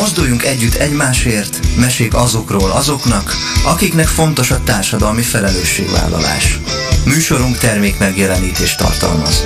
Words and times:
Mozduljunk 0.00 0.44
együtt 0.44 0.74
egymásért, 0.74 1.58
mesék 1.76 2.14
azokról 2.14 2.70
azoknak, 2.70 3.32
akiknek 3.64 4.06
fontos 4.06 4.50
a 4.50 4.62
társadalmi 4.62 5.22
felelősségvállalás. 5.22 6.60
Műsorunk 7.04 7.58
termék 7.58 7.98
megjelenítést 7.98 8.78
tartalmaz. 8.78 9.44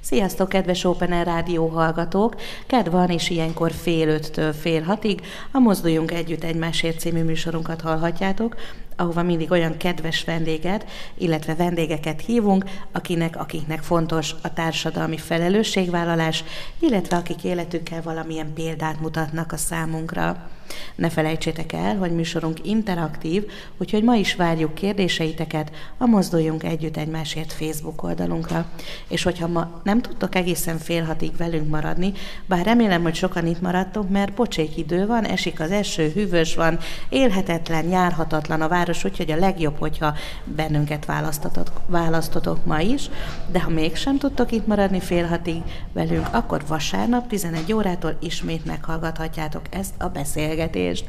Sziasztok, 0.00 0.48
kedves 0.48 0.84
Open 0.84 1.12
Air 1.12 1.24
Rádió 1.24 1.66
hallgatók! 1.66 2.34
Kedv 2.66 2.90
van, 2.90 3.08
és 3.08 3.30
ilyenkor 3.30 3.72
fél 3.72 4.08
öttől 4.08 4.52
fél 4.52 4.82
hatig 4.82 5.20
a 5.52 5.58
Mozduljunk 5.58 6.10
Együtt 6.12 6.44
Egymásért 6.44 7.00
című 7.00 7.22
műsorunkat 7.22 7.80
hallhatjátok, 7.80 8.54
ahova 9.00 9.22
mindig 9.22 9.50
olyan 9.50 9.76
kedves 9.76 10.24
vendéget, 10.24 10.86
illetve 11.14 11.54
vendégeket 11.54 12.20
hívunk, 12.20 12.64
akinek, 12.92 13.36
akiknek 13.36 13.82
fontos 13.82 14.34
a 14.42 14.52
társadalmi 14.52 15.18
felelősségvállalás, 15.18 16.44
illetve 16.78 17.16
akik 17.16 17.44
életükkel 17.44 18.02
valamilyen 18.02 18.52
példát 18.54 19.00
mutatnak 19.00 19.52
a 19.52 19.56
számunkra. 19.56 20.50
Ne 20.94 21.10
felejtsétek 21.10 21.72
el, 21.72 21.96
hogy 21.96 22.14
műsorunk 22.14 22.66
interaktív, 22.66 23.44
úgyhogy 23.78 24.02
ma 24.02 24.14
is 24.14 24.34
várjuk 24.34 24.74
kérdéseiteket 24.74 25.70
a 25.98 26.06
Mozduljunk 26.06 26.62
Együtt 26.62 26.96
Egymásért 26.96 27.52
Facebook 27.52 28.02
oldalunkra. 28.02 28.66
És 29.08 29.22
hogyha 29.22 29.46
ma 29.46 29.80
nem 29.82 30.02
tudtok 30.02 30.34
egészen 30.34 30.78
fél 30.78 31.04
hatig 31.04 31.36
velünk 31.36 31.68
maradni, 31.68 32.12
bár 32.46 32.64
remélem, 32.64 33.02
hogy 33.02 33.14
sokan 33.14 33.46
itt 33.46 33.60
maradtok, 33.60 34.10
mert 34.10 34.34
pocsék 34.34 34.76
idő 34.76 35.06
van, 35.06 35.24
esik 35.24 35.60
az 35.60 35.70
eső, 35.70 36.10
hűvös 36.14 36.54
van, 36.54 36.78
élhetetlen, 37.08 37.88
járhatatlan 37.88 38.60
a 38.60 38.68
város, 38.68 38.89
úgyhogy 39.04 39.30
a 39.30 39.36
legjobb, 39.36 39.78
hogyha 39.78 40.14
bennünket 40.44 41.04
választotok, 41.04 41.70
választotok 41.86 42.64
ma 42.64 42.80
is, 42.80 43.10
de 43.50 43.60
ha 43.60 43.70
mégsem 43.70 44.18
tudtok 44.18 44.52
itt 44.52 44.66
maradni 44.66 45.00
fél 45.00 45.26
hatig 45.26 45.62
velünk, 45.92 46.28
akkor 46.30 46.62
vasárnap 46.66 47.26
11 47.26 47.72
órától 47.72 48.16
ismét 48.20 48.64
meghallgathatjátok 48.64 49.62
ezt 49.70 49.94
a 49.98 50.08
beszélgetést. 50.08 51.04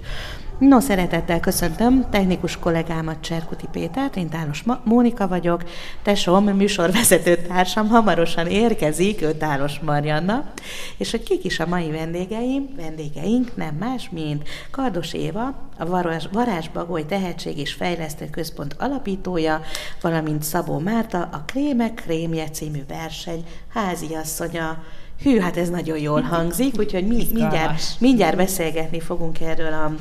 No, 0.62 0.80
szeretettel 0.80 1.40
köszöntöm 1.40 2.10
technikus 2.10 2.58
kollégámat 2.58 3.22
Cserkuti 3.22 3.68
Pétert, 3.72 4.16
én 4.16 4.30
Tálos 4.30 4.64
Mónika 4.84 5.28
vagyok, 5.28 5.64
tesóm, 6.04 6.44
műsorvezető 6.44 7.36
társam 7.36 7.88
hamarosan 7.88 8.48
érkezik, 8.48 9.22
ő 9.22 9.34
Tálos 9.34 9.80
Marianna, 9.80 10.52
és 10.98 11.12
hogy 11.12 11.24
kik 11.24 11.44
is 11.44 11.60
a 11.60 11.66
mai 11.66 11.92
vendégeim, 11.92 12.70
vendégeink 12.76 13.56
nem 13.56 13.76
más, 13.76 14.10
mint 14.12 14.50
Kardos 14.72 15.14
Éva, 15.14 15.56
a 15.78 15.86
Varázs, 15.86 16.26
Varázsbagoly 16.32 17.06
Tehetség 17.06 17.58
és 17.58 17.74
Fejlesztő 17.74 18.30
Központ 18.30 18.76
alapítója, 18.80 19.62
valamint 20.02 20.44
Szabó 20.44 20.78
Márta, 20.80 21.30
a 21.32 21.44
Krémek 21.46 21.94
Krémje 21.94 22.50
című 22.50 22.82
verseny 22.88 23.44
háziasszonya, 23.74 24.84
Hű, 25.22 25.40
hát 25.40 25.58
ez 25.58 25.70
nagyon 25.70 25.98
jól 25.98 26.22
hangzik, 26.22 26.80
úgyhogy 26.80 27.08
mi, 27.08 27.28
mindjárt, 27.34 27.82
mindjárt 28.00 28.38
beszélgetni 28.38 29.00
fogunk 29.00 29.42
erről 29.42 29.74
a 29.74 29.92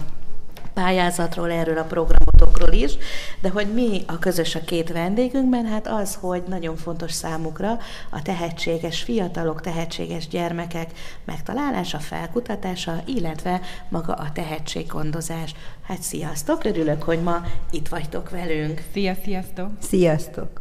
pályázatról, 0.74 1.50
erről 1.50 1.78
a 1.78 1.84
programotokról 1.84 2.72
is, 2.72 2.96
de 3.40 3.48
hogy 3.48 3.72
mi 3.74 4.02
a 4.06 4.18
közös 4.18 4.54
a 4.54 4.60
két 4.60 4.92
vendégünkben, 4.92 5.66
hát 5.66 5.86
az, 5.86 6.18
hogy 6.20 6.42
nagyon 6.48 6.76
fontos 6.76 7.12
számukra 7.12 7.78
a 8.10 8.22
tehetséges 8.22 9.02
fiatalok, 9.02 9.60
tehetséges 9.60 10.28
gyermekek 10.28 10.91
megtalálása, 11.24 11.98
felkutatása, 11.98 13.02
illetve 13.06 13.60
maga 13.88 14.12
a 14.12 14.32
tehetséggondozás. 14.32 15.54
Hát 15.86 16.02
sziasztok, 16.02 16.64
örülök, 16.64 17.02
hogy 17.02 17.22
ma 17.22 17.42
itt 17.70 17.88
vagytok 17.88 18.30
velünk. 18.30 18.82
Szia, 18.92 19.14
sziasztok! 19.24 19.70
Sziasztok! 19.80 20.59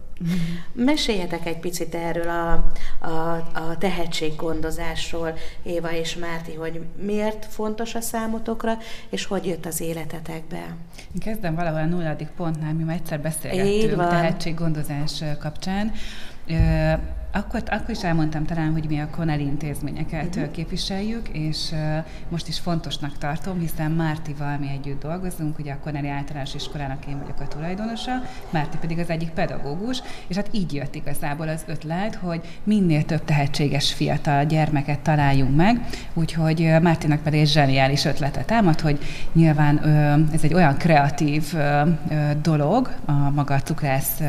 Meséljetek 0.71 1.45
egy 1.45 1.59
picit 1.59 1.95
erről 1.95 2.29
a, 2.29 2.71
a, 3.07 3.35
a 3.53 3.77
tehetséggondozásról, 3.77 5.33
Éva 5.63 5.91
és 5.91 6.15
Márti, 6.15 6.53
hogy 6.53 6.81
miért 7.01 7.45
fontos 7.45 7.95
a 7.95 8.01
számotokra, 8.01 8.77
és 9.09 9.25
hogy 9.25 9.45
jött 9.45 9.65
az 9.65 9.81
életetekbe. 9.81 10.75
Én 10.97 11.19
kezdem 11.19 11.55
valahol 11.55 11.79
a 11.79 11.85
nulladik 11.85 12.27
pontnál, 12.27 12.73
mi 12.73 12.83
már 12.83 12.95
egyszer 12.95 13.21
beszélgettünk 13.21 14.09
tehetséggondozás 14.09 15.23
kapcsán. 15.39 15.91
Akkor, 17.31 17.63
akkor 17.65 17.89
is 17.89 18.03
elmondtam 18.03 18.45
talán, 18.45 18.71
hogy 18.71 18.85
mi 18.87 18.99
a 18.99 19.07
Connell 19.09 19.39
intézményeket 19.39 20.35
uh-huh. 20.35 20.51
képviseljük, 20.51 21.27
és 21.27 21.71
uh, 21.71 22.05
most 22.29 22.47
is 22.47 22.59
fontosnak 22.59 23.17
tartom, 23.17 23.59
hiszen 23.59 23.91
Mártival 23.91 24.57
mi 24.57 24.67
együtt 24.67 25.01
dolgozunk, 25.01 25.59
ugye 25.59 25.71
a 25.71 25.77
Connelly 25.83 26.09
általános 26.09 26.53
iskolának 26.55 27.05
én 27.05 27.19
vagyok 27.19 27.39
a 27.39 27.47
tulajdonosa, 27.47 28.11
Márti 28.49 28.77
pedig 28.77 28.99
az 28.99 29.09
egyik 29.09 29.29
pedagógus, 29.29 30.01
és 30.27 30.35
hát 30.35 30.47
így 30.51 30.73
jött 30.73 30.95
igazából 30.95 31.47
az 31.47 31.63
ötlet, 31.67 32.15
hogy 32.15 32.41
minél 32.63 33.05
több 33.05 33.25
tehetséges 33.25 33.93
fiatal 33.93 34.45
gyermeket 34.45 34.99
találjunk 34.99 35.55
meg, 35.55 35.85
úgyhogy 36.13 36.75
Mártinak 36.81 37.21
pedig 37.21 37.39
egy 37.39 37.47
zseniális 37.47 38.05
ötlete 38.05 38.41
támad, 38.41 38.79
hogy 38.79 38.99
nyilván 39.33 39.75
uh, 39.75 40.33
ez 40.33 40.43
egy 40.43 40.53
olyan 40.53 40.77
kreatív 40.77 41.53
uh, 41.53 41.89
dolog, 42.41 42.91
a 43.05 43.11
maga 43.11 43.59
cukrász 43.59 44.21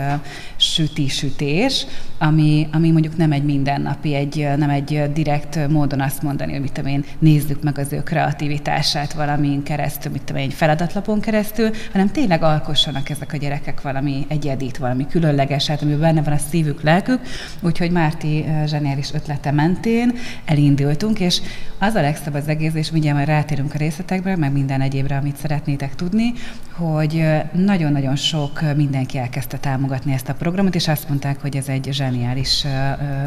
süti-sütés, 0.56 1.86
ami, 2.18 2.68
ami 2.72 2.89
mondjuk 2.92 3.16
nem 3.16 3.32
egy 3.32 3.44
mindennapi, 3.44 4.14
egy, 4.14 4.48
nem 4.56 4.70
egy 4.70 5.12
direkt 5.12 5.68
módon 5.68 6.00
azt 6.00 6.22
mondani, 6.22 6.52
hogy 6.52 6.60
mit 6.60 6.72
tudom 6.72 6.90
én, 6.90 7.04
nézzük 7.18 7.62
meg 7.62 7.78
az 7.78 7.92
ő 7.92 8.02
kreativitását 8.02 9.12
valamin 9.12 9.62
keresztül, 9.62 10.12
mit 10.12 10.22
tudom 10.22 10.42
én, 10.42 10.48
egy 10.48 10.54
feladatlapon 10.54 11.20
keresztül, 11.20 11.70
hanem 11.92 12.10
tényleg 12.10 12.42
alkossanak 12.42 13.10
ezek 13.10 13.32
a 13.32 13.36
gyerekek 13.36 13.82
valami 13.82 14.26
egyedit, 14.28 14.76
valami 14.76 15.06
különlegeset, 15.06 15.82
ami 15.82 15.94
benne 15.94 16.22
van 16.22 16.32
a 16.32 16.38
szívük, 16.50 16.82
lelkük. 16.82 17.20
Úgyhogy 17.60 17.90
Márti 17.90 18.44
zseniális 18.66 19.12
ötlete 19.14 19.50
mentén 19.50 20.12
elindultunk, 20.44 21.20
és 21.20 21.40
az 21.78 21.94
a 21.94 22.00
legszebb 22.00 22.34
az 22.34 22.48
egész, 22.48 22.74
és 22.74 22.90
mindjárt 22.90 23.16
majd 23.16 23.28
rátérünk 23.28 23.74
a 23.74 23.78
részletekbe, 23.78 24.36
meg 24.36 24.52
minden 24.52 24.80
egyébre, 24.80 25.16
amit 25.16 25.36
szeretnétek 25.36 25.94
tudni, 25.94 26.32
hogy 26.76 27.24
nagyon-nagyon 27.52 28.16
sok 28.16 28.60
mindenki 28.76 29.18
elkezdte 29.18 29.58
támogatni 29.58 30.12
ezt 30.12 30.28
a 30.28 30.34
programot, 30.34 30.74
és 30.74 30.88
azt 30.88 31.08
mondták, 31.08 31.40
hogy 31.40 31.56
ez 31.56 31.68
egy 31.68 31.88
zseniális 31.90 32.66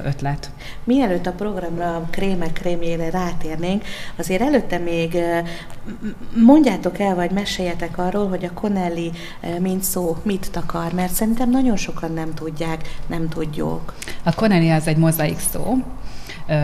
ötlet. 0.05 0.51
Mielőtt 0.83 1.25
a 1.25 1.31
programra, 1.31 1.95
a 1.95 2.07
krémek 2.09 2.53
krémjére 2.53 3.09
rátérnénk, 3.09 3.83
azért 4.17 4.41
előtte 4.41 4.77
még 4.77 5.17
mondjátok 6.45 6.99
el, 6.99 7.15
vagy 7.15 7.31
meséljetek 7.31 7.97
arról, 7.97 8.27
hogy 8.27 8.45
a 8.45 8.53
Connelly 8.53 9.11
mint 9.59 9.83
szó 9.83 10.17
mit 10.23 10.51
takar, 10.51 10.93
mert 10.93 11.13
szerintem 11.13 11.49
nagyon 11.49 11.75
sokan 11.75 12.13
nem 12.13 12.33
tudják, 12.33 12.81
nem 13.07 13.29
tudjuk. 13.29 13.95
A 14.23 14.33
Connelly 14.33 14.71
az 14.71 14.87
egy 14.87 14.97
mozaik 14.97 15.39
szó, 15.39 15.77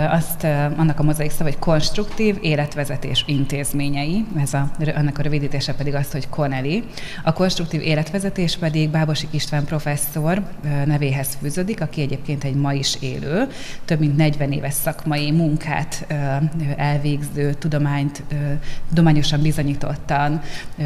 azt, 0.10 0.44
annak 0.78 1.00
a 1.00 1.04
mozaik 1.04 1.32
szava, 1.32 1.44
hogy 1.44 1.60
konstruktív 1.60 2.38
életvezetés 2.42 3.24
intézményei, 3.28 4.26
ez 4.42 4.54
a, 4.54 4.72
annak 4.96 5.18
a 5.18 5.22
rövidítése 5.22 5.74
pedig 5.74 5.94
az, 5.94 6.12
hogy 6.12 6.30
Connelly. 6.30 6.84
A 7.24 7.34
konstruktív 7.34 7.82
életvezetés 7.82 8.58
pedig 8.58 8.90
Bábosik 8.90 9.30
István 9.32 9.66
professzor 9.66 10.44
nevéhez 10.86 11.38
fűződik, 11.42 11.82
aki 11.82 12.02
egyébként 12.02 12.44
egy 12.44 12.56
ma 12.56 12.74
is 12.74 12.98
élő, 13.00 13.48
több 13.86 14.00
mint 14.00 14.18
40 14.18 14.52
éves 14.52 14.74
szakmai 14.74 15.32
munkát 15.32 16.06
elvégző, 16.76 17.54
tudományt, 17.54 18.24
tudományosan 18.90 19.42
bizonyítottan 19.42 20.42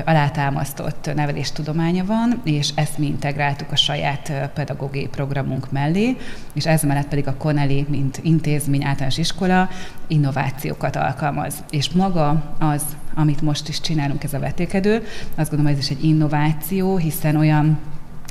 alátámasztott 0.06 1.10
neveléstudománya 1.16 2.06
van, 2.06 2.42
és 2.44 2.70
ezt 2.76 2.98
mi 2.98 3.06
integráltuk 3.06 3.72
a 3.72 3.76
saját 3.76 4.52
pedagógiai 4.54 5.08
programunk 5.08 5.72
mellé, 5.72 6.18
és 6.54 6.66
ez 6.66 6.84
mellett 6.84 7.08
pedig 7.08 7.28
a 7.28 7.36
Connelly, 7.38 7.86
mint 7.90 8.20
intézmény 8.22 8.83
általános 8.84 9.18
iskola 9.18 9.70
innovációkat 10.08 10.96
alkalmaz. 10.96 11.64
És 11.70 11.90
maga 11.90 12.56
az, 12.60 12.84
amit 13.14 13.42
most 13.42 13.68
is 13.68 13.82
csinálunk, 13.82 14.24
ez 14.24 14.34
a 14.34 14.40
vetékedő, 14.40 15.04
azt 15.36 15.50
gondolom, 15.50 15.74
ez 15.74 15.80
is 15.80 15.90
egy 15.90 16.04
innováció, 16.04 16.98
hiszen 16.98 17.36
olyan 17.36 17.78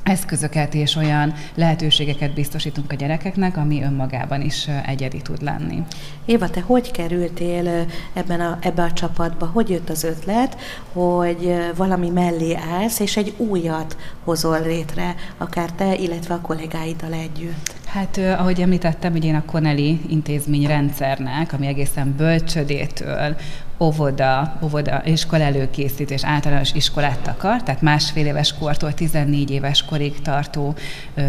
eszközöket 0.03 0.75
és 0.75 0.97
olyan 0.97 1.35
lehetőségeket 1.55 2.35
biztosítunk 2.35 2.93
a 2.93 2.95
gyerekeknek, 2.95 3.57
ami 3.57 3.83
önmagában 3.83 4.41
is 4.41 4.69
egyedi 4.87 5.23
tud 5.23 5.43
lenni. 5.43 5.83
Éva, 6.25 6.51
te 6.51 6.61
hogy 6.61 6.91
kerültél 6.91 7.87
ebben 8.13 8.41
a, 8.41 8.59
ebbe 8.61 8.83
a 8.83 8.93
csapatba? 8.93 9.47
Hogy 9.47 9.71
jött 9.71 9.91
az 9.91 10.05
ötlet, 10.05 10.57
hogy 10.93 11.55
valami 11.77 12.09
mellé 12.09 12.57
állsz, 12.73 13.01
és 13.01 13.17
egy 13.17 13.35
újat 13.37 13.97
hozol 14.25 14.61
létre, 14.61 15.15
akár 15.39 15.71
te, 15.71 15.95
illetve 15.95 16.35
a 16.35 16.41
kollégáiddal 16.41 17.13
együtt? 17.13 17.75
Hát, 17.87 18.19
ahogy 18.19 18.61
említettem, 18.61 19.13
hogy 19.13 19.25
én 19.25 19.35
a 19.35 19.45
Connelly 19.45 20.01
intézmény 20.09 20.67
rendszernek, 20.67 21.53
ami 21.53 21.67
egészen 21.67 22.15
bölcsödétől 22.17 23.37
óvoda, 23.83 24.59
óvoda 24.63 25.03
iskola 25.05 25.43
előkészítés, 25.43 26.25
általános 26.25 26.73
iskolát 26.73 27.27
akar, 27.27 27.63
tehát 27.63 27.83
másfél 27.83 28.27
éves 28.27 28.55
kortól 28.59 28.95
14 28.95 29.51
éves 29.51 29.85
korig 29.85 30.21
tartó 30.21 30.75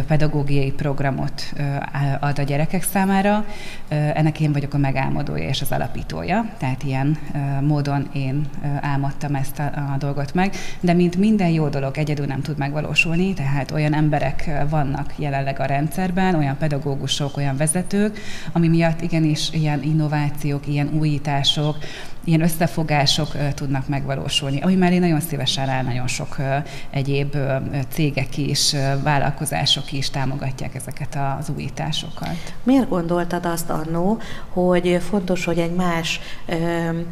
pedagógiai 0.07 0.71
programot 0.71 1.53
ad 2.19 2.39
a 2.39 2.41
gyerekek 2.41 2.83
számára. 2.83 3.45
Ennek 3.87 4.39
én 4.39 4.51
vagyok 4.51 4.73
a 4.73 4.77
megálmodója 4.77 5.47
és 5.47 5.61
az 5.61 5.71
alapítója, 5.71 6.45
tehát 6.57 6.83
ilyen 6.83 7.17
módon 7.61 8.07
én 8.13 8.45
álmodtam 8.81 9.35
ezt 9.35 9.59
a, 9.59 9.63
a 9.93 9.97
dolgot 9.97 10.33
meg, 10.33 10.55
de 10.79 10.93
mint 10.93 11.17
minden 11.17 11.49
jó 11.49 11.67
dolog 11.67 11.97
egyedül 11.97 12.25
nem 12.25 12.41
tud 12.41 12.57
megvalósulni, 12.57 13.33
tehát 13.33 13.71
olyan 13.71 13.93
emberek 13.93 14.51
vannak 14.69 15.13
jelenleg 15.15 15.59
a 15.59 15.65
rendszerben, 15.65 16.35
olyan 16.35 16.57
pedagógusok, 16.57 17.37
olyan 17.37 17.57
vezetők, 17.57 18.19
ami 18.51 18.67
miatt 18.67 19.01
igenis 19.01 19.49
ilyen 19.51 19.83
innovációk, 19.83 20.67
ilyen 20.67 20.89
újítások, 20.99 21.77
ilyen 22.23 22.41
összefogások 22.41 23.53
tudnak 23.53 23.87
megvalósulni, 23.87 24.61
ami 24.61 24.75
mellé 24.75 24.97
nagyon 24.97 25.19
szívesen 25.19 25.69
áll 25.69 25.83
nagyon 25.83 26.07
sok 26.07 26.37
egyéb 26.89 27.35
cégek 27.89 28.37
is, 28.37 28.75
vállalkozások 29.03 29.91
is 29.91 30.09
támogatják 30.09 30.75
ezeket 30.75 31.17
az 31.39 31.49
újításokat. 31.55 32.53
Miért 32.63 32.89
gondoltad 32.89 33.45
azt 33.45 33.69
annó, 33.69 34.17
hogy 34.49 34.97
fontos, 35.09 35.45
hogy 35.45 35.59
egy 35.59 35.73
más 35.73 36.19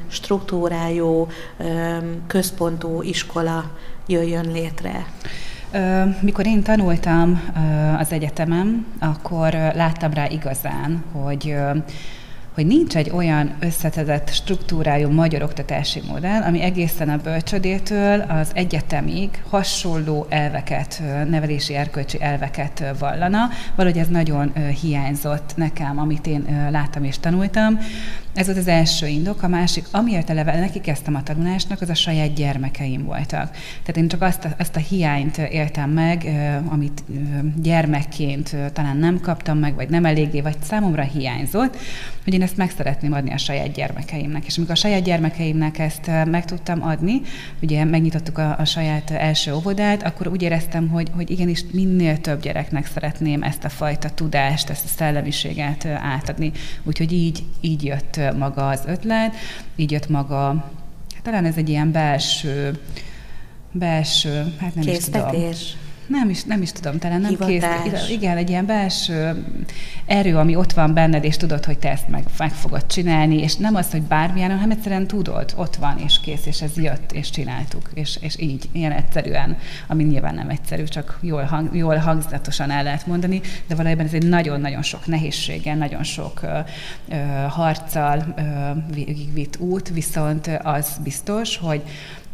struktúrájú, 0.07 1.27
központú 2.27 3.01
iskola 3.01 3.71
jöjjön 4.07 4.51
létre? 4.51 5.05
Mikor 6.21 6.45
én 6.45 6.63
tanultam 6.63 7.41
az 7.99 8.11
egyetemem, 8.11 8.85
akkor 8.99 9.51
láttam 9.53 10.13
rá 10.13 10.27
igazán, 10.27 11.03
hogy 11.11 11.55
hogy 12.53 12.65
nincs 12.65 12.95
egy 12.95 13.09
olyan 13.09 13.55
összetezett 13.59 14.29
struktúrájú 14.29 15.09
magyar 15.09 15.43
oktatási 15.43 16.01
modell, 16.07 16.41
ami 16.41 16.61
egészen 16.61 17.09
a 17.09 17.17
bölcsödétől 17.17 18.19
az 18.19 18.51
egyetemig 18.53 19.43
hasonló 19.49 20.25
elveket, 20.29 21.01
nevelési 21.29 21.75
erkölcsi 21.75 22.21
elveket 22.21 22.83
vallana. 22.99 23.49
Valahogy 23.75 23.99
ez 23.99 24.07
nagyon 24.07 24.53
hiányzott 24.81 25.53
nekem, 25.55 25.99
amit 25.99 26.27
én 26.27 26.67
láttam 26.71 27.03
és 27.03 27.19
tanultam. 27.19 27.79
Ez 28.33 28.45
volt 28.45 28.57
az 28.57 28.67
első 28.67 29.07
indok. 29.07 29.43
A 29.43 29.47
másik, 29.47 29.85
amiért 29.91 30.29
eleve 30.29 30.59
neki 30.59 30.81
a 31.05 31.23
tanulásnak, 31.23 31.81
az 31.81 31.89
a 31.89 31.93
saját 31.93 32.33
gyermekeim 32.33 33.05
voltak. 33.05 33.51
Tehát 33.51 33.97
én 33.97 34.07
csak 34.07 34.21
azt 34.21 34.45
a, 34.45 34.49
azt 34.59 34.75
a 34.75 34.79
hiányt 34.79 35.37
éltem 35.37 35.89
meg, 35.89 36.27
amit 36.69 37.03
gyermekként 37.61 38.55
talán 38.73 38.97
nem 38.97 39.19
kaptam 39.19 39.57
meg, 39.57 39.75
vagy 39.75 39.89
nem 39.89 40.05
eléggé, 40.05 40.41
vagy 40.41 40.55
számomra 40.61 41.03
hiányzott, 41.03 41.77
hogy 42.23 42.33
én 42.33 42.41
ezt 42.41 42.57
meg 42.57 42.71
szeretném 42.71 43.13
adni 43.13 43.31
a 43.31 43.37
saját 43.37 43.71
gyermekeimnek. 43.71 44.45
És 44.45 44.57
amikor 44.57 44.75
a 44.75 44.77
saját 44.77 45.03
gyermekeimnek 45.03 45.79
ezt 45.79 46.07
meg 46.25 46.45
tudtam 46.45 46.83
adni, 46.83 47.21
ugye 47.61 47.83
megnyitottuk 47.83 48.37
a, 48.37 48.55
a 48.57 48.65
saját 48.65 49.11
első 49.11 49.53
óvodát, 49.53 50.03
akkor 50.03 50.27
úgy 50.27 50.41
éreztem, 50.41 50.89
hogy, 50.89 51.07
hogy 51.15 51.31
igenis 51.31 51.63
minél 51.71 52.17
több 52.17 52.41
gyereknek 52.41 52.85
szeretném 52.85 53.43
ezt 53.43 53.63
a 53.63 53.69
fajta 53.69 54.09
tudást, 54.09 54.69
ezt 54.69 54.85
a 54.85 54.87
szellemiséget 54.87 55.85
átadni. 55.85 56.51
Úgyhogy 56.83 57.13
így, 57.13 57.43
így 57.61 57.83
jött 57.83 58.19
maga 58.37 58.69
az 58.69 58.83
ötlet, 58.87 59.35
így 59.75 59.91
jött 59.91 60.09
maga, 60.09 60.71
hát 61.13 61.23
talán 61.23 61.45
ez 61.45 61.57
egy 61.57 61.69
ilyen 61.69 61.91
belső, 61.91 62.79
belső, 63.71 64.53
hát 64.59 64.75
nem 64.75 64.83
Késztetés. 64.83 65.59
is 65.59 65.67
tudom 65.69 65.89
nem 66.07 66.29
is, 66.29 66.43
nem 66.43 66.61
is 66.61 66.71
tudom, 66.71 66.97
talán 66.97 67.21
nem 67.21 67.37
kész. 67.37 67.63
Igen, 68.09 68.37
egy 68.37 68.49
ilyen 68.49 68.65
belső 68.65 69.45
erő, 70.05 70.37
ami 70.37 70.55
ott 70.55 70.73
van 70.73 70.93
benned, 70.93 71.23
és 71.23 71.37
tudod, 71.37 71.65
hogy 71.65 71.77
te 71.77 71.89
ezt 71.89 72.07
meg, 72.07 72.23
meg 72.37 72.51
fogod 72.51 72.85
csinálni, 72.85 73.37
és 73.37 73.55
nem 73.55 73.75
az, 73.75 73.91
hogy 73.91 74.01
bármilyen, 74.01 74.49
hanem 74.49 74.71
egyszerűen 74.71 75.07
tudod, 75.07 75.53
ott 75.55 75.75
van, 75.75 75.97
és 75.97 76.19
kész, 76.19 76.45
és 76.45 76.61
ez 76.61 76.71
jött, 76.75 77.11
és 77.11 77.29
csináltuk, 77.29 77.89
és, 77.93 78.17
és 78.21 78.39
így, 78.39 78.69
ilyen 78.71 78.91
egyszerűen, 78.91 79.57
ami 79.87 80.03
nyilván 80.03 80.35
nem 80.35 80.49
egyszerű, 80.49 80.83
csak 80.83 81.17
jól, 81.21 81.43
hang, 81.43 81.75
jól 81.75 81.95
hangzatosan 81.95 82.71
el 82.71 82.83
lehet 82.83 83.07
mondani, 83.07 83.41
de 83.67 83.75
valójában 83.75 84.05
ez 84.05 84.13
egy 84.13 84.27
nagyon-nagyon 84.27 84.81
sok 84.81 85.05
nehézséggel, 85.05 85.75
nagyon 85.75 86.03
sok 86.03 86.41
ö, 86.41 86.59
ö, 87.09 87.15
harccal 87.49 88.33
ö, 88.37 89.01
vitt 89.33 89.59
út, 89.59 89.89
viszont 89.89 90.49
az 90.63 90.97
biztos, 91.03 91.57
hogy 91.57 91.83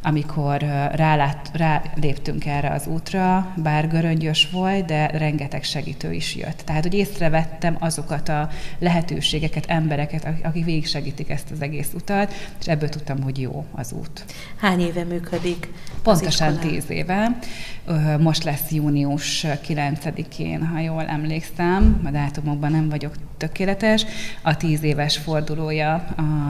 amikor 0.08 0.58
rálát, 0.92 1.50
ráléptünk 1.54 2.46
erre 2.46 2.70
az 2.70 2.88
útra, 2.88 3.54
bár 3.56 3.88
göröngyös 3.88 4.50
volt, 4.52 4.86
de 4.86 5.08
rengeteg 5.08 5.64
segítő 5.64 6.14
is 6.14 6.36
jött. 6.36 6.62
Tehát, 6.66 6.84
hogy 6.84 6.94
észrevettem 6.94 7.78
azokat 7.80 8.30
a 8.30 8.50
lehetőségeket, 8.80 9.66
embereket, 9.66 10.28
akik 10.44 10.66
végig 10.66 10.88
segítik 10.88 11.30
ezt 11.30 11.52
az 11.52 11.62
egész 11.62 11.90
utat, 11.94 12.34
és 12.60 12.68
ebből 12.68 12.90
tudtam, 12.90 13.24
hogy 13.24 13.42
jó 13.42 13.66
az 13.72 13.92
út. 13.92 14.26
Hány 14.58 14.80
éve 14.80 15.04
működik? 15.04 15.68
Pontosan 16.04 16.58
tíz 16.58 16.90
éve. 16.90 17.38
Most 18.20 18.44
lesz 18.44 18.72
június 18.72 19.46
9-én, 19.68 20.66
ha 20.66 20.80
jól 20.80 21.06
emlékszem, 21.06 22.02
a 22.06 22.10
dátumokban 22.10 22.72
nem 22.72 22.90
vagyok 22.90 23.14
tökéletes. 23.38 24.06
A 24.42 24.58
tíz 24.58 24.84
éves 24.84 25.18
fordulója 25.18 26.06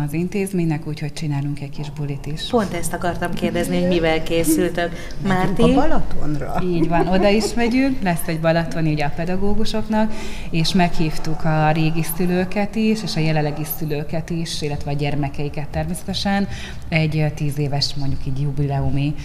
az 0.06 0.14
intézménynek, 0.14 0.88
úgyhogy 0.88 1.14
csinálunk 1.14 1.60
egy 1.60 1.70
kis 1.70 1.90
bulit 1.90 2.26
is. 2.26 2.48
Pont 2.50 2.74
ezt 2.74 2.94
akartam 2.94 3.34
kérdezni, 3.34 3.46
hogy 3.54 3.88
mivel 3.88 4.24
készültök. 4.24 4.90
Márti? 5.28 5.62
a 5.62 5.74
Balatonra. 5.74 6.62
Így 6.64 6.88
van, 6.88 7.08
oda 7.08 7.30
is 7.30 7.54
megyünk, 7.54 8.02
lesz 8.02 8.28
egy 8.28 8.40
Balaton 8.40 8.86
így 8.86 9.02
a 9.02 9.12
pedagógusoknak, 9.16 10.14
és 10.50 10.74
meghívtuk 10.74 11.46
a 11.46 11.72
régi 11.72 12.04
szülőket 12.16 12.76
is, 12.76 13.04
és 13.04 13.16
a 13.16 13.20
jelenlegi 13.20 13.64
szülőket 13.78 14.30
is, 14.30 14.62
illetve 14.62 14.92
a 14.92 14.94
gyermekeiket 14.94 15.68
természetesen 15.68 16.48
egy 16.90 17.32
tíz 17.36 17.58
éves 17.58 17.94
mondjuk 17.96 18.26
így 18.26 18.42
jubileumi 18.42 19.16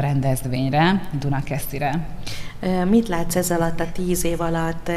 rendezvényre, 0.00 1.08
Dunakeszire. 1.20 2.06
Mit 2.88 3.08
látsz 3.08 3.36
ez 3.36 3.50
alatt 3.50 3.80
a 3.80 3.92
tíz 3.92 4.24
év 4.24 4.40
alatt? 4.40 4.90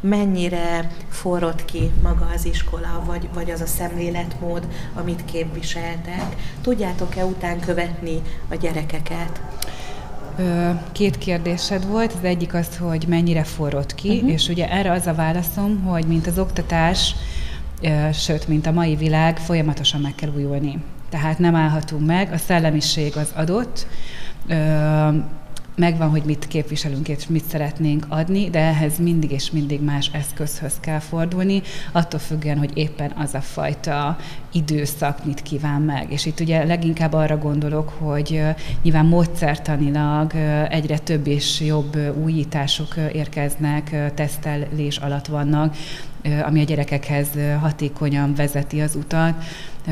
Mennyire 0.00 0.90
forrott 1.08 1.64
ki 1.64 1.90
maga 2.02 2.30
az 2.34 2.44
iskola, 2.44 3.02
vagy, 3.06 3.28
vagy 3.34 3.50
az 3.50 3.60
a 3.60 3.66
szemléletmód, 3.66 4.66
amit 4.94 5.24
képviseltek? 5.24 6.36
Tudjátok-e 6.60 7.24
után 7.24 7.60
követni 7.60 8.20
a 8.48 8.54
gyerekeket? 8.54 9.40
Két 10.92 11.18
kérdésed 11.18 11.86
volt. 11.86 12.12
Az 12.12 12.24
egyik 12.24 12.54
az, 12.54 12.76
hogy 12.76 13.04
mennyire 13.08 13.44
forrott 13.44 13.94
ki, 13.94 14.08
uh-huh. 14.08 14.30
és 14.30 14.48
ugye 14.48 14.70
erre 14.70 14.92
az 14.92 15.06
a 15.06 15.14
válaszom, 15.14 15.82
hogy 15.82 16.04
mint 16.04 16.26
az 16.26 16.38
oktatás, 16.38 17.14
sőt, 18.12 18.48
mint 18.48 18.66
a 18.66 18.72
mai 18.72 18.96
világ, 18.96 19.38
folyamatosan 19.38 20.00
meg 20.00 20.14
kell 20.14 20.30
újulni. 20.36 20.82
Tehát 21.10 21.38
nem 21.38 21.54
állhatunk 21.54 22.06
meg, 22.06 22.32
a 22.32 22.36
szellemiség 22.36 23.16
az 23.16 23.30
adott, 23.34 23.86
megvan, 25.78 26.08
hogy 26.08 26.22
mit 26.24 26.46
képviselünk 26.48 27.08
és 27.08 27.26
mit 27.26 27.44
szeretnénk 27.44 28.06
adni, 28.08 28.50
de 28.50 28.58
ehhez 28.58 28.98
mindig 28.98 29.30
és 29.30 29.50
mindig 29.50 29.82
más 29.82 30.10
eszközhöz 30.12 30.80
kell 30.80 30.98
fordulni, 30.98 31.62
attól 31.92 32.20
függően, 32.20 32.58
hogy 32.58 32.70
éppen 32.74 33.12
az 33.16 33.34
a 33.34 33.40
fajta 33.40 34.16
időszak 34.52 35.24
mit 35.24 35.42
kíván 35.42 35.82
meg. 35.82 36.12
És 36.12 36.26
itt 36.26 36.40
ugye 36.40 36.64
leginkább 36.64 37.12
arra 37.12 37.38
gondolok, 37.38 37.88
hogy 37.88 38.42
nyilván 38.82 39.06
módszertanilag 39.06 40.32
egyre 40.68 40.98
több 40.98 41.26
és 41.26 41.60
jobb 41.60 42.16
újítások 42.24 42.94
érkeznek, 43.12 44.14
tesztelés 44.14 44.96
alatt 44.96 45.26
vannak, 45.26 45.74
ami 46.42 46.60
a 46.60 46.64
gyerekekhez 46.64 47.28
hatékonyan 47.60 48.34
vezeti 48.34 48.80
az 48.80 48.94
utat, 48.94 49.34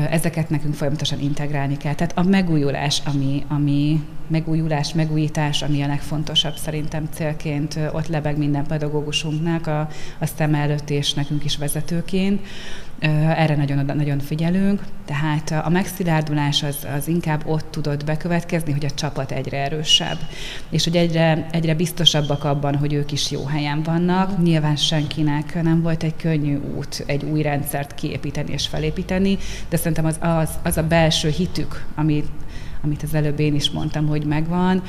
ezeket 0.09 0.49
nekünk 0.49 0.73
folyamatosan 0.73 1.19
integrálni 1.19 1.77
kell. 1.77 1.93
Tehát 1.93 2.17
a 2.17 2.23
megújulás, 2.23 3.01
ami, 3.05 3.45
ami 3.47 4.01
megújulás, 4.27 4.93
megújítás, 4.93 5.61
ami 5.61 5.81
a 5.81 5.87
legfontosabb 5.87 6.55
szerintem 6.55 7.09
célként 7.13 7.79
ott 7.91 8.07
lebeg 8.07 8.37
minden 8.37 8.65
pedagógusunknak 8.65 9.67
a, 9.67 9.79
a 10.19 10.25
szem 10.25 10.55
előtt 10.55 10.89
és 10.89 11.13
nekünk 11.13 11.45
is 11.45 11.57
vezetőként. 11.57 12.45
Erre 12.99 13.55
nagyon, 13.55 13.85
nagyon 13.85 14.19
figyelünk, 14.19 14.81
tehát 15.05 15.65
a 15.65 15.69
megszilárdulás 15.69 16.63
az, 16.63 16.87
az 16.97 17.07
inkább 17.07 17.41
ott 17.45 17.71
tudott 17.71 18.05
bekövetkezni, 18.05 18.71
hogy 18.71 18.85
a 18.85 18.91
csapat 18.91 19.31
egyre 19.31 19.57
erősebb, 19.57 20.17
és 20.69 20.83
hogy 20.83 20.95
egyre, 20.95 21.47
egyre 21.51 21.75
biztosabbak 21.75 22.43
abban, 22.43 22.75
hogy 22.75 22.93
ők 22.93 23.11
is 23.11 23.31
jó 23.31 23.45
helyen 23.45 23.83
vannak. 23.83 24.43
Nyilván 24.43 24.75
senkinek 24.75 25.63
nem 25.63 25.81
volt 25.81 26.03
egy 26.03 26.15
könnyű 26.15 26.59
út 26.77 27.03
egy 27.05 27.23
új 27.23 27.41
rendszert 27.41 27.95
kiépíteni 27.95 28.51
és 28.51 28.67
felépíteni, 28.67 29.37
de 29.69 29.77
szerintem 29.77 30.05
az, 30.05 30.17
az, 30.19 30.49
az 30.63 30.77
a 30.77 30.83
belső 30.83 31.29
hitük, 31.29 31.85
ami 31.95 32.23
amit 32.83 33.03
az 33.03 33.13
előbb 33.13 33.39
én 33.39 33.55
is 33.55 33.71
mondtam, 33.71 34.07
hogy 34.07 34.25
megvan, 34.25 34.81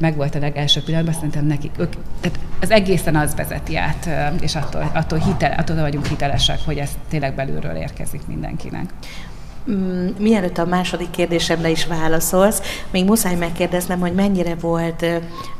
meg 0.00 0.16
volt 0.16 0.34
a 0.34 0.38
legelső 0.38 0.82
pillanatban, 0.82 1.14
szerintem 1.14 1.46
nekik, 1.46 1.70
ők, 1.78 1.94
tehát 2.20 2.38
az 2.60 2.70
egészen 2.70 3.16
az 3.16 3.34
vezeti 3.34 3.76
át, 3.76 4.08
és 4.40 4.54
attól, 4.54 4.90
attól, 4.94 5.18
hitel, 5.18 5.54
attól 5.58 5.76
vagyunk 5.76 6.06
hitelesek, 6.06 6.58
hogy 6.64 6.76
ez 6.76 6.90
tényleg 7.08 7.34
belülről 7.34 7.76
érkezik 7.76 8.26
mindenkinek. 8.26 8.92
Mm, 9.70 10.08
mielőtt 10.18 10.58
a 10.58 10.66
második 10.66 11.10
kérdésemre 11.10 11.70
is 11.70 11.86
válaszolsz, 11.86 12.62
még 12.90 13.04
muszáj 13.04 13.34
megkérdeznem, 13.36 14.00
hogy 14.00 14.14
mennyire 14.14 14.54
volt 14.54 15.06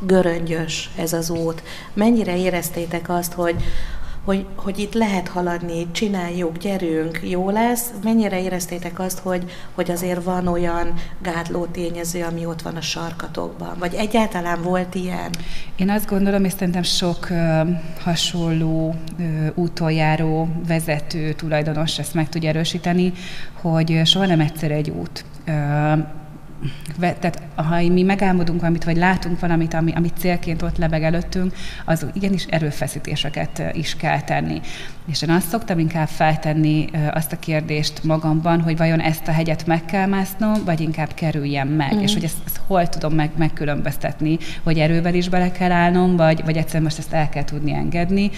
göröngyös 0.01 0.91
ez 0.97 1.13
az 1.13 1.31
út, 1.31 1.63
mennyire 1.93 2.37
éreztétek 2.37 3.09
azt, 3.09 3.33
hogy 3.33 3.55
hogy, 4.25 4.47
hogy 4.57 4.79
itt 4.79 4.95
lehet 4.95 5.29
haladni, 5.29 5.91
csináljuk, 5.91 6.57
gyerünk, 6.57 7.21
jó 7.23 7.51
lesz. 7.51 7.91
Mennyire 8.03 8.43
éreztétek 8.43 8.99
azt, 8.99 9.19
hogy, 9.19 9.51
hogy 9.75 9.91
azért 9.91 10.23
van 10.23 10.47
olyan 10.47 10.95
gátló 11.23 11.65
tényező, 11.65 12.23
ami 12.23 12.47
ott 12.47 12.63
van 12.63 12.77
a 12.77 12.81
sarkatokban? 12.81 13.77
Vagy 13.79 13.95
egyáltalán 13.95 14.63
volt 14.63 14.95
ilyen? 14.95 15.31
Én 15.77 15.91
azt 15.91 16.09
gondolom, 16.09 16.45
és 16.45 16.53
szerintem 16.53 16.83
sok 16.83 17.29
uh, 17.31 17.69
hasonló 18.03 18.95
uh, 19.19 19.47
úton 19.55 19.93
járó 19.93 20.49
vezető, 20.67 21.33
tulajdonos 21.33 21.99
ezt 21.99 22.15
meg 22.15 22.29
tudja 22.29 22.49
erősíteni, 22.49 23.13
hogy 23.61 24.01
soha 24.05 24.27
nem 24.27 24.41
egyszer 24.41 24.71
egy 24.71 24.91
út. 24.91 25.25
Uh, 25.47 25.99
tehát 26.99 27.43
ha 27.55 27.89
mi 27.89 28.03
megálmodunk 28.03 28.61
valamit, 28.61 28.85
vagy 28.85 28.97
látunk 28.97 29.41
valamit, 29.41 29.75
ami, 29.75 29.93
ami 29.93 30.09
célként 30.19 30.63
ott 30.63 30.77
lebeg 30.77 31.03
előttünk, 31.03 31.55
az 31.85 32.07
igenis 32.13 32.45
erőfeszítéseket 32.45 33.63
is 33.73 33.97
kell 33.97 34.21
tenni. 34.21 34.61
És 35.07 35.23
én 35.23 35.31
azt 35.31 35.49
szoktam 35.49 35.79
inkább 35.79 36.09
feltenni 36.09 36.89
azt 37.13 37.33
a 37.33 37.39
kérdést 37.39 38.05
magamban, 38.05 38.61
hogy 38.61 38.77
vajon 38.77 39.01
ezt 39.01 39.29
a 39.29 39.33
hegyet 39.33 39.67
meg 39.67 39.85
kell 39.85 40.07
másznom, 40.07 40.65
vagy 40.65 40.81
inkább 40.81 41.15
kerüljem 41.15 41.69
meg, 41.69 41.95
mm. 41.95 41.99
és 41.99 42.13
hogy 42.13 42.25
ezt, 42.25 42.37
ezt 42.47 42.61
hol 42.67 42.89
tudom 42.89 43.15
meg, 43.15 43.31
megkülönböztetni, 43.37 44.39
hogy 44.63 44.79
erővel 44.79 45.15
is 45.15 45.29
bele 45.29 45.53
kell 45.53 45.71
állnom, 45.71 46.17
vagy, 46.17 46.45
vagy 46.45 46.57
egyszerűen 46.57 46.83
most 46.83 46.99
ezt 46.99 47.13
el 47.13 47.29
kell 47.29 47.45
tudni 47.45 47.73
engedni. 47.73 48.31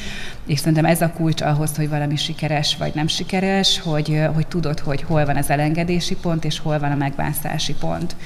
És 0.47 0.59
szerintem 0.59 0.85
ez 0.85 1.01
a 1.01 1.13
kulcs 1.13 1.41
ahhoz, 1.41 1.77
hogy 1.77 1.89
valami 1.89 2.17
sikeres 2.17 2.77
vagy 2.77 2.95
nem 2.95 3.07
sikeres, 3.07 3.81
hogy, 3.81 4.21
hogy 4.35 4.47
tudod, 4.47 4.79
hogy 4.79 5.03
hol 5.03 5.25
van 5.25 5.37
az 5.37 5.51
elengedési 5.51 6.17
pont, 6.17 6.45
és 6.45 6.59
hol 6.59 6.79
van 6.79 6.93
a 6.93 6.97
megvászási 6.97 7.75
pont. 7.75 8.17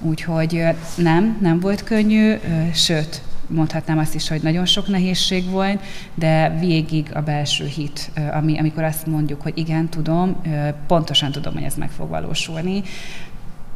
Úgyhogy 0.00 0.64
nem, 0.96 1.38
nem 1.40 1.60
volt 1.60 1.84
könnyű, 1.84 2.34
sőt, 2.74 3.22
mondhatnám 3.52 3.98
azt 3.98 4.14
is, 4.14 4.28
hogy 4.28 4.42
nagyon 4.42 4.66
sok 4.66 4.88
nehézség 4.88 5.50
volt, 5.50 5.82
de 6.14 6.56
végig 6.60 7.10
a 7.14 7.20
belső 7.20 7.66
hit, 7.66 8.10
ami, 8.32 8.58
amikor 8.58 8.82
azt 8.82 9.06
mondjuk, 9.06 9.42
hogy 9.42 9.58
igen, 9.58 9.88
tudom, 9.88 10.42
pontosan 10.86 11.32
tudom, 11.32 11.54
hogy 11.54 11.62
ez 11.62 11.74
meg 11.74 11.90
fog 11.90 12.08
valósulni, 12.08 12.82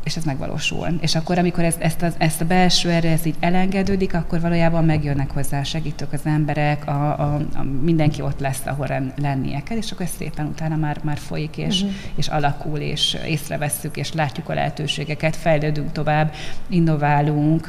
és 0.07 0.17
ez 0.17 0.25
megvalósul. 0.25 0.89
És 1.01 1.15
akkor, 1.15 1.39
amikor 1.39 1.65
ez, 1.65 1.77
ezt, 1.79 2.03
a, 2.03 2.09
ezt 2.19 2.41
a 2.41 2.45
belső 2.45 2.91
erre 2.91 3.11
ez 3.11 3.27
így 3.27 3.35
elengedődik, 3.41 4.15
akkor 4.15 4.41
valójában 4.41 4.85
megjönnek 4.85 5.31
hozzá 5.31 5.63
segítők, 5.63 6.13
az 6.13 6.21
emberek, 6.25 6.87
a, 6.87 7.19
a, 7.19 7.35
a, 7.35 7.63
mindenki 7.83 8.23
ott 8.23 8.41
lesz, 8.41 8.67
ahol 8.67 9.13
lennie 9.17 9.63
kell, 9.63 9.77
és 9.77 9.93
akkor 9.93 10.05
ez 10.05 10.13
szépen 10.19 10.47
utána 10.47 10.77
már, 10.77 11.01
már 11.03 11.19
folyik, 11.19 11.57
és, 11.57 11.83
uh-huh. 11.83 11.97
és 12.15 12.29
alakul, 12.29 12.79
és 12.79 13.17
észrevesszük, 13.27 13.97
és 13.97 14.13
látjuk 14.13 14.49
a 14.49 14.55
lehetőségeket, 14.55 15.37
fejlődünk 15.37 15.93
tovább, 15.93 16.33
innoválunk, 16.69 17.69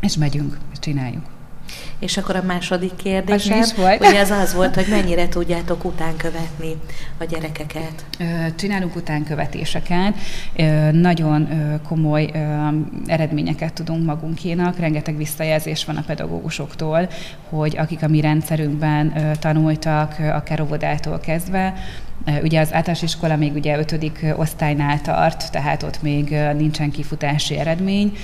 és 0.00 0.16
megyünk, 0.16 0.58
és 0.72 0.78
csináljuk. 0.78 1.24
És 1.98 2.16
akkor 2.16 2.36
a 2.36 2.42
második 2.42 2.96
kérdésem, 2.96 3.60
ugye 4.00 4.20
az 4.20 4.30
az 4.30 4.54
volt, 4.54 4.74
hogy 4.74 4.86
mennyire 4.90 5.28
tudjátok 5.28 5.84
utánkövetni 5.84 6.76
a 7.18 7.24
gyerekeket? 7.24 8.04
Csinálunk 8.56 8.96
utánkövetéseket, 8.96 10.14
nagyon 10.92 11.48
komoly 11.88 12.30
eredményeket 13.06 13.72
tudunk 13.72 14.04
magunkénak, 14.04 14.78
rengeteg 14.78 15.16
visszajelzés 15.16 15.84
van 15.84 15.96
a 15.96 16.04
pedagógusoktól, 16.06 17.08
hogy 17.48 17.76
akik 17.76 18.02
a 18.02 18.08
mi 18.08 18.20
rendszerünkben 18.20 19.36
tanultak, 19.40 20.16
akár 20.18 20.60
óvodától 20.60 21.18
kezdve, 21.18 21.74
Ugye 22.42 22.60
az 22.60 22.72
általános 22.72 23.02
iskola 23.02 23.36
még 23.36 23.54
ugye 23.54 23.78
ötödik 23.78 24.26
osztálynál 24.36 25.00
tart, 25.00 25.50
tehát 25.52 25.82
ott 25.82 26.02
még 26.02 26.36
nincsen 26.56 26.90
kifutási 26.90 27.58
eredmény, 27.58 28.16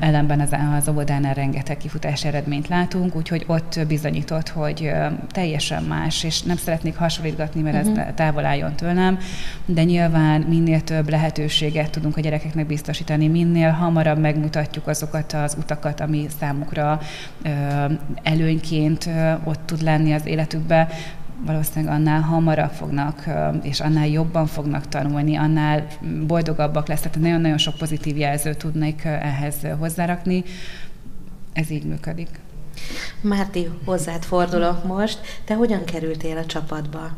ellenben 0.00 0.40
az, 0.40 0.56
az 0.78 0.88
óvodánál 0.88 1.34
rengeteg 1.34 1.76
kifutási 1.76 2.26
eredményt 2.26 2.68
látunk, 2.68 3.03
úgyhogy 3.12 3.44
ott 3.46 3.80
bizonyított, 3.88 4.48
hogy 4.48 4.90
teljesen 5.28 5.82
más, 5.82 6.24
és 6.24 6.42
nem 6.42 6.56
szeretnék 6.56 6.96
hasonlítgatni, 6.96 7.60
mert 7.60 7.76
uh-huh. 7.76 7.98
ez 7.98 8.06
mhm. 8.06 8.14
távol 8.14 8.44
álljon 8.44 8.74
tőlem, 8.74 9.18
de 9.64 9.84
nyilván 9.84 10.40
minél 10.40 10.80
több 10.80 11.10
lehetőséget 11.10 11.90
tudunk 11.90 12.16
a 12.16 12.20
gyerekeknek 12.20 12.66
biztosítani, 12.66 13.28
minél 13.28 13.70
hamarabb 13.70 14.18
megmutatjuk 14.18 14.86
azokat 14.86 15.32
az 15.32 15.56
utakat, 15.58 16.00
ami 16.00 16.26
számukra 16.38 17.00
előnyként 18.22 19.08
ott 19.44 19.60
tud 19.64 19.82
lenni 19.82 20.12
az 20.12 20.26
életükbe, 20.26 20.88
valószínűleg 21.44 21.94
annál 21.94 22.20
hamarabb 22.20 22.70
fognak, 22.70 23.24
és 23.62 23.80
annál 23.80 24.06
jobban 24.06 24.46
fognak 24.46 24.88
tanulni, 24.88 25.36
annál 25.36 25.86
boldogabbak 26.26 26.88
lesznek. 26.88 27.12
Tehát 27.12 27.26
nagyon-nagyon 27.26 27.58
sok 27.58 27.74
pozitív 27.76 28.16
jelzőt 28.16 28.58
tudnék 28.58 29.04
ehhez 29.04 29.56
hozzárakni. 29.78 30.44
Ez 31.52 31.70
így 31.70 31.84
működik. 31.84 32.28
Márti, 33.20 33.70
hozzád 33.84 34.22
fordulok 34.22 34.84
most. 34.84 35.20
Te 35.44 35.54
hogyan 35.54 35.84
kerültél 35.84 36.36
a 36.36 36.46
csapatba? 36.46 37.10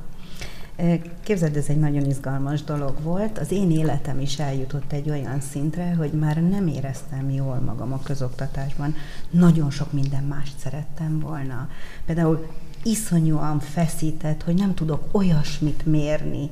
Képzeld, 1.22 1.56
ez 1.56 1.68
egy 1.68 1.78
nagyon 1.78 2.04
izgalmas 2.04 2.62
dolog 2.64 3.02
volt. 3.02 3.38
Az 3.38 3.50
én 3.50 3.70
életem 3.70 4.20
is 4.20 4.38
eljutott 4.38 4.92
egy 4.92 5.10
olyan 5.10 5.40
szintre, 5.40 5.94
hogy 5.94 6.12
már 6.12 6.36
nem 6.36 6.66
éreztem 6.66 7.30
jól 7.30 7.56
magam 7.56 7.92
a 7.92 8.02
közoktatásban. 8.02 8.94
Nagyon 9.30 9.70
sok 9.70 9.92
minden 9.92 10.22
mást 10.22 10.58
szerettem 10.58 11.20
volna. 11.20 11.68
Például 12.06 12.46
iszonyúan 12.82 13.60
feszített, 13.60 14.42
hogy 14.42 14.54
nem 14.54 14.74
tudok 14.74 15.08
olyasmit 15.12 15.86
mérni, 15.86 16.50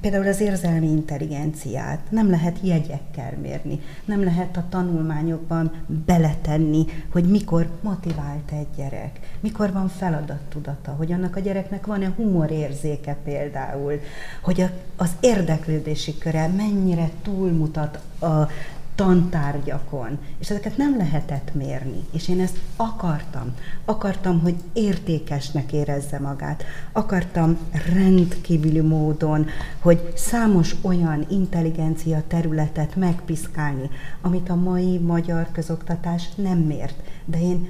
Például 0.00 0.26
az 0.26 0.40
érzelmi 0.40 0.86
intelligenciát 0.86 2.00
nem 2.10 2.30
lehet 2.30 2.58
jegyekkel 2.62 3.32
mérni, 3.42 3.80
nem 4.04 4.24
lehet 4.24 4.56
a 4.56 4.64
tanulmányokban 4.68 5.72
beletenni, 6.06 6.84
hogy 7.12 7.24
mikor 7.24 7.68
motivált 7.80 8.50
egy 8.50 8.66
gyerek, 8.76 9.36
mikor 9.40 9.72
van 9.72 9.88
feladattudata, 9.88 10.90
hogy 10.90 11.12
annak 11.12 11.36
a 11.36 11.40
gyereknek 11.40 11.86
van-e 11.86 12.12
humorérzéke 12.16 13.16
például, 13.24 14.00
hogy 14.42 14.60
a, 14.60 14.70
az 14.96 15.10
érdeklődési 15.20 16.18
köre 16.18 16.46
mennyire 16.46 17.10
túlmutat 17.22 17.98
a, 18.18 18.48
tantárgyakon, 18.96 20.18
és 20.38 20.50
ezeket 20.50 20.76
nem 20.76 20.96
lehetett 20.96 21.54
mérni, 21.54 22.04
és 22.12 22.28
én 22.28 22.40
ezt 22.40 22.58
akartam. 22.76 23.54
Akartam, 23.84 24.40
hogy 24.40 24.54
értékesnek 24.72 25.72
érezze 25.72 26.18
magát. 26.18 26.64
Akartam 26.92 27.58
rendkívüli 27.92 28.80
módon, 28.80 29.46
hogy 29.78 30.12
számos 30.14 30.74
olyan 30.82 31.26
intelligencia 31.28 32.22
területet 32.26 32.96
megpiszkálni, 32.96 33.90
amit 34.20 34.48
a 34.48 34.54
mai 34.54 34.98
magyar 34.98 35.48
közoktatás 35.52 36.28
nem 36.34 36.58
mért. 36.58 37.02
De 37.24 37.40
én 37.40 37.68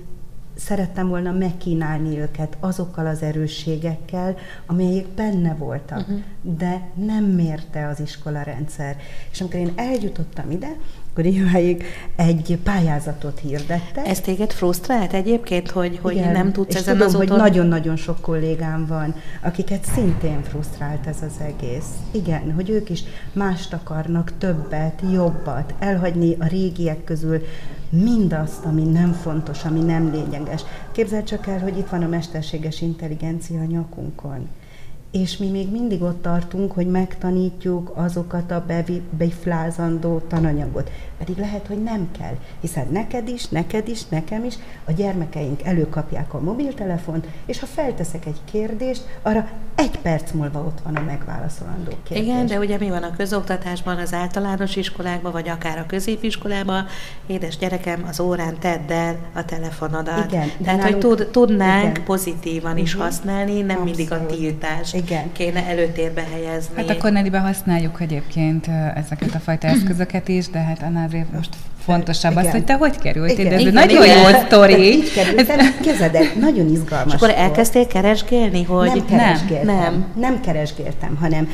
szerettem 0.56 1.08
volna 1.08 1.32
megkínálni 1.32 2.18
őket 2.18 2.56
azokkal 2.60 3.06
az 3.06 3.22
erősségekkel, 3.22 4.36
amelyek 4.66 5.06
benne 5.06 5.54
voltak, 5.54 5.98
uh-huh. 5.98 6.18
de 6.42 6.80
nem 6.94 7.25
mérte 7.25 7.88
az 7.88 8.00
iskola 8.00 8.42
rendszer. 8.42 8.96
És 9.32 9.40
amikor 9.40 9.60
én 9.60 9.72
eljutottam 9.76 10.50
ide, 10.50 10.76
akkor 11.16 11.25
idáig 11.25 11.84
egy 12.16 12.58
pályázatot 12.62 13.38
hirdette. 13.38 14.02
Ez 14.04 14.20
téged 14.20 14.52
frusztrált 14.52 15.12
egyébként, 15.12 15.70
hogy, 15.70 15.98
hogy 16.02 16.14
Igen, 16.14 16.32
nem 16.32 16.52
tudsz 16.52 16.75
és 16.75 16.80
ezen 16.80 16.92
tudom, 16.92 17.08
az 17.08 17.14
úton... 17.14 17.28
hogy 17.28 17.38
nagyon-nagyon 17.38 17.96
sok 17.96 18.20
kollégám 18.20 18.86
van, 18.86 19.14
akiket 19.42 19.84
szintén 19.84 20.42
frusztrált 20.42 21.06
ez 21.06 21.16
az 21.22 21.40
egész. 21.40 21.86
Igen, 22.10 22.52
hogy 22.52 22.70
ők 22.70 22.90
is 22.90 23.02
mást 23.32 23.72
akarnak, 23.72 24.32
többet, 24.38 25.02
jobbat, 25.12 25.75
elhagyni 25.78 26.36
a 26.38 26.46
régiek 26.46 27.04
közül 27.04 27.42
mindazt, 27.90 28.64
ami 28.64 28.83
nem 28.83 29.12
fontos, 29.12 29.64
ami 29.64 29.81
nem 29.81 30.11
lényeges. 30.11 30.62
Képzeld 30.93 31.25
csak 31.25 31.47
el, 31.47 31.61
hogy 31.61 31.78
itt 31.78 31.88
van 31.88 32.02
a 32.02 32.09
mesterséges 32.09 32.81
intelligencia 32.81 33.61
a 33.61 33.64
nyakunkon 33.64 34.49
és 35.23 35.37
mi 35.37 35.49
még 35.49 35.70
mindig 35.70 36.02
ott 36.02 36.23
tartunk, 36.23 36.73
hogy 36.73 36.87
megtanítjuk 36.87 37.92
azokat 37.94 38.50
a 38.50 38.64
beflázandó 39.11 40.18
tananyagot. 40.18 40.90
Pedig 41.18 41.37
lehet, 41.37 41.66
hogy 41.66 41.82
nem 41.82 42.08
kell, 42.18 42.37
hiszen 42.61 42.87
neked 42.90 43.28
is, 43.28 43.49
neked 43.49 43.88
is, 43.88 44.06
nekem 44.08 44.44
is, 44.44 44.54
a 44.85 44.92
gyermekeink 44.92 45.62
előkapják 45.62 46.35
a 46.35 46.40
mobiltelefont, 46.40 47.26
és 47.46 47.61
ha 47.61 47.66
felteszek 47.66 48.26
egy 48.26 48.40
kérdést, 48.50 49.06
arra 49.23 49.49
egy 49.75 49.99
perc 49.99 50.32
múlva 50.32 50.58
ott 50.58 50.78
van 50.85 50.96
a 50.96 51.02
megválaszolandó 51.02 51.92
kérdés. 52.02 52.26
Igen, 52.26 52.46
de 52.46 52.58
ugye 52.58 52.78
mi 52.78 52.88
van 52.88 53.02
a 53.02 53.16
közoktatásban, 53.16 53.99
az 53.99 54.12
általános 54.12 54.76
iskolákban, 54.76 55.32
vagy 55.32 55.49
akár 55.49 55.78
a 55.78 55.87
középiskolában, 55.87 56.87
édes 57.26 57.56
gyerekem, 57.56 58.04
az 58.08 58.20
órán 58.20 58.58
tedd 58.58 58.92
el 58.92 59.16
a 59.35 59.44
telefonodat. 59.44 60.32
Igen, 60.32 60.50
Tehát, 60.62 60.78
nálunk, 60.78 60.82
hogy 60.82 60.99
tud, 60.99 61.28
tudnánk 61.30 61.90
igen. 61.90 62.04
pozitívan 62.04 62.76
is 62.76 62.94
uh-huh. 62.94 63.08
használni, 63.08 63.61
nem 63.61 63.62
Abszolút. 63.62 63.85
mindig 63.85 64.12
a 64.12 64.26
tiltást 64.26 64.94
igen. 64.94 65.05
Kéne 65.32 65.66
előtérbe 65.66 66.25
helyezni. 66.32 66.75
Hát 66.76 66.90
akkor 66.90 67.12
Nedibe 67.12 67.38
használjuk 67.38 68.00
egyébként 68.00 68.66
ezeket 68.94 69.34
a 69.34 69.38
fajta 69.38 69.66
eszközöket 69.66 70.28
is, 70.28 70.48
de 70.48 70.58
hát 70.58 70.82
annál 70.82 71.06
azért 71.06 71.32
most 71.32 71.56
fontosabb 71.84 72.32
igen. 72.32 72.44
az, 72.44 72.50
hogy 72.50 72.64
te 72.64 72.75
hogy 72.75 72.98
kerültél. 72.98 73.38
Igen. 73.38 73.52
Ez 73.52 73.60
igen, 73.60 73.72
nagyon 73.72 74.04
igen. 74.04 74.16
jó 74.16 74.38
sztori. 74.38 74.92
Így 74.92 75.12
nagyon 76.40 76.68
izgalmas 76.68 77.14
És 77.14 77.20
akkor 77.20 77.34
elkezdtél 77.36 77.86
keresgélni, 77.86 78.62
hogy... 78.62 78.86
Nem 78.86 79.04
keresgéltem. 79.06 79.76
Nem. 79.76 80.06
nem 80.16 80.40
keresgéltem, 80.40 81.16
hanem 81.20 81.48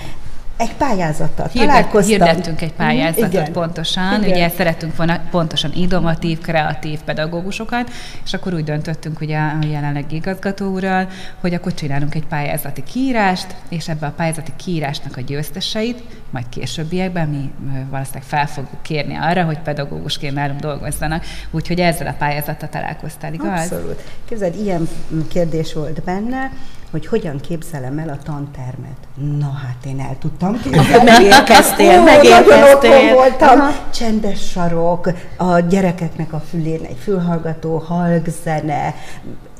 egy 0.56 0.74
pályázattal 0.74 1.46
Hirdet, 1.46 1.68
találkoztam. 1.68 2.10
Hirdettünk 2.10 2.60
egy 2.60 2.72
pályázatot 2.72 3.32
Igen. 3.32 3.52
pontosan, 3.52 4.22
Igen. 4.22 4.30
ugye 4.30 4.48
szerettünk 4.48 4.96
volna 4.96 5.20
pontosan 5.30 5.70
innovatív, 5.74 6.40
kreatív 6.40 7.00
pedagógusokat, 7.00 7.90
és 8.24 8.34
akkor 8.34 8.54
úgy 8.54 8.64
döntöttünk 8.64 9.20
ugye 9.20 9.38
a 9.38 9.58
jelenlegi 9.70 10.14
igazgató 10.14 10.70
úrral, 10.70 11.08
hogy 11.40 11.54
akkor 11.54 11.74
csinálunk 11.74 12.14
egy 12.14 12.26
pályázati 12.26 12.82
kiírást, 12.82 13.46
és 13.68 13.88
ebbe 13.88 14.06
a 14.06 14.12
pályázati 14.16 14.52
kiírásnak 14.56 15.16
a 15.16 15.20
győzteseit, 15.20 16.02
majd 16.30 16.48
későbbiekben 16.48 17.28
mi 17.28 17.52
valószínűleg 17.90 18.26
fel 18.26 18.46
fogjuk 18.46 18.82
kérni 18.82 19.14
arra, 19.16 19.44
hogy 19.44 19.58
pedagógusként 19.58 20.34
nálunk 20.34 20.60
dolgozzanak. 20.60 21.24
Úgyhogy 21.50 21.80
ezzel 21.80 22.06
a 22.06 22.14
pályázattal 22.18 22.68
találkoztál, 22.68 23.32
igaz? 23.32 23.60
Abszolút. 23.60 24.02
Képzeld, 24.28 24.56
ilyen 24.56 24.88
kérdés 25.28 25.72
volt 25.72 26.02
benne, 26.02 26.50
hogy 26.92 27.06
hogyan 27.06 27.40
képzelem 27.40 27.98
el 27.98 28.08
a 28.08 28.18
tantermet. 28.24 28.96
Na 29.38 29.50
hát 29.50 29.84
én 29.86 30.00
el 30.00 30.16
tudtam 30.18 30.60
képzelni. 30.62 31.10
Megérkeztél, 31.10 32.02
megérkeztél. 32.02 33.14
voltam. 33.14 33.60
Aha. 33.60 33.70
Csendes 33.92 34.50
sarok, 34.50 35.10
a 35.36 35.58
gyerekeknek 35.58 36.32
a 36.32 36.40
fülén 36.40 36.84
egy 36.84 36.98
fülhallgató, 37.02 37.76
halkzene, 37.78 38.94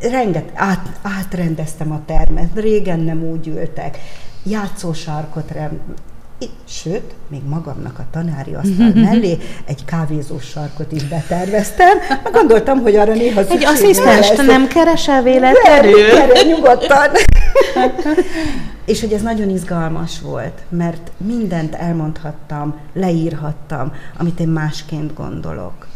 renget, 0.01 0.51
át, 0.55 0.99
átrendeztem 1.03 1.93
a 1.93 2.01
termet, 2.07 2.49
régen 2.55 3.01
nem 3.01 3.23
úgy 3.23 3.47
ültek 3.47 3.99
játszósarkot 4.43 5.51
Sőt, 6.68 7.14
még 7.28 7.40
magamnak 7.49 7.99
a 7.99 8.06
tanári 8.11 8.54
asztal 8.62 8.92
mellé 8.94 9.38
egy 9.64 9.84
kávézós 9.84 10.44
sarkot 10.44 10.92
is 10.92 11.04
beterveztem. 11.04 11.99
Gondoltam, 12.32 12.80
hogy 12.80 12.96
arra 12.96 13.12
néha 13.12 13.40
Egy 13.49 13.64
asszisztenst 13.64 14.46
nem 14.46 14.66
keresel 14.68 15.22
véletlenül? 15.22 16.12
Nem, 16.12 16.46
nyugodtan. 16.46 17.11
és 18.84 19.00
hogy 19.00 19.12
ez 19.12 19.22
nagyon 19.22 19.50
izgalmas 19.50 20.20
volt, 20.20 20.61
mert 20.68 21.11
mindent 21.16 21.75
elmondhattam, 21.75 22.78
leírhattam, 22.92 23.92
amit 24.18 24.40
én 24.40 24.49
másként 24.49 25.14
gondolok 25.14 25.87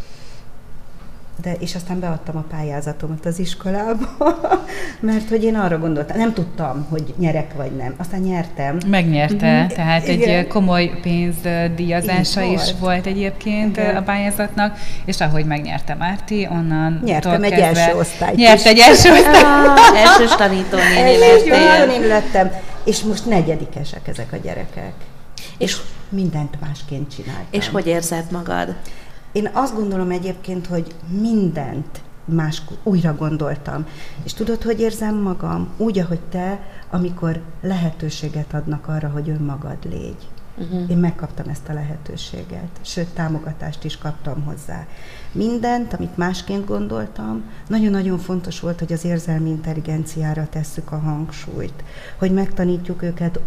de, 1.43 1.53
és 1.59 1.75
aztán 1.75 2.01
beadtam 2.01 2.37
a 2.37 2.45
pályázatomat 2.51 3.27
az 3.27 3.39
iskolába, 3.39 4.07
mert 5.01 5.29
hogy 5.29 5.45
én 5.45 5.55
arra 5.55 5.79
gondoltam, 5.79 6.17
nem 6.17 6.33
tudtam, 6.33 6.87
hogy 6.91 7.15
nyerek 7.19 7.55
vagy 7.55 7.71
nem. 7.77 7.95
Aztán 7.97 8.21
nyertem. 8.21 8.77
Megnyerte, 8.87 9.59
mm-hmm. 9.59 9.67
tehát 9.67 10.09
Igen. 10.09 10.29
egy 10.29 10.47
komoly 10.47 10.99
pénzdíjazása 11.03 12.43
is 12.43 12.61
volt. 12.61 12.79
volt 12.79 13.07
egyébként 13.07 13.77
Igen. 13.77 13.97
a 13.97 14.03
pályázatnak, 14.03 14.79
és 15.05 15.21
ahogy 15.21 15.45
megnyerte 15.45 15.95
Márti, 15.95 16.49
onnan 16.51 17.01
Nyertem 17.05 17.43
egy 17.43 17.51
kezdve, 17.51 17.81
első 17.81 17.99
osztályt 17.99 18.37
Nyert 18.37 18.67
egy 18.67 18.79
első 18.79 19.13
osztályt. 19.19 19.45
Ah, 19.45 20.01
elsős 20.01 20.35
tanítónéni 20.35 21.19
lettél. 21.19 22.07
lettem, 22.07 22.51
és 22.85 23.03
most 23.03 23.27
negyedikesek 23.27 24.09
ezek 24.09 24.33
a 24.33 24.37
gyerekek. 24.37 24.93
És, 25.59 25.73
és 25.73 25.77
mindent 26.09 26.61
másként 26.61 27.15
csináltam. 27.15 27.47
És 27.51 27.69
hogy 27.69 27.87
érzed 27.87 28.25
magad? 28.31 28.75
Én 29.37 29.51
azt 29.53 29.75
gondolom 29.75 30.11
egyébként, 30.11 30.67
hogy 30.67 30.95
mindent 31.21 32.03
más 32.25 32.63
újra 32.83 33.15
gondoltam. 33.15 33.87
És 34.23 34.35
tudod, 34.35 34.63
hogy 34.63 34.81
érzem 34.81 35.15
magam? 35.15 35.69
Úgy, 35.77 35.99
ahogy 35.99 36.21
te, 36.21 36.61
amikor 36.91 37.41
lehetőséget 37.61 38.55
adnak 38.55 38.89
arra, 38.89 39.09
hogy 39.09 39.29
önmagad 39.29 39.77
légy. 39.83 40.29
Uh-huh. 40.59 40.91
Én 40.91 40.97
megkaptam 40.97 41.49
ezt 41.49 41.69
a 41.69 41.73
lehetőséget, 41.73 42.69
sőt, 42.81 43.09
támogatást 43.09 43.85
is 43.85 43.99
kaptam 43.99 44.45
hozzá. 44.45 44.87
Mindent, 45.33 45.93
amit 45.93 46.17
másként 46.17 46.67
gondoltam, 46.67 47.43
nagyon-nagyon 47.69 48.19
fontos 48.19 48.61
volt, 48.61 48.79
hogy 48.79 48.93
az 48.93 49.05
érzelmi 49.05 49.49
intelligenciára 49.49 50.47
tesszük 50.51 50.93
a 50.93 50.99
hangsúlyt, 50.99 51.85
hogy 52.19 52.33
megtanítjuk 52.33 53.03
őket 53.03 53.41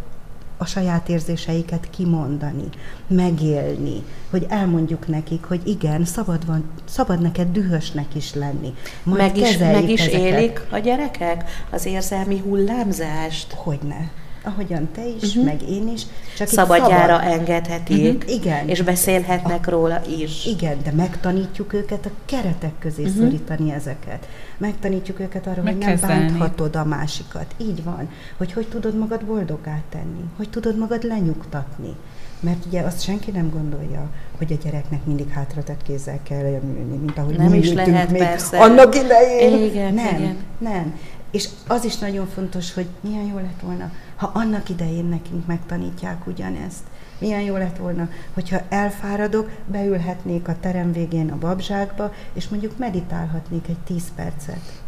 a 0.61 0.65
saját 0.65 1.09
érzéseiket 1.09 1.89
kimondani, 1.89 2.69
megélni, 3.07 4.03
hogy 4.29 4.45
elmondjuk 4.49 5.07
nekik, 5.07 5.43
hogy 5.43 5.61
igen, 5.67 6.05
szabad, 6.05 6.45
van, 6.45 6.71
szabad 6.85 7.21
neked 7.21 7.51
dühösnek 7.51 8.15
is 8.15 8.33
lenni. 8.33 8.73
Majd 9.03 9.19
meg 9.19 9.37
is, 9.37 9.57
meg 9.57 9.89
is 9.89 10.07
élik 10.07 10.61
a 10.71 10.77
gyerekek 10.77 11.43
az 11.69 11.85
érzelmi 11.85 12.37
hullámzást? 12.37 13.53
Hogyne 13.53 14.11
ahogyan 14.43 14.89
te 14.91 15.07
is, 15.07 15.23
uh-huh. 15.23 15.45
meg 15.45 15.69
én 15.69 15.87
is. 15.87 16.01
Csak 16.37 16.47
Szabadjára 16.47 17.19
szabad. 17.19 17.39
engedhetik, 17.39 18.15
uh-huh. 18.15 18.35
igen. 18.35 18.67
és 18.67 18.81
beszélhetnek 18.81 19.67
a, 19.67 19.71
róla 19.71 20.01
is. 20.19 20.45
Igen, 20.45 20.77
de 20.83 20.91
megtanítjuk 20.91 21.73
őket 21.73 22.05
a 22.05 22.09
keretek 22.25 22.73
közé 22.79 23.03
uh-huh. 23.03 23.17
szorítani 23.17 23.71
ezeket. 23.71 24.27
Megtanítjuk 24.57 25.19
őket 25.19 25.47
arra, 25.47 25.61
hogy 25.61 25.77
nem 25.77 25.97
bánthatod 26.01 26.75
a 26.75 26.85
másikat. 26.85 27.55
Így 27.57 27.83
van. 27.83 28.09
Hogy 28.37 28.53
hogy 28.53 28.67
tudod 28.67 28.97
magad 28.97 29.25
boldogá 29.25 29.81
tenni, 29.89 30.23
hogy 30.37 30.49
tudod 30.49 30.77
magad 30.77 31.03
lenyugtatni. 31.03 31.95
Mert 32.39 32.65
ugye 32.65 32.81
azt 32.81 33.01
senki 33.01 33.31
nem 33.31 33.49
gondolja, 33.49 34.09
hogy 34.37 34.53
a 34.53 34.63
gyereknek 34.63 35.05
mindig 35.05 35.29
hátratett 35.29 35.81
kézzel 35.83 36.19
kell 36.23 36.43
ülni, 36.43 36.97
mint 36.97 37.17
ahogy 37.17 37.37
nem 37.37 37.49
mi 37.49 37.57
is 37.57 37.73
lehet, 37.73 38.11
még 38.11 38.21
persze. 38.21 38.59
annak 38.59 38.95
idején. 38.95 39.63
Igen, 39.63 39.93
nem, 39.93 40.15
igen. 40.15 40.37
nem. 40.57 40.93
És 41.31 41.49
az 41.67 41.85
is 41.85 41.97
nagyon 41.97 42.27
fontos, 42.27 42.73
hogy 42.73 42.87
milyen 43.01 43.25
jó 43.25 43.35
lett 43.35 43.59
volna, 43.61 43.91
ha 44.15 44.31
annak 44.33 44.69
idején 44.69 45.05
nekünk 45.05 45.45
megtanítják 45.45 46.27
ugyanezt. 46.27 46.83
Milyen 47.19 47.41
jó 47.41 47.55
lett 47.55 47.77
volna, 47.77 48.09
hogyha 48.33 48.61
elfáradok, 48.69 49.49
beülhetnék 49.67 50.47
a 50.47 50.55
terem 50.59 50.91
végén 50.91 51.31
a 51.31 51.37
babzsákba, 51.37 52.13
és 52.33 52.47
mondjuk 52.47 52.77
meditálhatnék 52.77 53.67
egy 53.67 53.77
tíz 53.77 54.03
percet. 54.15 54.81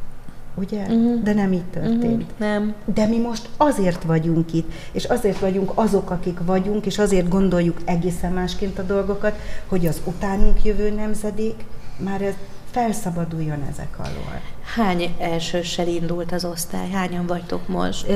Ugye? 0.55 0.81
Uh-huh. 0.81 1.23
De 1.23 1.33
nem 1.33 1.53
így 1.53 1.65
történt. 1.65 2.21
Uh-huh. 2.21 2.37
Nem. 2.37 2.73
De 2.93 3.05
mi 3.05 3.17
most 3.17 3.49
azért 3.57 4.03
vagyunk 4.03 4.53
itt, 4.53 4.71
és 4.91 5.03
azért 5.03 5.39
vagyunk 5.39 5.71
azok, 5.75 6.09
akik 6.09 6.39
vagyunk, 6.45 6.85
és 6.85 6.97
azért 6.97 7.29
gondoljuk 7.29 7.81
egészen 7.85 8.31
másként 8.31 8.79
a 8.79 8.83
dolgokat, 8.83 9.39
hogy 9.67 9.87
az 9.87 10.01
utánunk 10.05 10.63
jövő 10.63 10.91
nemzedék 10.91 11.65
már 11.97 12.21
ez 12.21 12.33
felszabaduljon 12.71 13.63
ezek 13.69 13.99
alól. 13.99 14.41
Hány 14.75 15.15
elsőssel 15.19 15.87
indult 15.87 16.31
az 16.31 16.45
osztály? 16.45 16.89
Hányan 16.89 17.25
vagytok 17.25 17.67
most? 17.67 18.07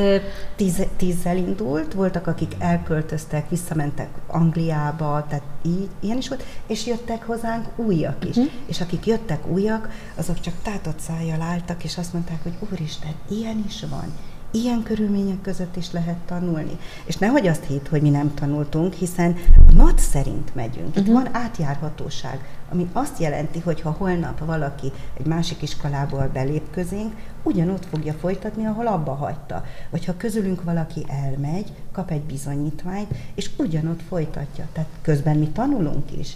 Tíz, 0.55 0.85
tízzel 0.97 1.37
indult, 1.37 1.93
voltak, 1.93 2.27
akik 2.27 2.55
elköltöztek, 2.59 3.49
visszamentek 3.49 4.09
Angliába, 4.27 5.25
tehát 5.29 5.43
így, 5.65 5.89
ilyen 5.99 6.17
is 6.17 6.27
volt, 6.27 6.43
és 6.67 6.85
jöttek 6.85 7.25
hozzánk 7.25 7.67
újak 7.75 8.25
is. 8.25 8.35
Uh-huh. 8.35 8.53
És 8.65 8.81
akik 8.81 9.05
jöttek 9.05 9.47
újak, 9.47 9.89
azok 10.15 10.39
csak 10.39 10.53
tátott 10.63 10.99
szájjal 10.99 11.41
álltak, 11.41 11.83
és 11.83 11.97
azt 11.97 12.13
mondták, 12.13 12.43
hogy 12.43 12.53
úristen, 12.71 13.13
ilyen 13.29 13.63
is 13.67 13.85
van, 13.89 14.13
ilyen 14.55 14.83
körülmények 14.83 15.41
között 15.41 15.75
is 15.75 15.91
lehet 15.91 16.17
tanulni. 16.17 16.77
És 17.05 17.17
nehogy 17.17 17.47
azt 17.47 17.63
hitt, 17.65 17.87
hogy 17.87 18.01
mi 18.01 18.09
nem 18.09 18.33
tanultunk, 18.33 18.93
hiszen 18.93 19.35
a 19.67 19.73
NAT 19.73 19.99
szerint 19.99 20.55
megyünk. 20.55 20.95
Itt 20.95 21.07
uh-huh. 21.07 21.13
van 21.13 21.35
átjárhatóság, 21.35 22.39
ami 22.71 22.89
azt 22.93 23.19
jelenti, 23.19 23.59
hogy 23.59 23.81
ha 23.81 23.95
holnap 23.97 24.45
valaki 24.45 24.91
egy 25.19 25.25
másik 25.25 25.61
iskolából 25.61 26.29
belép 26.33 26.63
közénk, 26.71 27.13
ugyanott 27.43 27.85
fogja 27.85 28.13
folytatni, 28.13 28.65
ahol 28.65 28.87
abba 28.87 29.13
hagyta. 29.13 29.63
Vagy 29.89 30.05
ha 30.05 30.17
közülünk 30.17 30.63
valaki 30.63 31.05
elmegy, 31.07 31.71
kap 31.91 32.11
egy 32.11 32.21
bizonyítványt, 32.21 33.13
és 33.35 33.49
ugyanott 33.57 34.01
folytatja. 34.07 34.67
Tehát 34.73 34.89
közben 35.01 35.37
mi 35.37 35.47
tanulunk 35.47 36.17
is. 36.19 36.35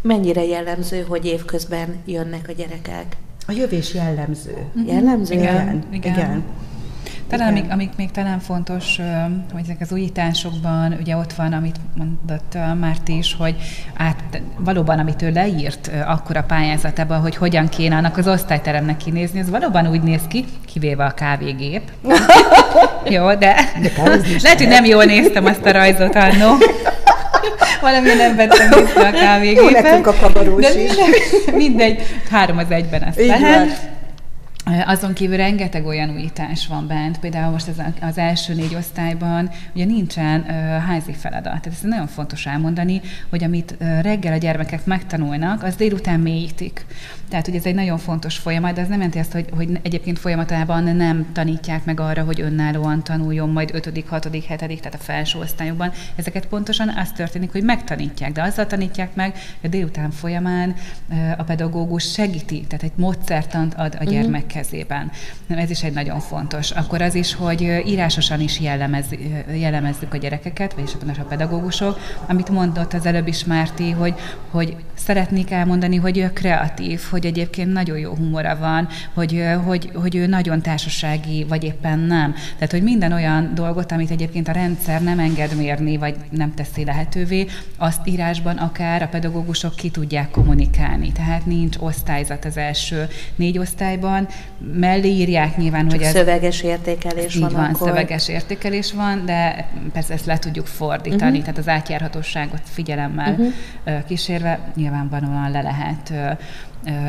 Mennyire 0.00 0.44
jellemző, 0.44 1.02
hogy 1.02 1.24
évközben 1.24 1.96
jönnek 2.04 2.48
a 2.48 2.52
gyerekek? 2.52 3.16
A 3.46 3.52
jövés 3.52 3.94
jellemző. 3.94 4.66
Jellemző? 4.86 5.34
Igen. 5.34 5.84
igen. 5.90 6.12
igen. 6.14 6.44
Talán 7.32 7.48
amik, 7.48 7.64
amik 7.70 7.90
még 7.96 8.10
talán 8.10 8.40
fontos, 8.40 9.00
hogy 9.52 9.62
ezek 9.62 9.76
az 9.80 9.92
újításokban, 9.92 10.96
ugye 11.00 11.16
ott 11.16 11.32
van, 11.32 11.52
amit 11.52 11.76
mondott 11.96 12.58
Márti 12.80 13.16
is, 13.16 13.36
hogy 13.38 13.56
át, 13.96 14.42
valóban, 14.58 14.98
amit 14.98 15.22
ő 15.22 15.30
leírt 15.30 15.90
akkor 16.06 16.36
a 16.36 16.42
pályázatában, 16.42 17.20
hogy 17.20 17.36
hogyan 17.36 17.68
kéne 17.68 17.96
annak 17.96 18.16
az 18.16 18.28
osztályteremnek 18.28 18.96
kinézni, 18.96 19.40
az 19.40 19.50
valóban 19.50 19.86
úgy 19.86 20.02
néz 20.02 20.20
ki, 20.28 20.44
kivéve 20.66 21.04
a 21.04 21.10
kávégép. 21.10 21.82
Jó, 23.14 23.34
de, 23.34 23.54
de 23.82 23.90
lehet, 24.42 24.58
hogy 24.58 24.68
nem 24.68 24.84
jól 24.84 25.04
néztem 25.04 25.44
azt 25.44 25.66
a 25.66 25.72
rajzot 25.72 26.14
annó. 26.14 26.56
Valami 27.80 28.08
nem 28.14 28.36
vettem 28.36 28.68
vissza 28.68 29.06
a 29.06 29.10
kávégépet. 29.10 30.04
Jó 30.04 30.10
a 30.10 30.14
kabarós 30.20 30.62
de 30.62 30.82
is. 30.82 30.92
Mindegy, 31.52 32.02
három 32.30 32.58
az 32.58 32.70
egyben 32.70 33.02
ezt 33.02 33.26
lehet. 33.26 33.91
Azon 34.86 35.12
kívül 35.12 35.36
rengeteg 35.36 35.86
olyan 35.86 36.10
újítás 36.10 36.66
van 36.66 36.86
bent, 36.86 37.18
például 37.18 37.50
most 37.50 37.68
az, 37.68 37.82
az 38.00 38.18
első 38.18 38.54
négy 38.54 38.74
osztályban 38.74 39.50
ugye 39.74 39.84
nincsen 39.84 40.40
uh, 40.40 40.48
házi 40.84 41.12
feladat. 41.12 41.42
Tehát 41.42 41.66
ez 41.66 41.80
nagyon 41.82 42.06
fontos 42.06 42.46
elmondani, 42.46 43.00
hogy 43.30 43.44
amit 43.44 43.76
uh, 43.80 44.00
reggel 44.00 44.32
a 44.32 44.36
gyermekek 44.36 44.84
megtanulnak, 44.84 45.62
az 45.62 45.74
délután 45.74 46.20
mélyítik. 46.20 46.86
Tehát, 47.28 47.46
hogy 47.46 47.56
ez 47.56 47.64
egy 47.64 47.74
nagyon 47.74 47.98
fontos 47.98 48.36
folyamat, 48.38 48.74
de 48.74 48.80
ez 48.80 48.88
nem 48.88 48.96
jelenti 48.96 49.18
azt, 49.18 49.32
hogy, 49.32 49.46
hogy 49.56 49.80
egyébként 49.82 50.18
folyamatában 50.18 50.96
nem 50.96 51.26
tanítják 51.32 51.84
meg 51.84 52.00
arra, 52.00 52.24
hogy 52.24 52.40
önállóan 52.40 53.04
tanuljon 53.04 53.48
majd 53.48 53.70
5., 53.74 54.04
6., 54.08 54.28
7., 54.32 54.46
tehát 54.58 54.94
a 54.94 54.98
felső 54.98 55.38
osztályokban. 55.38 55.92
Ezeket 56.16 56.46
pontosan 56.46 56.88
az 56.88 57.10
történik, 57.10 57.52
hogy 57.52 57.62
megtanítják, 57.62 58.32
de 58.32 58.42
azzal 58.42 58.66
tanítják 58.66 59.14
meg, 59.14 59.32
hogy 59.32 59.42
a 59.62 59.68
délután 59.68 60.10
folyamán 60.10 60.74
uh, 61.10 61.30
a 61.38 61.42
pedagógus 61.42 62.12
segíti, 62.12 62.64
tehát 62.68 62.84
egy 62.84 62.92
módszertant 62.96 63.74
ad 63.74 63.96
a 64.00 64.04
mhm. 64.04 64.12
Kezében. 64.62 65.10
Ez 65.48 65.70
is 65.70 65.82
egy 65.82 65.92
nagyon 65.92 66.20
fontos. 66.20 66.70
Akkor 66.70 67.02
az 67.02 67.14
is, 67.14 67.34
hogy 67.34 67.82
írásosan 67.86 68.40
is 68.40 68.60
jellemez, 68.60 69.04
jellemezzük 69.54 70.14
a 70.14 70.16
gyerekeket, 70.16 70.72
vagyis 70.74 70.92
a 71.18 71.24
pedagógusok, 71.28 71.98
amit 72.26 72.48
mondott 72.48 72.92
az 72.92 73.06
előbb 73.06 73.26
is 73.26 73.44
Márti, 73.44 73.90
hogy, 73.90 74.14
hogy 74.50 74.76
szeretnék 74.94 75.50
elmondani, 75.50 75.96
hogy 75.96 76.18
ő 76.18 76.32
kreatív, 76.32 77.00
hogy 77.10 77.26
egyébként 77.26 77.72
nagyon 77.72 77.98
jó 77.98 78.14
humora 78.14 78.56
van, 78.56 78.88
hogy, 79.14 79.44
hogy, 79.64 79.90
hogy 79.94 80.16
ő 80.16 80.26
nagyon 80.26 80.60
társasági, 80.62 81.44
vagy 81.48 81.64
éppen 81.64 81.98
nem. 81.98 82.34
Tehát, 82.54 82.70
hogy 82.70 82.82
minden 82.82 83.12
olyan 83.12 83.54
dolgot, 83.54 83.92
amit 83.92 84.10
egyébként 84.10 84.48
a 84.48 84.52
rendszer 84.52 85.02
nem 85.02 85.18
enged 85.18 85.56
mérni, 85.56 85.96
vagy 85.96 86.16
nem 86.30 86.54
teszi 86.54 86.84
lehetővé, 86.84 87.46
azt 87.78 88.08
írásban 88.08 88.56
akár 88.56 89.02
a 89.02 89.08
pedagógusok 89.08 89.74
ki 89.74 89.90
tudják 89.90 90.30
kommunikálni. 90.30 91.12
Tehát 91.12 91.46
nincs 91.46 91.76
osztályzat 91.78 92.44
az 92.44 92.56
első 92.56 93.08
négy 93.36 93.58
osztályban, 93.58 94.28
mellé 94.74 95.08
írják 95.08 95.56
nyilván, 95.56 95.88
Csak 95.88 95.98
hogy 95.98 96.06
ez... 96.06 96.12
szöveges 96.12 96.62
értékelés 96.62 97.36
van, 97.36 97.52
van 97.52 97.64
akkor. 97.64 97.88
szöveges 97.88 98.28
értékelés 98.28 98.92
van, 98.92 99.24
de 99.24 99.68
persze 99.92 100.12
ezt 100.12 100.26
le 100.26 100.38
tudjuk 100.38 100.66
fordítani, 100.66 101.30
uh-huh. 101.30 101.40
tehát 101.40 101.58
az 101.58 101.68
átjárhatóságot 101.68 102.60
figyelemmel 102.64 103.30
uh-huh. 103.30 104.04
kísérve 104.06 104.72
nyilvánvalóan 104.74 105.50
le 105.50 105.62
lehet 105.62 106.12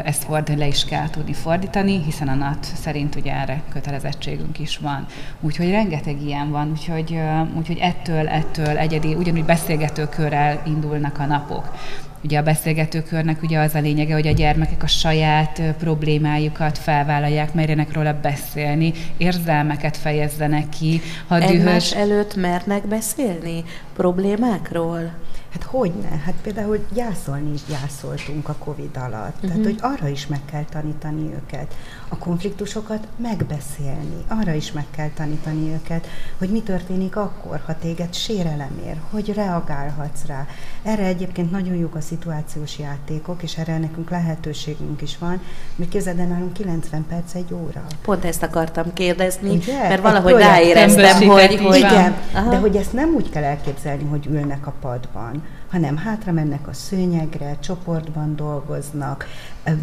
ezt 0.04 0.24
ford, 0.24 0.58
le 0.58 0.68
is 0.68 0.86
kell 0.86 1.10
tudni 1.10 1.34
fordítani, 1.34 2.04
hiszen 2.04 2.28
a 2.28 2.34
NAT 2.34 2.68
szerint 2.82 3.16
ugye 3.16 3.34
erre 3.34 3.62
kötelezettségünk 3.70 4.60
is 4.60 4.78
van. 4.78 5.06
Úgyhogy 5.40 5.70
rengeteg 5.70 6.22
ilyen 6.22 6.52
van, 6.52 6.70
úgyhogy, 6.72 7.20
úgyhogy 7.58 7.78
ettől, 7.78 8.28
ettől 8.28 8.78
egyedi, 8.78 9.16
ugyanúgy 9.16 9.46
beszélgetőkörrel 9.46 10.62
indulnak 10.66 11.20
a 11.20 11.26
napok. 11.26 11.74
Ugye 12.24 12.38
a 12.38 12.44
beszélgetőkörnek 12.44 13.42
ugye 13.42 13.60
az 13.60 13.76
a 13.76 13.80
lényege, 13.80 14.14
hogy 14.14 14.28
a 14.28 14.32
gyermekek 14.32 14.84
a 14.84 14.88
saját 14.88 15.62
problémájukat 15.78 16.78
felvállalják, 16.78 17.54
merjenek 17.54 17.94
róla 17.94 18.20
beszélni, 18.22 18.94
érzelmeket 19.18 19.98
fejezzenek 19.98 20.70
ki. 20.70 21.02
Ha 21.28 21.36
Egymás 21.36 21.90
dühös... 21.90 21.92
előtt 21.92 22.36
mernek 22.36 22.88
beszélni 22.88 23.64
problémákról? 23.96 25.12
Hát 25.54 25.64
hogyne? 25.64 26.22
Hát 26.26 26.34
például 26.42 26.86
gyászolni 26.94 27.54
is 27.54 27.62
gyászoltunk 27.68 28.50
a 28.50 28.56
Covid 28.60 28.98
alatt. 28.98 29.36
Uh-huh. 29.36 29.42
Tehát, 29.42 29.58
mhm. 29.58 29.64
hogy 29.64 29.78
arra 29.82 30.08
is 30.08 30.28
meg 30.28 30.40
kell 30.46 30.64
tanítani 30.64 31.34
őket. 31.34 31.76
A 32.08 32.18
konfliktusokat 32.18 33.08
megbeszélni. 33.16 34.24
Arra 34.28 34.54
is 34.54 34.72
meg 34.72 34.86
kell 34.92 35.10
tanítani 35.10 35.72
őket, 35.74 36.08
hogy 36.38 36.50
mi 36.50 36.62
történik 36.62 37.16
akkor, 37.16 37.62
ha 37.66 37.78
téged 37.80 38.14
sérelem 38.14 38.82
ér, 38.86 38.98
hogy 39.10 39.34
reagálhatsz 39.34 40.26
rá. 40.26 40.48
Erre 40.84 41.06
egyébként 41.06 41.52
nagyon 41.52 41.76
jók 41.76 41.96
a 41.96 42.02
szituációs 42.02 42.80
játékok, 42.80 43.44
és 43.44 43.58
erre 43.58 43.78
nekünk 43.78 44.10
lehetőségünk 44.10 45.02
is 45.02 45.18
van, 45.18 45.42
mert 45.76 45.90
képzeld 45.92 46.20
el, 46.20 46.28
nálunk 46.28 46.54
90 46.54 47.06
perc 47.10 47.34
egy 47.34 47.54
óra. 47.54 47.86
Pont 48.02 48.26
ezt 48.26 48.44
akartam 48.44 48.94
kérdezni, 48.94 49.50
Ugye? 49.50 49.88
mert 49.88 50.02
valahogy 50.02 50.34
ráéreztem, 50.34 51.28
hogy, 51.28 51.56
hogy... 51.56 51.78
Igen, 51.78 52.16
Aha. 52.34 52.50
de 52.50 52.58
hogy 52.58 52.76
ezt 52.76 52.94
nem 52.94 53.14
úgy 53.14 53.30
kell 53.30 53.44
elképzelni, 53.44 54.04
hogy 54.04 54.26
ülnek 54.26 54.68
a 54.68 54.74
padban, 54.82 55.43
hanem 55.74 55.98
hátra 55.98 56.32
mennek 56.32 56.68
a 56.68 56.74
szőnyegre, 56.74 57.60
csoportban 57.60 58.36
dolgoznak, 58.36 59.26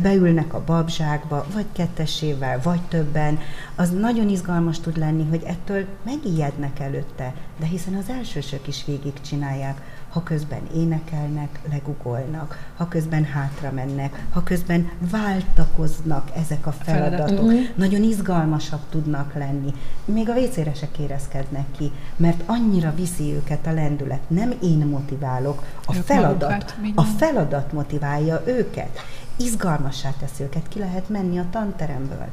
beülnek 0.03 0.55
a 0.55 0.65
babzsákba, 0.65 1.47
vagy 1.53 1.67
kettesével, 1.73 2.61
vagy 2.63 2.81
többen, 2.83 3.39
az 3.75 3.91
nagyon 3.91 4.29
izgalmas 4.29 4.81
tud 4.81 4.97
lenni, 4.97 5.29
hogy 5.29 5.43
ettől 5.47 5.85
megijednek 6.05 6.79
előtte, 6.79 7.35
de 7.59 7.67
hiszen 7.67 7.95
az 7.95 8.09
elsősök 8.09 8.69
is 8.69 8.85
végigcsinálják 8.87 10.00
ha 10.11 10.23
közben 10.23 10.61
énekelnek, 10.75 11.61
legugolnak, 11.71 12.73
ha 12.77 12.89
közben 12.89 13.25
hátra 13.25 13.71
mennek, 13.71 14.27
ha 14.31 14.43
közben 14.43 14.91
váltakoznak 15.11 16.31
ezek 16.37 16.67
a 16.67 16.73
feladatok. 16.73 17.43
Uh-huh. 17.43 17.61
Nagyon 17.75 18.03
izgalmasak 18.03 18.81
tudnak 18.91 19.35
lenni. 19.35 19.75
Még 20.05 20.29
a 20.29 20.35
vécére 20.35 20.75
se 20.75 20.89
kérezkednek 20.91 21.67
ki, 21.77 21.93
mert 22.17 22.43
annyira 22.47 22.95
viszi 22.95 23.33
őket 23.33 23.67
a 23.67 23.73
lendület. 23.73 24.31
Nem 24.31 24.55
én 24.63 24.87
motiválok, 24.87 25.63
a 25.87 25.97
ők 25.97 26.03
feladat, 26.03 26.75
a 26.95 27.03
feladat 27.03 27.73
motiválja 27.73 28.43
őket. 28.47 28.99
Izgalmassá 29.37 30.11
tesz 30.19 30.41
őket, 30.41 30.69
ki 30.69 30.79
lehet 30.79 31.09
menni 31.09 31.39
a 31.39 31.47
tanteremből. 31.51 32.27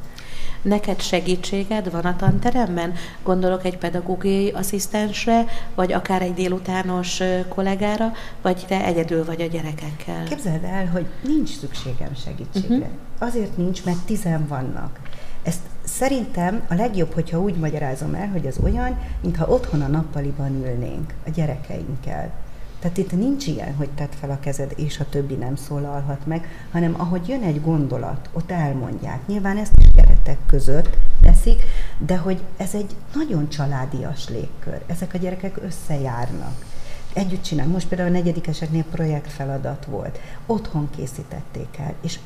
Neked 0.62 1.02
segítséged 1.02 1.92
van 1.92 2.06
a 2.06 2.16
tanteremben? 2.16 2.94
Gondolok 3.24 3.66
egy 3.66 3.78
pedagógiai 3.78 4.50
asszisztensre, 4.50 5.46
vagy 5.76 5.94
akár 5.94 6.22
egy 6.22 6.34
délutános 6.34 7.22
kollégára, 7.48 8.12
vagy 8.42 8.66
te 8.68 8.86
egyedül 8.86 9.26
vagy 9.26 9.42
a 9.42 9.46
gyerekekkel? 9.46 10.24
Képzeld 10.24 10.64
el, 10.64 10.88
hogy 10.88 11.06
nincs 11.22 11.50
szükségem 11.58 12.16
segítségre. 12.24 12.76
Uh-huh. 12.76 12.90
Azért 13.20 13.58
nincs, 13.58 13.86
mert 13.86 14.06
tizen 14.06 14.48
vannak. 14.48 15.00
Ezt 15.44 15.62
szerintem 15.84 16.62
a 16.70 16.74
legjobb, 16.74 17.14
hogyha 17.14 17.42
úgy 17.42 17.56
magyarázom 17.56 18.14
el, 18.14 18.28
hogy 18.28 18.48
az 18.48 18.60
olyan, 18.64 19.00
mintha 19.22 19.46
otthon 19.48 19.82
a 19.82 19.88
nappaliban 19.88 20.66
ülnénk 20.66 21.14
a 21.26 21.30
gyerekeinkkel. 21.30 22.32
Tehát 22.80 22.98
itt 22.98 23.12
nincs 23.12 23.48
ilyen, 23.48 23.76
hogy 23.76 23.90
tedd 23.90 24.12
fel 24.20 24.30
a 24.30 24.40
kezed, 24.40 24.74
és 24.76 25.00
a 25.00 25.10
többi 25.10 25.34
nem 25.34 25.56
szólalhat 25.56 26.26
meg, 26.26 26.68
hanem 26.72 26.94
ahogy 26.98 27.28
jön 27.28 27.44
egy 27.44 27.62
gondolat, 27.62 28.30
ott 28.34 28.52
elmondják. 28.52 29.28
Nyilván 29.28 29.58
ezt 29.58 29.74
is 29.78 29.86
keretek 29.96 30.38
között 30.46 30.98
teszik, 31.22 31.62
de 31.98 32.18
hogy 32.18 32.42
ez 32.58 32.74
egy 32.74 32.96
nagyon 33.16 33.50
családias 33.50 34.30
légkör. 34.30 34.82
Ezek 34.88 35.14
a 35.14 35.18
gyerekek 35.18 35.58
összejárnak 35.62 36.66
együtt 37.14 37.42
csinál. 37.42 37.68
Most 37.68 37.88
például 37.88 38.10
a 38.10 38.12
negyedikeseknél 38.12 38.84
projektfeladat 38.84 39.86
volt. 39.86 40.20
Otthon 40.46 40.90
készítették 40.96 41.78
el, 41.78 41.94
és 42.02 42.20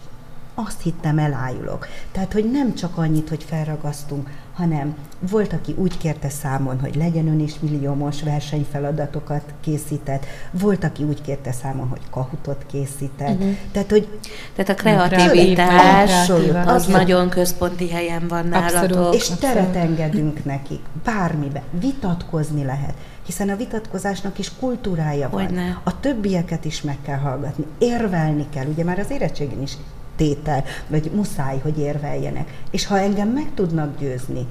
azt 0.53 0.81
hittem 0.81 1.17
elájulok. 1.17 1.87
Tehát, 2.11 2.33
hogy 2.33 2.51
nem 2.51 2.75
csak 2.75 2.97
annyit, 2.97 3.29
hogy 3.29 3.43
felragasztunk, 3.43 4.29
hanem 4.53 4.95
volt, 5.29 5.53
aki 5.53 5.75
úgy 5.77 5.97
kérte 5.97 6.29
számon, 6.29 6.79
hogy 6.79 6.95
legyen 6.95 7.27
ön 7.27 7.39
is 7.39 7.53
milliómos 7.59 8.23
versenyfeladatokat 8.23 9.43
készített, 9.61 10.25
volt, 10.51 10.83
aki 10.83 11.03
úgy 11.03 11.21
kérte 11.21 11.51
számon, 11.51 11.87
hogy 11.87 12.01
kahutot 12.09 12.65
készített. 12.71 13.39
Uh-huh. 13.39 13.55
Tehát, 13.71 13.89
hogy 13.89 14.19
Tehát 14.55 14.71
a 14.71 14.81
kreativitás 14.81 16.29
az, 16.29 16.39
az 16.65 16.85
nagyon 16.85 17.29
központi 17.29 17.89
helyen 17.89 18.27
van 18.27 18.47
nálatok. 18.47 19.15
És 19.15 19.27
teret 19.39 19.75
engedünk 19.75 20.45
nekik, 20.45 20.81
bármibe, 21.03 21.63
vitatkozni 21.79 22.63
lehet 22.63 22.93
hiszen 23.25 23.49
a 23.49 23.55
vitatkozásnak 23.55 24.39
is 24.39 24.51
kultúrája 24.59 25.29
van. 25.29 25.45
Hogyne. 25.45 25.81
A 25.83 25.99
többieket 25.99 26.65
is 26.65 26.81
meg 26.81 26.97
kell 27.01 27.17
hallgatni, 27.17 27.65
érvelni 27.77 28.45
kell. 28.49 28.65
Ugye 28.65 28.83
már 28.83 28.99
az 28.99 29.09
érettségén 29.09 29.61
is 29.61 29.77
tétel, 30.21 30.63
vagy 30.87 31.11
muszáj, 31.15 31.59
hogy 31.59 31.79
érveljenek. 31.79 32.63
És 32.71 32.85
ha 32.85 32.99
engem 32.99 33.29
meg 33.29 33.51
tudnak 33.53 33.99
győzni, 33.99 34.47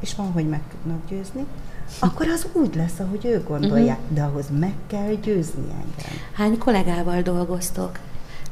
és 0.00 0.14
van, 0.14 0.32
hogy 0.32 0.48
meg 0.48 0.60
tudnak 0.70 1.08
győzni, 1.08 1.44
akkor 1.98 2.28
az 2.28 2.46
úgy 2.52 2.74
lesz, 2.74 2.98
ahogy 2.98 3.24
ők 3.24 3.48
gondolják, 3.48 3.98
uh-huh. 3.98 4.14
de 4.14 4.22
ahhoz 4.22 4.44
meg 4.58 4.72
kell 4.86 5.14
győzni 5.22 5.62
engem. 5.62 6.12
Hány 6.32 6.58
kollégával 6.58 7.22
dolgoztok? 7.22 7.98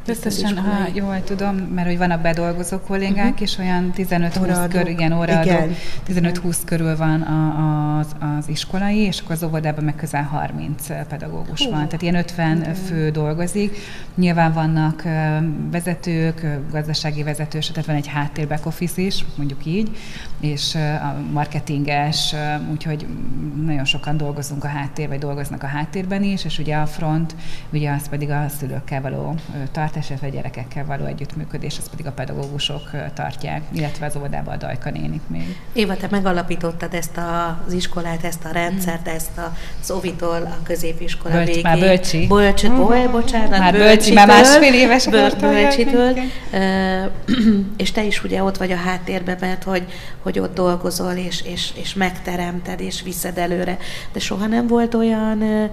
Összesen, 0.07 0.59
ha 0.59 0.89
jól 0.95 1.23
tudom, 1.25 1.57
mert 1.57 1.87
hogy 1.87 1.99
van 1.99 2.11
a 2.11 2.21
bedolgozó 2.21 2.79
kollégák, 2.79 3.25
uh-huh. 3.25 3.41
és 3.41 3.59
olyan 3.59 3.93
15-20 3.97 4.67
körül, 4.71 4.87
igen, 4.87 5.13
óraadó, 5.13 5.75
15-20 6.09 6.57
körül 6.65 6.97
van 6.97 7.21
a, 7.21 7.99
az, 7.99 8.07
az 8.39 8.49
iskolai, 8.49 8.99
és 8.99 9.21
akkor 9.21 9.33
az 9.33 9.43
óvodában 9.43 9.85
meg 9.85 9.95
közel 9.95 10.23
30 10.23 10.87
pedagógus 11.09 11.61
uh. 11.61 11.71
van. 11.71 11.85
Tehát 11.85 12.03
ilyen 12.03 12.15
50 12.15 12.59
uh-huh. 12.59 12.75
fő 12.75 13.11
dolgozik. 13.11 13.77
Nyilván 14.15 14.53
vannak 14.53 15.03
vezetők, 15.71 16.47
gazdasági 16.71 17.23
vezetők, 17.23 17.63
tehát 17.63 17.87
van 17.87 17.97
egy 17.97 18.07
háttér 18.07 18.49
back 18.49 18.67
office 18.67 19.01
is, 19.01 19.25
mondjuk 19.37 19.67
így, 19.67 19.97
és 20.41 20.75
a 20.75 21.17
marketinges, 21.33 22.35
úgyhogy 22.71 23.07
nagyon 23.65 23.85
sokan 23.85 24.17
dolgozunk 24.17 24.65
a 24.65 24.69
háttér, 24.69 25.09
vagy 25.09 25.19
dolgoznak 25.19 25.63
a 25.63 25.67
háttérben 25.67 26.23
is, 26.23 26.45
és 26.45 26.59
ugye 26.59 26.77
a 26.77 26.87
front, 26.87 27.35
ugye 27.73 27.91
az 27.91 28.09
pedig 28.09 28.31
a 28.31 28.49
szülőkkel 28.59 29.01
való 29.01 29.35
tartás, 29.73 29.98
esetleg 29.99 30.33
gyerekekkel 30.33 30.85
való 30.85 31.05
együttműködés, 31.05 31.77
ezt 31.77 31.91
pedig 31.91 32.07
a 32.07 32.13
pedagógusok 32.13 32.91
tartják, 33.15 33.63
illetve 33.73 34.07
az 34.07 34.17
óvodában 34.17 34.55
a 34.55 34.57
Dajka 34.57 34.91
nénik 34.91 35.21
még. 35.27 35.57
Éva, 35.73 35.97
te 35.97 36.07
megalapítottad 36.11 36.95
ezt 36.95 37.21
az 37.67 37.73
iskolát, 37.73 38.25
ezt 38.25 38.45
a 38.45 38.49
rendszert, 38.53 39.09
ezt 39.09 39.41
az 39.81 39.91
ovitól 39.91 40.43
a 40.43 40.63
középiskola 40.63 41.35
Bölcs, 41.35 41.47
végéig. 41.47 41.65
Már 41.65 41.79
bölcsi. 41.79 42.27
Bölcs, 42.27 42.63
uh-huh. 42.63 43.11
bocsánat, 43.11 43.59
már 43.59 43.73
bölcsi, 43.73 44.13
már 44.13 44.27
másfél 44.27 44.75
éves 44.75 45.07
bölcs, 45.07 45.37
bölcsitől. 45.37 46.19
és 47.77 47.93
te 47.93 48.05
is 48.05 48.25
ugye 48.25 48.43
ott 48.43 48.57
vagy 48.57 48.73
a 48.73 48.77
háttérben, 48.77 49.37
mert 49.41 49.63
hogy, 49.63 49.85
hogy 50.23 50.39
ott 50.39 50.55
dolgozol, 50.55 51.13
és, 51.13 51.43
és, 51.43 51.71
és 51.75 51.95
megteremted, 51.95 52.81
és 52.81 53.03
viszed 53.03 53.39
előre. 53.39 53.77
De 54.13 54.21
soha 54.21 54.47
nem 54.47 54.67
volt 54.67 54.95
olyan 54.95 55.71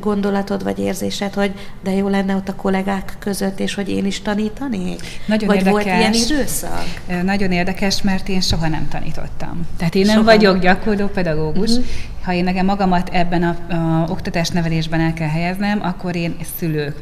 gondolatod, 0.00 0.62
vagy 0.62 0.78
érzésed, 0.78 1.34
hogy 1.34 1.52
de 1.82 1.90
jó 1.90 2.08
lenne 2.08 2.34
ott 2.34 2.48
a 2.48 2.54
kollégák 2.54 3.16
között, 3.18 3.51
és 3.60 3.74
hogy 3.74 3.88
én 3.88 4.06
is 4.06 4.20
tanítanék? 4.20 5.00
Nagyon 5.26 5.46
Vagy 5.46 5.56
érdekes. 5.56 5.72
volt 5.72 5.84
ilyen 5.84 6.12
időszak? 6.12 6.84
Nagyon 7.22 7.52
érdekes, 7.52 8.02
mert 8.02 8.28
én 8.28 8.40
soha 8.40 8.68
nem 8.68 8.88
tanítottam. 8.88 9.66
Tehát 9.76 9.94
én 9.94 10.06
nem 10.06 10.14
soha. 10.14 10.24
vagyok 10.24 10.58
gyakorló 10.58 11.06
pedagógus. 11.06 11.70
Uh-huh. 11.70 11.84
Ha 12.24 12.32
én 12.32 12.44
nekem 12.44 12.64
magamat 12.64 13.08
ebben 13.12 13.42
a, 13.42 13.74
a 13.74 14.06
oktatásnevelésben 14.08 15.00
el 15.00 15.12
kell 15.12 15.28
helyeznem, 15.28 15.82
akkor 15.82 16.16
én 16.16 16.36
szülő 16.58 16.94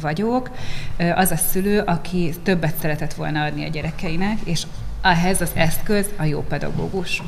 vagyok. 0.00 0.50
Az 1.14 1.30
a 1.30 1.36
szülő, 1.36 1.80
aki 1.80 2.34
többet 2.42 2.74
szeretett 2.80 3.14
volna 3.14 3.44
adni 3.44 3.64
a 3.64 3.68
gyerekeinek, 3.68 4.38
és 4.44 4.62
ehhez 5.02 5.40
az 5.40 5.50
eszköz 5.54 6.06
a 6.16 6.24
jó 6.24 6.44
pedagógus. 6.48 7.22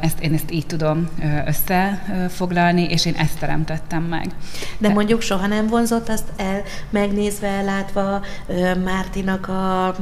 Ezt, 0.00 0.20
én 0.20 0.34
ezt 0.34 0.50
így 0.50 0.66
tudom 0.66 1.08
összefoglalni, 1.46 2.82
és 2.82 3.04
én 3.04 3.14
ezt 3.14 3.38
teremtettem 3.38 4.02
meg. 4.02 4.26
De 4.78 4.88
Te... 4.88 4.94
mondjuk 4.94 5.20
soha 5.20 5.46
nem 5.46 5.66
vonzott 5.66 6.08
azt 6.08 6.32
el, 6.36 6.62
megnézve, 6.90 7.62
látva 7.62 8.20
Mártinak 8.84 9.48
a, 9.48 9.86
a, 9.86 9.96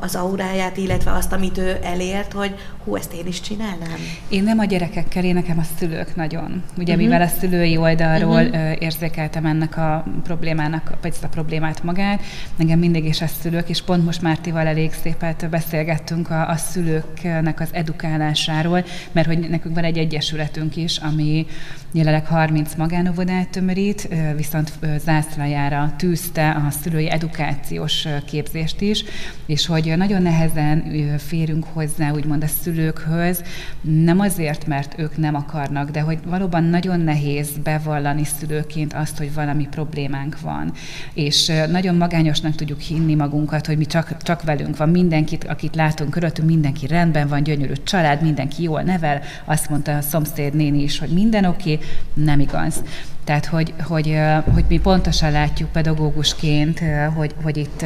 az 0.00 0.14
auráját, 0.14 0.76
illetve 0.76 1.12
azt, 1.12 1.32
amit 1.32 1.58
ő 1.58 1.78
elért, 1.82 2.32
hogy 2.32 2.54
hú, 2.84 2.96
ezt 2.96 3.12
én 3.12 3.26
is 3.26 3.40
csinálnám? 3.40 3.98
Én 4.28 4.42
nem 4.42 4.58
a 4.58 4.64
gyerekekkel, 4.64 5.24
én 5.24 5.34
nekem 5.34 5.58
a 5.58 5.62
szülők 5.78 6.16
nagyon. 6.16 6.62
Ugye 6.76 6.92
uh-huh. 6.92 7.08
mivel 7.08 7.22
a 7.22 7.26
szülői 7.26 7.76
oldalról 7.76 8.42
uh-huh. 8.42 8.82
érzékeltem 8.82 9.46
ennek 9.46 9.76
a 9.76 10.04
problémának, 10.22 10.92
vagy 11.02 11.10
ezt 11.10 11.24
a 11.24 11.28
problémát 11.28 11.82
magát, 11.82 12.22
engem 12.56 12.78
mindig 12.78 13.04
is 13.04 13.20
a 13.20 13.26
szülők, 13.26 13.68
és 13.68 13.82
pont 13.82 14.04
most 14.04 14.22
Mártival 14.22 14.66
elég 14.66 14.92
szépet 14.92 15.48
beszélgettünk 15.50 16.30
a, 16.30 16.48
a 16.48 16.56
szülőknek 16.56 17.60
az 17.60 17.68
edukálásáról, 17.72 18.84
mert 19.12 19.26
hogy 19.26 19.38
nekünk 19.38 19.74
van 19.74 19.84
egy 19.84 19.98
egyesületünk 19.98 20.76
is, 20.76 20.96
ami 20.96 21.46
jelenleg 21.92 22.26
30 22.26 22.74
magánóvodát 22.74 23.48
tömörít, 23.48 24.08
viszont 24.36 24.72
zászlajára 25.04 25.92
tűzte 25.96 26.50
a 26.50 26.70
szülői 26.70 27.10
edukációs 27.10 28.06
képzést 28.24 28.80
is, 28.80 29.04
és 29.46 29.66
hogy 29.68 29.94
nagyon 29.96 30.22
nehezen 30.22 30.84
férünk 31.18 31.64
hozzá, 31.64 32.10
úgymond 32.10 32.42
a 32.42 32.46
szülőkhöz, 32.46 33.42
nem 33.80 34.20
azért, 34.20 34.66
mert 34.66 34.98
ők 34.98 35.16
nem 35.16 35.34
akarnak, 35.34 35.90
de 35.90 36.00
hogy 36.00 36.18
valóban 36.24 36.64
nagyon 36.64 37.00
nehéz 37.00 37.48
bevallani 37.62 38.24
szülőként 38.24 38.92
azt, 38.92 39.18
hogy 39.18 39.34
valami 39.34 39.66
problémánk 39.70 40.40
van. 40.40 40.72
És 41.14 41.52
nagyon 41.70 41.94
magányosnak 41.94 42.54
tudjuk 42.54 42.80
hinni 42.80 43.14
magunkat, 43.14 43.66
hogy 43.66 43.78
mi 43.78 43.86
csak, 43.86 44.16
csak 44.22 44.42
velünk 44.42 44.76
van, 44.76 44.88
mindenkit, 44.88 45.44
akit 45.44 45.74
látunk 45.74 46.10
körülöttünk, 46.10 46.48
mindenki 46.48 46.86
rendben 46.86 47.28
van, 47.28 47.42
gyönyörű 47.42 47.72
család, 47.84 48.22
mindenki 48.22 48.62
jól 48.62 48.82
nevel, 48.82 49.20
azt 49.44 49.70
mondta 49.70 49.96
a 49.96 50.00
szomszéd 50.00 50.54
néni 50.54 50.82
is, 50.82 50.98
hogy 50.98 51.08
minden 51.10 51.44
oké, 51.44 51.72
okay, 51.72 51.86
nem 52.14 52.40
igaz. 52.40 52.82
Tehát, 53.28 53.46
hogy, 53.46 53.74
hogy, 53.82 54.18
hogy 54.54 54.64
mi 54.68 54.78
pontosan 54.78 55.32
látjuk 55.32 55.72
pedagógusként, 55.72 56.80
hogy, 57.14 57.34
hogy 57.42 57.56
itt 57.56 57.84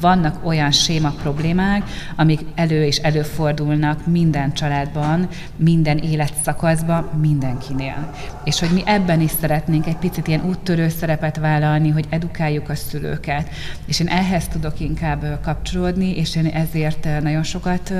vannak 0.00 0.46
olyan 0.46 0.70
séma 0.70 1.10
problémák, 1.22 1.82
amik 2.16 2.40
elő 2.54 2.84
és 2.84 2.96
előfordulnak 2.96 4.06
minden 4.06 4.52
családban, 4.52 5.28
minden 5.56 5.98
életszakaszban, 5.98 7.10
mindenkinél. 7.20 8.14
És 8.44 8.60
hogy 8.60 8.70
mi 8.70 8.82
ebben 8.86 9.20
is 9.20 9.30
szeretnénk 9.40 9.86
egy 9.86 9.96
picit 9.96 10.28
ilyen 10.28 10.44
úttörő 10.44 10.88
szerepet 10.88 11.36
vállalni, 11.36 11.90
hogy 11.90 12.06
edukáljuk 12.08 12.68
a 12.68 12.74
szülőket. 12.74 13.48
És 13.86 14.00
én 14.00 14.08
ehhez 14.08 14.48
tudok 14.48 14.80
inkább 14.80 15.38
kapcsolódni, 15.42 16.16
és 16.16 16.36
én 16.36 16.46
ezért 16.46 17.08
nagyon 17.22 17.42
sokat 17.42 17.92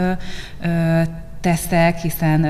teszek, 1.44 1.98
hiszen 1.98 2.44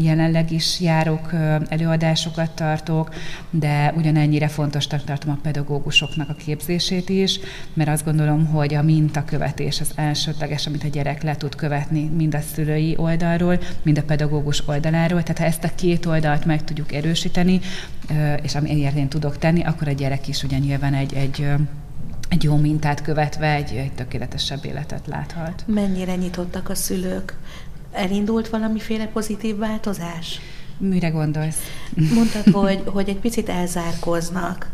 jelenleg 0.00 0.52
is 0.52 0.80
járok, 0.80 1.30
előadásokat 1.68 2.50
tartok, 2.50 3.14
de 3.50 3.92
ugyanennyire 3.96 4.48
fontosnak 4.48 5.04
tartom 5.04 5.32
a 5.32 5.38
pedagógusoknak 5.42 6.28
a 6.28 6.34
képzését 6.34 7.08
is, 7.08 7.40
mert 7.74 7.90
azt 7.90 8.04
gondolom, 8.04 8.46
hogy 8.46 8.74
a 8.74 8.82
mintakövetés 8.82 9.80
az 9.80 9.92
elsődleges, 9.94 10.66
amit 10.66 10.84
a 10.84 10.88
gyerek 10.88 11.22
le 11.22 11.36
tud 11.36 11.54
követni, 11.54 12.04
mind 12.16 12.34
a 12.34 12.40
szülői 12.54 12.94
oldalról, 12.96 13.58
mind 13.82 13.98
a 13.98 14.02
pedagógus 14.02 14.68
oldaláról. 14.68 15.22
Tehát 15.22 15.38
ha 15.38 15.44
ezt 15.44 15.64
a 15.64 15.74
két 15.74 16.06
oldalt 16.06 16.44
meg 16.44 16.64
tudjuk 16.64 16.92
erősíteni, 16.92 17.60
és 18.42 18.54
amiért 18.54 18.96
én 18.96 19.08
tudok 19.08 19.38
tenni, 19.38 19.62
akkor 19.62 19.88
a 19.88 19.92
gyerek 19.92 20.28
is 20.28 20.42
ugye 20.42 20.58
nyilván 20.58 20.94
egy, 20.94 21.14
egy 21.14 21.46
egy 22.30 22.42
jó 22.42 22.56
mintát 22.56 23.02
követve 23.02 23.54
egy, 23.54 23.72
egy 23.72 23.92
tökéletesebb 23.92 24.64
életet 24.64 25.06
láthat. 25.06 25.64
Mennyire 25.66 26.14
nyitottak 26.14 26.68
a 26.68 26.74
szülők 26.74 27.34
elindult 27.92 28.48
valamiféle 28.48 29.06
pozitív 29.06 29.56
változás? 29.56 30.40
Mire 30.78 31.08
gondolsz? 31.08 31.58
Mondtad, 32.14 32.54
hogy, 32.54 32.82
hogy 32.86 33.08
egy 33.08 33.18
picit 33.18 33.48
elzárkoznak 33.48 34.68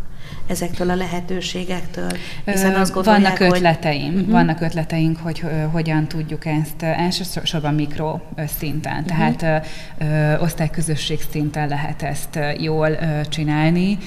ezektől 0.46 0.90
a 0.90 0.94
lehetőségektől? 0.94 2.10
Hiszen 2.44 2.74
azt 2.74 2.94
vannak 2.94 3.40
ötleteim, 3.40 4.14
uh-huh. 4.14 4.30
vannak 4.30 4.60
ötleteink, 4.60 5.18
hogy 5.18 5.42
hogyan 5.70 6.06
tudjuk 6.06 6.46
ezt 6.46 6.82
elsősorban 6.82 7.74
mikro 7.74 8.20
szinten, 8.58 9.04
uh-huh. 9.08 9.34
tehát 9.34 9.64
uh, 10.00 10.42
osztályközösség 10.42 11.18
szinten 11.30 11.68
lehet 11.68 12.02
ezt 12.02 12.38
jól 12.58 12.98
csinálni. 13.28 13.98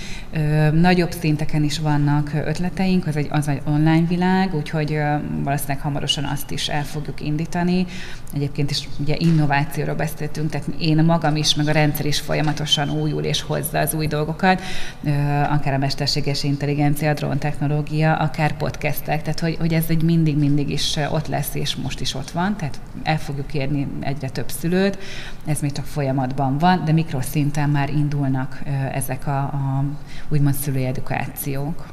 Nagyobb 0.71 1.11
szinteken 1.11 1.63
is 1.63 1.79
vannak 1.79 2.31
ötleteink, 2.45 3.07
az 3.07 3.15
egy, 3.15 3.27
az 3.29 3.47
egy 3.47 3.61
online 3.65 4.05
világ, 4.07 4.55
úgyhogy 4.55 4.91
uh, 4.91 5.21
valószínűleg 5.43 5.81
hamarosan 5.81 6.23
azt 6.23 6.51
is 6.51 6.67
el 6.67 6.83
fogjuk 6.83 7.21
indítani. 7.21 7.85
Egyébként 8.33 8.71
is 8.71 8.87
ugye 8.99 9.15
innovációról 9.17 9.95
beszéltünk, 9.95 10.49
tehát 10.49 10.67
én 10.79 11.03
magam 11.03 11.35
is, 11.35 11.55
meg 11.55 11.67
a 11.67 11.71
rendszer 11.71 12.05
is 12.05 12.19
folyamatosan 12.19 12.89
újul 12.89 13.23
és 13.23 13.41
hozza 13.41 13.79
az 13.79 13.93
új 13.93 14.07
dolgokat, 14.07 14.61
uh, 15.01 15.53
akár 15.53 15.73
a 15.73 15.77
mesterség 15.77 16.27
mesterséges 16.29 16.43
intelligencia, 16.43 17.13
drón 17.13 17.37
technológia, 17.37 18.15
akár 18.15 18.57
podcastek, 18.57 19.21
tehát 19.21 19.39
hogy, 19.39 19.57
hogy 19.59 19.73
ez 19.73 19.85
egy 19.87 20.03
mindig-mindig 20.03 20.69
is 20.69 20.97
ott 21.11 21.27
lesz, 21.27 21.55
és 21.55 21.75
most 21.75 21.99
is 21.99 22.13
ott 22.13 22.31
van, 22.31 22.57
tehát 22.57 22.79
el 23.03 23.17
fogjuk 23.17 23.53
érni 23.53 23.87
egyre 23.99 24.29
több 24.29 24.49
szülőt, 24.49 24.97
ez 25.45 25.59
még 25.59 25.71
csak 25.71 25.85
folyamatban 25.85 26.57
van, 26.57 26.85
de 26.85 26.91
mikroszinten 26.91 27.69
már 27.69 27.89
indulnak 27.89 28.61
ezek 28.93 29.27
a, 29.27 29.39
a 29.39 29.83
úgymond 30.29 30.55
szülői 30.55 30.85
edukációk. 30.85 31.85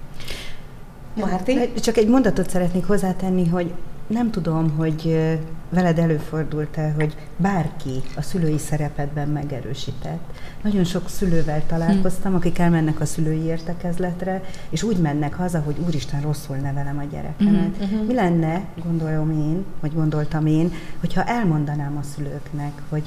Márti? 1.14 1.58
Csak 1.80 1.96
egy 1.96 2.08
mondatot 2.08 2.50
szeretnék 2.50 2.86
hozzátenni, 2.86 3.48
hogy 3.48 3.72
nem 4.06 4.30
tudom, 4.30 4.70
hogy 4.76 5.16
veled 5.70 5.98
előfordult-e, 5.98 6.92
hogy 6.96 7.16
bárki 7.36 8.02
a 8.16 8.22
szülői 8.22 8.58
szerepedben 8.58 9.28
megerősített. 9.28 10.30
Nagyon 10.62 10.84
sok 10.84 11.08
szülővel 11.08 11.62
találkoztam, 11.66 12.30
hm. 12.30 12.36
akik 12.36 12.58
elmennek 12.58 13.00
a 13.00 13.04
szülői 13.04 13.42
értekezletre, 13.42 14.42
és 14.68 14.82
úgy 14.82 14.96
mennek 14.96 15.34
haza, 15.34 15.60
hogy 15.60 15.76
úristen, 15.86 16.20
rosszul 16.20 16.56
nevelem 16.56 16.98
a 16.98 17.04
gyerekemet. 17.10 17.76
Uh-huh. 17.80 18.06
Mi 18.06 18.14
lenne, 18.14 18.64
gondolom 18.84 19.30
én, 19.30 19.64
vagy 19.80 19.94
gondoltam 19.94 20.46
én, 20.46 20.72
hogyha 21.00 21.24
elmondanám 21.24 21.96
a 21.96 22.02
szülőknek, 22.14 22.82
hogy 22.88 23.02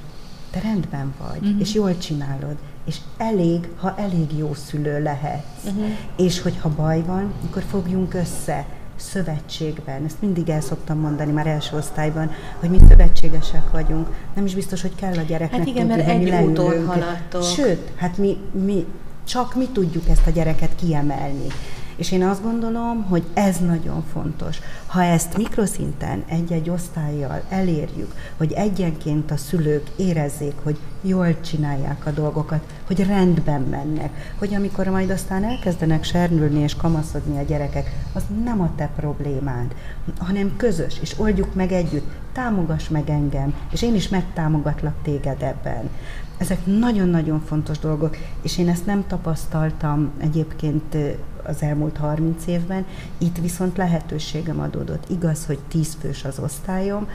te 0.51 0.59
rendben 0.59 1.13
vagy, 1.19 1.41
uh-huh. 1.41 1.59
és 1.59 1.73
jól 1.73 1.97
csinálod, 1.97 2.55
és 2.85 2.97
elég, 3.17 3.69
ha 3.77 3.95
elég 3.97 4.37
jó 4.37 4.53
szülő 4.53 5.03
lehetsz. 5.03 5.65
Uh-huh. 5.65 5.85
És 6.17 6.41
hogyha 6.41 6.69
baj 6.75 7.01
van, 7.01 7.33
akkor 7.45 7.61
fogjunk 7.61 8.13
össze, 8.13 8.65
szövetségben, 8.99 10.05
ezt 10.05 10.21
mindig 10.21 10.49
el 10.49 10.61
szoktam 10.61 10.99
mondani 10.99 11.31
már 11.31 11.47
első 11.47 11.77
osztályban, 11.77 12.31
hogy 12.59 12.69
mi 12.69 12.77
szövetségesek 12.87 13.71
vagyunk. 13.71 14.07
Nem 14.33 14.45
is 14.45 14.55
biztos, 14.55 14.81
hogy 14.81 14.95
kell 14.95 15.17
a 15.17 15.21
gyereknek 15.21 15.59
Hát 15.59 15.67
igen, 15.67 15.87
tudni, 15.87 16.03
mert 16.03 16.33
egy 16.33 16.45
úton 16.45 16.85
haladtok. 16.85 17.43
Sőt, 17.43 17.91
hát 17.95 18.17
mi, 18.17 18.37
mi 18.51 18.85
csak 19.27 19.55
mi 19.55 19.67
tudjuk 19.73 20.09
ezt 20.09 20.27
a 20.27 20.29
gyereket 20.29 20.75
kiemelni. 20.75 21.47
És 21.99 22.11
én 22.11 22.23
azt 22.23 22.43
gondolom, 22.43 23.03
hogy 23.03 23.23
ez 23.33 23.57
nagyon 23.57 24.03
fontos. 24.11 24.59
Ha 24.85 25.03
ezt 25.03 25.37
mikroszinten 25.37 26.23
egy-egy 26.27 26.69
osztályjal 26.69 27.41
elérjük, 27.49 28.13
hogy 28.37 28.51
egyenként 28.51 29.31
a 29.31 29.37
szülők 29.37 29.89
érezzék, 29.95 30.53
hogy 30.63 30.77
jól 31.01 31.39
csinálják 31.41 32.05
a 32.05 32.11
dolgokat, 32.11 32.63
hogy 32.87 33.05
rendben 33.05 33.61
mennek, 33.61 34.33
hogy 34.37 34.53
amikor 34.55 34.87
majd 34.87 35.09
aztán 35.09 35.43
elkezdenek 35.43 36.03
sernülni 36.03 36.59
és 36.59 36.75
kamaszodni 36.75 37.37
a 37.37 37.43
gyerekek, 37.43 37.91
az 38.13 38.23
nem 38.43 38.61
a 38.61 38.71
te 38.75 38.89
problémád, 38.95 39.75
hanem 40.17 40.55
közös, 40.57 40.97
és 41.01 41.19
oldjuk 41.19 41.53
meg 41.53 41.71
együtt, 41.71 42.11
támogass 42.33 42.87
meg 42.87 43.09
engem, 43.09 43.53
és 43.71 43.81
én 43.81 43.95
is 43.95 44.09
megtámogatlak 44.09 44.95
téged 45.03 45.41
ebben. 45.41 45.89
Ezek 46.37 46.65
nagyon-nagyon 46.65 47.41
fontos 47.45 47.79
dolgok, 47.79 48.17
és 48.41 48.57
én 48.57 48.69
ezt 48.69 48.85
nem 48.85 49.07
tapasztaltam 49.07 50.11
egyébként 50.17 50.95
az 51.49 51.61
elmúlt 51.61 51.97
30 51.97 52.47
évben, 52.47 52.85
itt 53.17 53.37
viszont 53.37 53.77
lehetőségem 53.77 54.59
adódott. 54.59 55.09
Igaz, 55.09 55.45
hogy 55.45 55.59
10 55.67 55.97
fős 56.01 56.23
az 56.23 56.39
osztályom, 56.39 57.07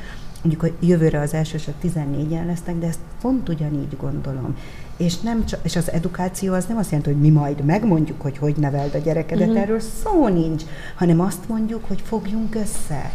mondjuk 0.42 0.60
hogy 0.60 0.88
jövőre 0.88 1.20
az 1.20 1.34
elsősök 1.34 1.74
14-en 1.82 2.46
lesznek, 2.46 2.78
de 2.78 2.86
ezt 2.86 2.98
pont 3.20 3.48
ugyanígy 3.48 3.96
gondolom. 4.00 4.56
És, 4.96 5.20
nem 5.20 5.44
csak, 5.46 5.60
és 5.62 5.76
az 5.76 5.90
edukáció 5.90 6.52
az 6.52 6.64
nem 6.66 6.76
azt 6.76 6.90
jelenti, 6.90 7.12
hogy 7.12 7.20
mi 7.20 7.30
majd 7.30 7.64
megmondjuk, 7.64 8.20
hogy 8.20 8.38
hogy 8.38 8.56
neveld 8.56 8.94
a 8.94 8.98
gyerekedet, 8.98 9.46
uh-huh. 9.46 9.62
erről 9.62 9.80
szó 9.80 10.28
nincs, 10.28 10.62
hanem 10.96 11.20
azt 11.20 11.48
mondjuk, 11.48 11.84
hogy 11.84 12.00
fogjunk 12.00 12.54
össze. 12.54 13.12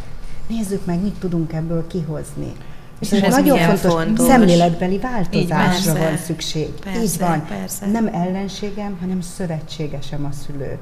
Nézzük 0.47 0.86
meg, 0.86 1.01
mit 1.01 1.19
tudunk 1.19 1.53
ebből 1.53 1.88
kihozni. 1.88 2.53
És, 2.99 3.12
ez 3.12 3.35
nagyon 3.35 3.57
fontos, 3.57 3.91
fontos, 3.91 4.25
szemléletbeli 4.27 4.97
változásra 4.97 5.93
van 5.93 6.17
szükség. 6.17 6.67
Persze, 6.67 7.01
Így 7.01 7.17
van. 7.19 7.45
Persze. 7.45 7.85
Nem 7.85 8.07
ellenségem, 8.07 8.97
hanem 8.99 9.21
szövetségesem 9.21 10.25
a 10.25 10.33
szülő. 10.45 10.77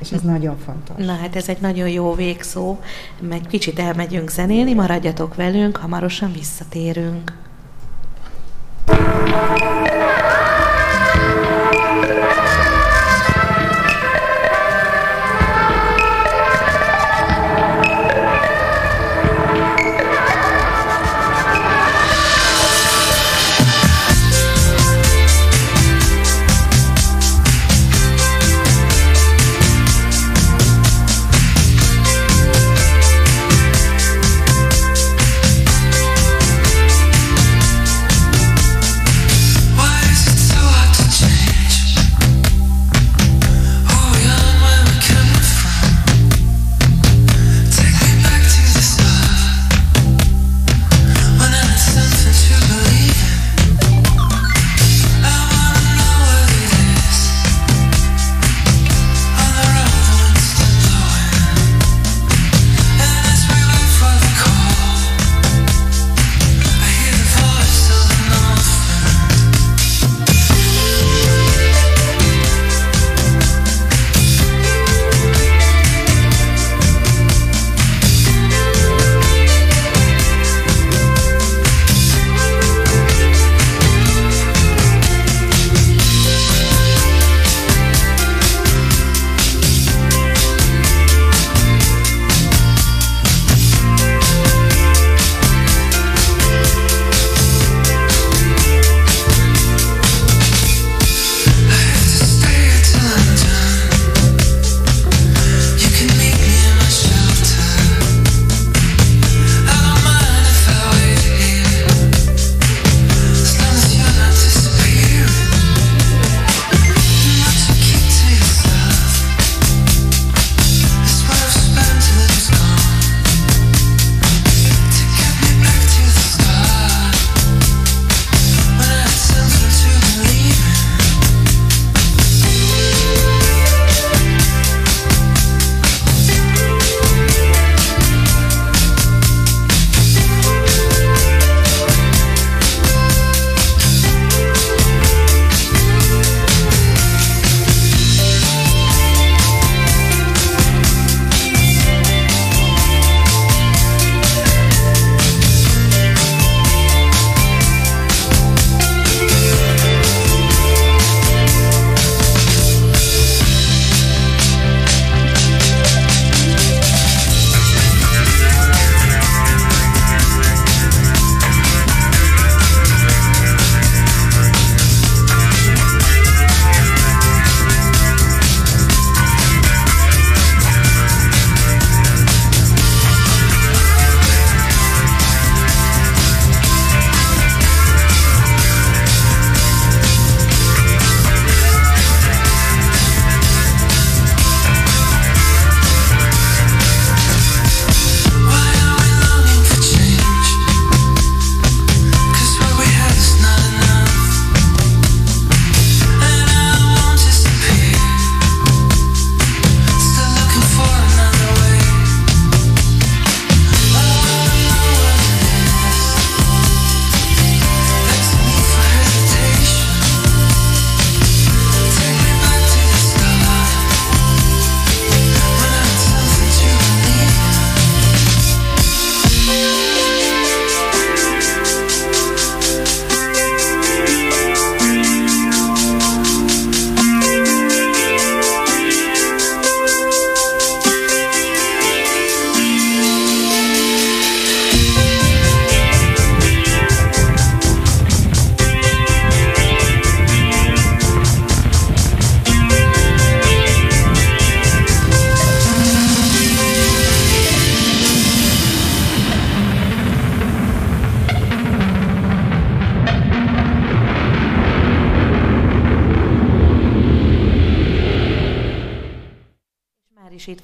És 0.00 0.10
ez 0.10 0.20
nagyon 0.20 0.56
fontos. 0.64 1.04
Na 1.04 1.14
hát 1.14 1.36
ez 1.36 1.48
egy 1.48 1.60
nagyon 1.60 1.88
jó 1.88 2.14
végszó, 2.14 2.78
meg 3.20 3.40
kicsit 3.48 3.78
elmegyünk 3.78 4.30
zenélni, 4.30 4.74
maradjatok 4.74 5.34
velünk, 5.34 5.76
hamarosan 5.76 6.32
visszatérünk. 6.32 7.32
is 8.88 8.98
itt 9.58 10.41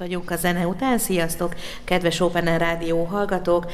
vagyunk 0.08 0.30
a 0.30 0.36
zene 0.36 0.66
után. 0.66 0.98
Sziasztok, 0.98 1.54
kedves 1.84 2.20
Open 2.20 2.58
Rádió 2.58 3.04
hallgatók! 3.04 3.70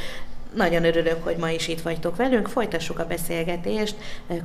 Nagyon 0.54 0.84
örülök, 0.84 1.24
hogy 1.24 1.36
ma 1.36 1.50
is 1.50 1.68
itt 1.68 1.80
vagytok 1.80 2.16
velünk. 2.16 2.48
Folytassuk 2.48 2.98
a 2.98 3.06
beszélgetést 3.06 3.96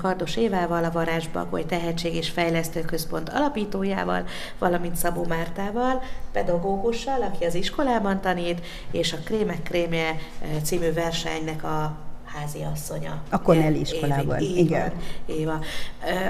Kardos 0.01 0.35
Évával, 0.35 0.83
a 0.83 0.91
Varázs 0.91 1.27
Bagoly 1.27 1.65
Tehetség 1.65 2.15
és 2.15 2.29
Fejlesztő 2.29 2.81
Központ 2.81 3.29
alapítójával, 3.29 4.25
valamint 4.59 4.95
Szabó 4.95 5.23
Mártával, 5.23 6.03
pedagógussal, 6.31 7.21
aki 7.21 7.45
az 7.45 7.55
iskolában 7.55 8.21
tanít, 8.21 8.65
és 8.91 9.13
a 9.13 9.17
Krémek 9.23 9.63
Krémje 9.63 10.15
című 10.63 10.93
versenynek 10.93 11.63
a 11.63 12.08
házi 12.39 12.65
asszonya. 12.73 13.21
A 13.29 13.41
Connell 13.41 13.73
iskolában, 13.73 14.39
Évi, 14.39 14.59
igen. 14.59 14.91
Éva. 15.25 15.59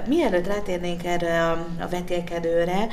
Mielőtt 0.08 0.48
rátérnénk 0.48 1.06
erre 1.06 1.44
a, 1.44 1.52
a 1.80 1.88
vetélkedőre, 1.90 2.88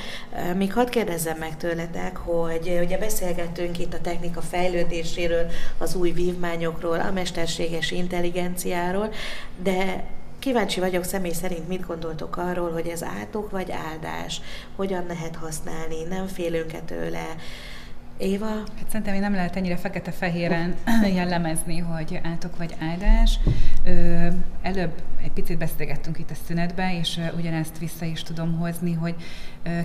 még 0.57 0.73
hadd 0.73 0.91
kérdezzem 0.91 1.39
meg 1.39 1.57
tőletek, 1.57 2.17
hogy 2.17 2.79
ugye 2.83 2.99
beszélgettünk 2.99 3.79
itt 3.79 3.95
a 3.95 4.01
technika 4.01 4.41
fejlődéséről, 4.41 5.47
az 5.79 5.95
új 5.95 6.11
vívmányokról, 6.11 7.01
a 7.01 7.13
mesterséges 7.13 7.91
intelligenciáról, 7.91 9.13
de 9.63 10.05
Kíváncsi 10.39 10.81
vagyok 10.81 11.05
személy 11.05 11.33
szerint, 11.33 11.69
mit 11.69 11.87
gondoltok 11.87 12.37
arról, 12.37 12.71
hogy 12.73 12.87
ez 12.87 13.03
átok 13.03 13.51
vagy 13.51 13.71
áldás, 13.71 14.41
hogyan 14.77 15.05
lehet 15.07 15.37
használni, 15.37 16.03
nem 16.09 16.27
félünk-e 16.27 16.81
tőle, 16.81 17.37
Éva? 18.19 18.47
Hát 18.47 18.89
szerintem 18.89 19.15
én 19.15 19.21
nem 19.21 19.35
lehet 19.35 19.57
ennyire 19.57 19.77
fekete-fehéren 19.77 20.75
jellemezni, 21.17 21.79
hogy 21.79 22.21
átok 22.23 22.57
vagy 22.57 22.77
áldás. 22.81 23.39
Ö, 23.85 24.27
előbb 24.63 25.03
egy 25.23 25.33
picit 25.33 25.59
beszélgettünk 25.59 26.19
itt 26.19 26.31
a 26.31 26.35
szünetbe, 26.47 26.99
és 26.99 27.21
ugyanezt 27.37 27.79
vissza 27.79 28.05
is 28.05 28.23
tudom 28.23 28.59
hozni, 28.59 28.93
hogy 28.93 29.15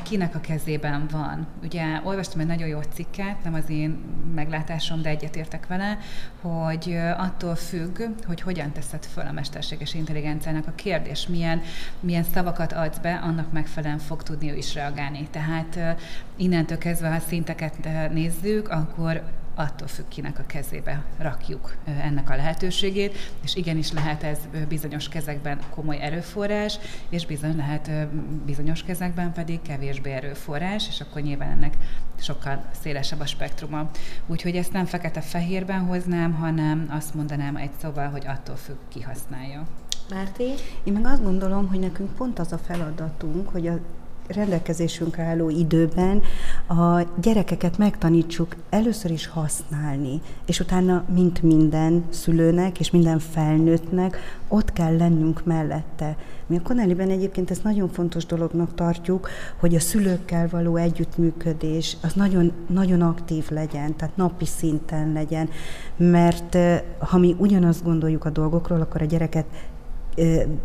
kinek 0.04 0.36
a 0.36 0.40
kezében 0.40 1.08
van. 1.12 1.48
Ugye 1.64 1.84
olvastam 2.04 2.40
egy 2.40 2.46
nagyon 2.46 2.68
jó 2.68 2.80
cikket, 2.94 3.44
nem 3.44 3.54
az 3.54 3.70
én 3.70 3.98
meglátásom, 4.36 5.02
de 5.02 5.10
egyetértek 5.10 5.68
vele, 5.68 5.98
hogy 6.42 6.98
attól 7.18 7.56
függ, 7.56 8.02
hogy 8.26 8.42
hogyan 8.42 8.72
teszed 8.72 9.06
föl 9.06 9.26
a 9.28 9.32
mesterséges 9.32 9.94
intelligenciának 9.94 10.68
a 10.68 10.76
kérdés, 10.76 11.28
milyen, 11.28 11.62
milyen 12.00 12.24
szavakat 12.34 12.74
adsz 12.74 12.98
be, 12.98 13.14
annak 13.14 13.52
megfelelően 13.52 14.00
fog 14.00 14.24
tudni 14.24 14.52
ő 14.52 14.56
is 14.56 14.74
reagálni. 14.74 15.28
Tehát 15.32 15.98
innentől 16.36 16.78
kezdve, 16.78 17.10
ha 17.10 17.20
szinteket 17.20 17.80
nézzük, 18.22 18.70
akkor 18.70 19.22
attól 19.56 19.88
függ, 19.88 20.08
kinek 20.08 20.40
a 20.40 20.44
kezébe 20.46 21.04
rakjuk 21.18 21.76
ennek 21.86 22.30
a 22.30 22.36
lehetőségét, 22.36 23.18
és 23.44 23.56
igenis 23.56 23.92
lehet 23.92 24.24
ez 24.24 24.40
bizonyos 24.68 25.10
kezekben 25.10 25.60
komoly 25.70 25.98
erőforrás, 26.02 26.80
és 27.10 27.26
bizony 27.26 27.56
lehet 27.56 28.08
bizonyos 28.46 28.84
kezekben 28.84 29.34
pedig 29.34 29.62
kevésbé 29.62 30.12
erőforrás, 30.12 30.88
és 30.88 31.02
akkor 31.02 31.22
nyilván 31.22 31.52
ennek 31.52 31.78
sokkal 32.20 32.64
szélesebb 32.82 33.20
a 33.20 33.26
spektruma. 33.26 33.90
Úgyhogy 34.28 34.56
ezt 34.56 34.74
nem 34.74 34.86
fekete-fehérben 34.86 35.80
hoznám, 35.80 36.34
hanem 36.34 36.88
azt 36.90 37.14
mondanám 37.14 37.56
egy 37.56 37.72
szóval, 37.82 38.10
hogy 38.10 38.28
attól 38.28 38.56
függ, 38.56 38.78
ki 38.88 39.02
használja. 39.02 39.68
Márti? 40.10 40.50
Én 40.84 40.94
meg 40.94 41.06
azt 41.06 41.24
gondolom, 41.24 41.68
hogy 41.68 41.80
nekünk 41.80 42.16
pont 42.16 42.40
az 42.40 42.52
a 42.52 42.58
feladatunk, 42.58 43.50
hogy 43.50 43.68
a 43.68 43.80
rendelkezésünkre 44.28 45.24
álló 45.24 45.50
időben 45.50 46.22
a 46.68 47.02
gyerekeket 47.22 47.78
megtanítsuk 47.78 48.56
először 48.70 49.12
is 49.12 49.28
használni, 49.28 50.22
és 50.46 50.60
utána, 50.60 51.04
mint 51.14 51.42
minden 51.42 52.04
szülőnek 52.10 52.80
és 52.80 52.92
minden 52.92 53.20
felnőttnek, 53.20 54.18
ott 54.48 54.74
kell 54.74 54.98
lennünk 54.98 55.46
mellette. 55.46 56.16
Mi 56.46 56.58
a 56.58 56.62
Connellyben 56.62 57.10
egyébként 57.10 57.52
ezt 57.52 57.64
nagyon 57.64 57.90
fontos 57.90 58.26
dolognak 58.26 58.76
tartjuk, 58.76 59.30
hogy 59.60 59.76
a 59.76 59.80
szülőkkel 59.80 60.48
való 60.50 60.76
együttműködés 60.76 61.98
az 62.04 62.14
nagyon, 62.14 62.52
nagyon 62.68 63.02
aktív 63.02 63.50
legyen, 63.50 63.96
tehát 63.96 64.16
napi 64.16 64.46
szinten 64.46 65.12
legyen, 65.12 65.50
mert 65.98 66.58
ha 67.00 67.18
mi 67.18 67.36
ugyanazt 67.38 67.84
gondoljuk 67.84 68.26
a 68.26 68.30
dolgokról, 68.30 68.82
akkor 68.82 69.02
a 69.02 69.06
gyereket 69.06 69.46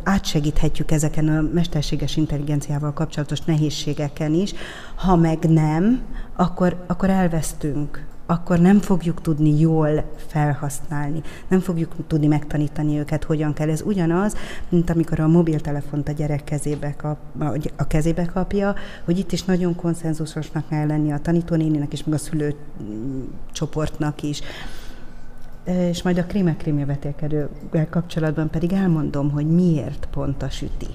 átsegíthetjük 0.02 0.90
ezeken 0.90 1.28
a 1.28 1.48
mesterséges 1.54 2.16
intelligenciával 2.16 2.92
kapcsolatos 2.92 3.40
nehézségeken 3.40 4.34
is. 4.34 4.54
Ha 4.94 5.16
meg 5.16 5.38
nem, 5.38 6.02
akkor, 6.36 6.84
akkor 6.86 7.10
elvesztünk 7.10 8.06
akkor 8.26 8.58
nem 8.58 8.80
fogjuk 8.80 9.20
tudni 9.20 9.60
jól 9.60 10.04
felhasználni, 10.26 11.22
nem 11.48 11.60
fogjuk 11.60 11.94
tudni 12.06 12.26
megtanítani 12.26 12.98
őket, 12.98 13.24
hogyan 13.24 13.52
kell. 13.52 13.68
Ez 13.68 13.82
ugyanaz, 13.82 14.36
mint 14.68 14.90
amikor 14.90 15.20
a 15.20 15.26
mobiltelefont 15.26 16.08
a 16.08 16.12
gyerek 16.12 16.44
kezébe, 16.44 16.94
kap, 16.96 17.18
a 17.76 17.86
kezébe 17.86 18.24
kapja, 18.24 18.74
hogy 19.04 19.18
itt 19.18 19.32
is 19.32 19.44
nagyon 19.44 19.74
konszenzusosnak 19.74 20.68
kell 20.68 20.86
lenni 20.86 21.12
a 21.12 21.18
tanítónéninek 21.18 21.92
és 21.92 22.04
meg 22.04 22.14
a 22.14 22.18
szülőcsoportnak 22.18 24.22
is 24.22 24.40
és 25.66 26.02
majd 26.02 26.18
a 26.18 26.26
krémek 26.26 26.56
krémjevetélkedővel 26.56 27.88
kapcsolatban 27.90 28.50
pedig 28.50 28.72
elmondom, 28.72 29.30
hogy 29.30 29.46
miért 29.46 30.08
pont 30.10 30.42
a 30.42 30.48
süti. 30.48 30.86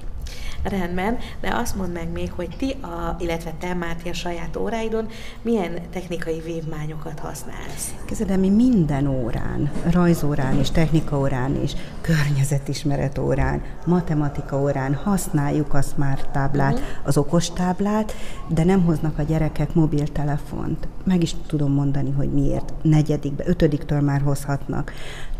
Rendben, 0.63 1.17
de 1.41 1.49
azt 1.53 1.75
mondd 1.75 1.91
meg 1.91 2.11
még, 2.11 2.31
hogy 2.31 2.55
ti, 2.57 2.75
a, 2.81 3.15
illetve 3.19 3.53
te 3.59 3.73
Márti 3.73 4.09
a 4.09 4.13
saját 4.13 4.57
óráidon 4.57 5.07
milyen 5.41 5.79
technikai 5.91 6.39
vívmányokat 6.39 7.19
használsz? 7.19 7.93
Kezdem, 8.05 8.39
mi 8.39 8.49
minden 8.49 9.07
órán, 9.07 9.71
rajzórán 9.89 10.59
is, 10.59 10.71
technikaórán 10.71 11.61
is, 11.63 11.73
környezetismeret 12.01 13.17
órán, 13.17 13.61
matematika 13.85 14.61
órán 14.61 14.93
használjuk 14.93 15.73
a 15.73 15.81
smart 15.81 16.29
táblát, 16.29 16.73
uh-huh. 16.73 16.87
az 17.03 17.17
okos 17.17 17.49
táblát, 17.49 18.13
de 18.47 18.63
nem 18.63 18.83
hoznak 18.83 19.17
a 19.17 19.23
gyerekek 19.23 19.73
mobiltelefont. 19.73 20.87
Meg 21.03 21.21
is 21.21 21.35
tudom 21.47 21.71
mondani, 21.71 22.11
hogy 22.11 22.31
miért. 22.31 22.73
Negyedikbe, 22.81 23.43
ötödiktől 23.47 24.01
már 24.01 24.21
hozhatnak 24.21 24.91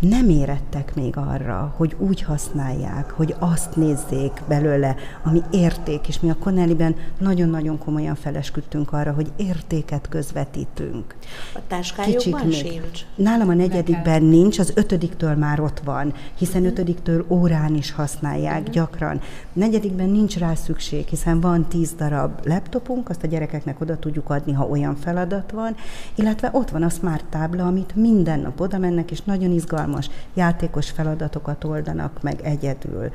nem 0.02 0.30
érettek 0.30 0.96
még 0.96 1.18
arra, 1.18 1.74
hogy 1.78 1.96
úgy 2.00 2.22
használják, 2.22 3.12
hogy 3.12 3.36
azt 3.40 3.76
nézzék 3.76 4.32
belőle, 4.48 4.96
ami 5.24 5.42
érték, 5.52 6.08
és 6.08 6.20
mi 6.20 6.30
a 6.30 6.36
Connellyben 6.40 6.96
nagyon-nagyon 7.20 7.78
komolyan 7.78 8.16
felesküdtünk 8.16 8.94
arra, 8.94 9.12
hogy 9.12 9.32
értéket 9.36 10.08
közvetítünk. 10.10 11.16
A 11.54 11.60
táskájukban 11.68 12.52
sincs? 12.52 13.06
Nálam 13.16 13.50
a 13.50 13.54
negyedikben 13.54 14.24
nincs, 14.24 14.60
az 14.60 14.72
ötödiktől 14.76 15.36
már 15.36 15.60
ott 15.60 15.80
van, 15.80 16.14
hiszen 16.38 16.62
uh-huh. 16.62 16.72
ötödiktől 16.72 17.26
órán 17.30 17.76
is 17.76 17.92
használják 17.92 18.60
uh-huh. 18.60 18.74
gyakran. 18.74 19.22
Negyedikben 19.54 20.10
nincs 20.10 20.38
rá 20.38 20.54
szükség, 20.54 21.08
hiszen 21.08 21.40
van 21.40 21.66
tíz 21.68 21.94
darab 21.94 22.46
laptopunk, 22.46 23.10
azt 23.10 23.24
a 23.24 23.28
gyerekeknek 23.28 23.82
oda 23.82 24.00
tudjuk 24.00 24.30
adni, 24.30 24.54
ha 24.54 24.68
olyan 24.68 24.96
feladat 24.96 25.52
van, 25.52 25.76
illetve 26.16 26.50
ott 26.54 26.70
van 26.70 26.84
a 26.84 26.90
smart 26.90 27.26
tábla, 27.30 27.66
amit 27.68 27.96
minden 27.96 28.40
nap 28.40 28.60
oda 28.60 28.78
mennek, 28.78 29.12
és 29.12 29.22
nagyon 29.22 29.52
izgalmas 29.52 29.90
izgalmas 30.00 30.10
játékos 30.34 30.90
feladatokat 30.90 31.64
oldanak 31.64 32.22
meg 32.22 32.40
egyedül. 32.42 33.12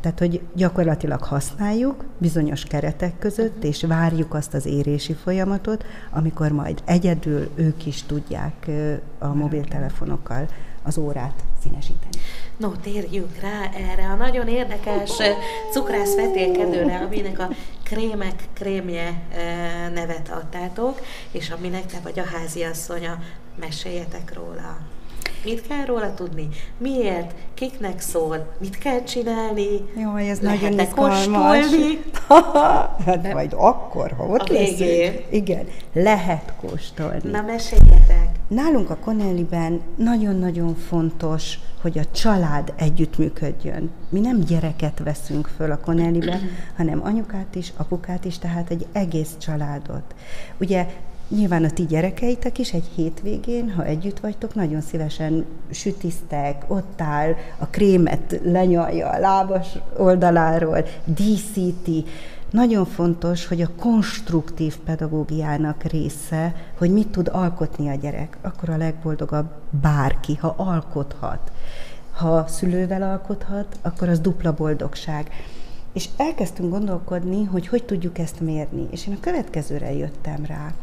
Tehát, 0.00 0.18
hogy 0.18 0.40
gyakorlatilag 0.54 1.22
használjuk 1.22 2.04
bizonyos 2.18 2.64
keretek 2.64 3.18
között, 3.18 3.64
és 3.64 3.82
várjuk 3.82 4.34
azt 4.34 4.54
az 4.54 4.66
érési 4.66 5.12
folyamatot, 5.12 5.84
amikor 6.10 6.52
majd 6.52 6.82
egyedül 6.84 7.50
ők 7.54 7.86
is 7.86 8.02
tudják 8.02 8.70
a 9.18 9.26
mobiltelefonokkal 9.26 10.48
az 10.82 10.98
órát 10.98 11.44
színesíteni. 11.62 12.16
No, 12.56 12.70
térjünk 12.70 13.36
rá 13.40 13.70
erre 13.90 14.06
a 14.06 14.14
nagyon 14.14 14.48
érdekes 14.48 15.10
cukrász 15.72 16.14
vetélkedőre, 16.14 16.96
aminek 16.96 17.38
a 17.38 17.48
krémek 17.82 18.48
krémje 18.52 19.22
nevet 19.94 20.28
adtátok, 20.28 21.00
és 21.30 21.50
aminek 21.50 21.86
te 21.86 21.98
vagy 22.02 22.18
a 22.18 22.24
háziasszonya, 22.24 23.18
meséljetek 23.60 24.34
róla. 24.34 24.78
Mit 25.44 25.66
kell 25.66 25.84
róla 25.84 26.14
tudni? 26.14 26.48
Miért? 26.78 27.34
Kiknek 27.54 28.00
szól? 28.00 28.54
Mit 28.60 28.78
kell 28.78 29.02
csinálni? 29.02 29.66
Jó, 29.96 30.16
ez 30.16 30.38
nagyon 30.38 30.78
izgalmas. 30.80 31.24
kóstolni? 31.24 32.00
hát 33.06 33.32
majd 33.32 33.52
akkor, 33.56 34.14
ha 34.16 34.24
ott 34.24 34.48
leszünk. 34.48 35.24
Igen, 35.30 35.66
lehet 35.92 36.52
kóstolni. 36.60 37.30
Na, 37.30 37.42
meséljetek. 37.42 38.28
Nálunk 38.48 38.90
a 38.90 38.96
Connellyben 38.96 39.80
nagyon-nagyon 39.96 40.74
fontos, 40.74 41.58
hogy 41.80 41.98
a 41.98 42.10
család 42.10 42.72
együttműködjön. 42.76 43.90
Mi 44.08 44.20
nem 44.20 44.40
gyereket 44.40 44.98
veszünk 45.04 45.50
föl 45.56 45.70
a 45.70 45.78
Connellybe, 45.78 46.40
hanem 46.76 47.00
anyukát 47.04 47.54
is, 47.54 47.72
apukát 47.76 48.24
is, 48.24 48.38
tehát 48.38 48.70
egy 48.70 48.86
egész 48.92 49.36
családot. 49.38 50.14
Ugye 50.60 50.86
Nyilván 51.28 51.64
a 51.64 51.70
ti 51.70 51.86
gyerekeitek 51.86 52.58
is 52.58 52.72
egy 52.72 52.90
hétvégén, 52.94 53.72
ha 53.72 53.84
együtt 53.84 54.20
vagytok, 54.20 54.54
nagyon 54.54 54.80
szívesen 54.80 55.44
sütisztek, 55.70 56.64
ott 56.66 57.00
áll, 57.00 57.34
a 57.58 57.66
krémet 57.66 58.40
lenyalja 58.42 59.08
a 59.08 59.18
lábas 59.18 59.78
oldaláról, 59.96 60.84
díszíti. 61.04 62.04
Nagyon 62.50 62.84
fontos, 62.84 63.46
hogy 63.46 63.60
a 63.60 63.70
konstruktív 63.78 64.76
pedagógiának 64.78 65.82
része, 65.82 66.54
hogy 66.78 66.92
mit 66.92 67.08
tud 67.08 67.28
alkotni 67.32 67.88
a 67.88 67.94
gyerek. 67.94 68.36
Akkor 68.42 68.68
a 68.68 68.76
legboldogabb 68.76 69.50
bárki, 69.82 70.34
ha 70.34 70.54
alkothat. 70.56 71.52
Ha 72.12 72.46
szülővel 72.46 73.02
alkothat, 73.02 73.78
akkor 73.82 74.08
az 74.08 74.20
dupla 74.20 74.52
boldogság. 74.52 75.30
És 75.92 76.08
elkezdtünk 76.16 76.70
gondolkodni, 76.70 77.44
hogy 77.44 77.66
hogy 77.66 77.84
tudjuk 77.84 78.18
ezt 78.18 78.40
mérni. 78.40 78.86
És 78.90 79.06
én 79.06 79.14
a 79.14 79.20
következőre 79.20 79.92
jöttem 79.92 80.44
rá 80.46 80.74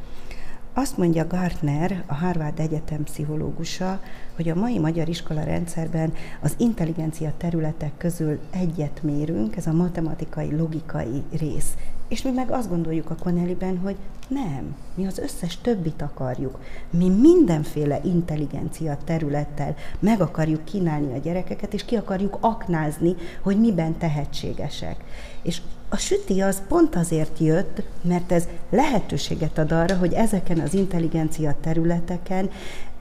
Azt 0.74 0.98
mondja 0.98 1.28
Gartner, 1.28 2.04
a 2.08 2.14
Harvard 2.14 2.60
Egyetem 2.60 3.04
pszichológusa, 3.04 4.02
hogy 4.36 4.50
a 4.50 4.56
mai 4.56 4.80
magyar 4.80 5.10
iskola 5.10 5.44
rendszerben 5.44 6.14
az 6.42 6.56
intelligencia 6.58 7.34
területek 7.38 7.92
közül 7.98 8.40
egyet 8.50 9.04
mérünk, 9.04 9.56
ez 9.56 9.68
a 9.68 9.72
matematikai, 9.72 10.56
logikai 10.56 11.24
rész. 11.38 11.74
És 12.08 12.22
mi 12.22 12.32
meg 12.32 12.52
azt 12.52 12.70
gondoljuk 12.70 13.10
a 13.10 13.16
Connellyben, 13.16 13.78
hogy 13.78 13.96
nem, 14.28 14.76
mi 14.96 15.06
az 15.06 15.18
összes 15.18 15.58
többit 15.58 16.02
akarjuk. 16.02 16.60
Mi 16.90 17.10
mindenféle 17.10 18.00
intelligencia 18.04 18.98
területtel 19.04 19.76
meg 20.00 20.22
akarjuk 20.22 20.66
kínálni 20.66 21.14
a 21.14 21.20
gyerekeket, 21.20 21.74
és 21.74 21.86
ki 21.86 21.96
akarjuk 21.96 22.38
aknázni, 22.40 23.16
hogy 23.42 23.60
miben 23.60 23.98
tehetségesek. 23.98 25.04
És 25.42 25.62
a 25.94 25.98
süti 25.98 26.42
az 26.42 26.62
pont 26.68 26.96
azért 26.96 27.40
jött, 27.40 27.82
mert 28.02 28.32
ez 28.32 28.48
lehetőséget 28.70 29.58
ad 29.58 29.72
arra, 29.72 29.98
hogy 29.98 30.14
ezeken 30.14 30.60
az 30.60 30.74
intelligencia 30.74 31.56
területeken 31.62 32.50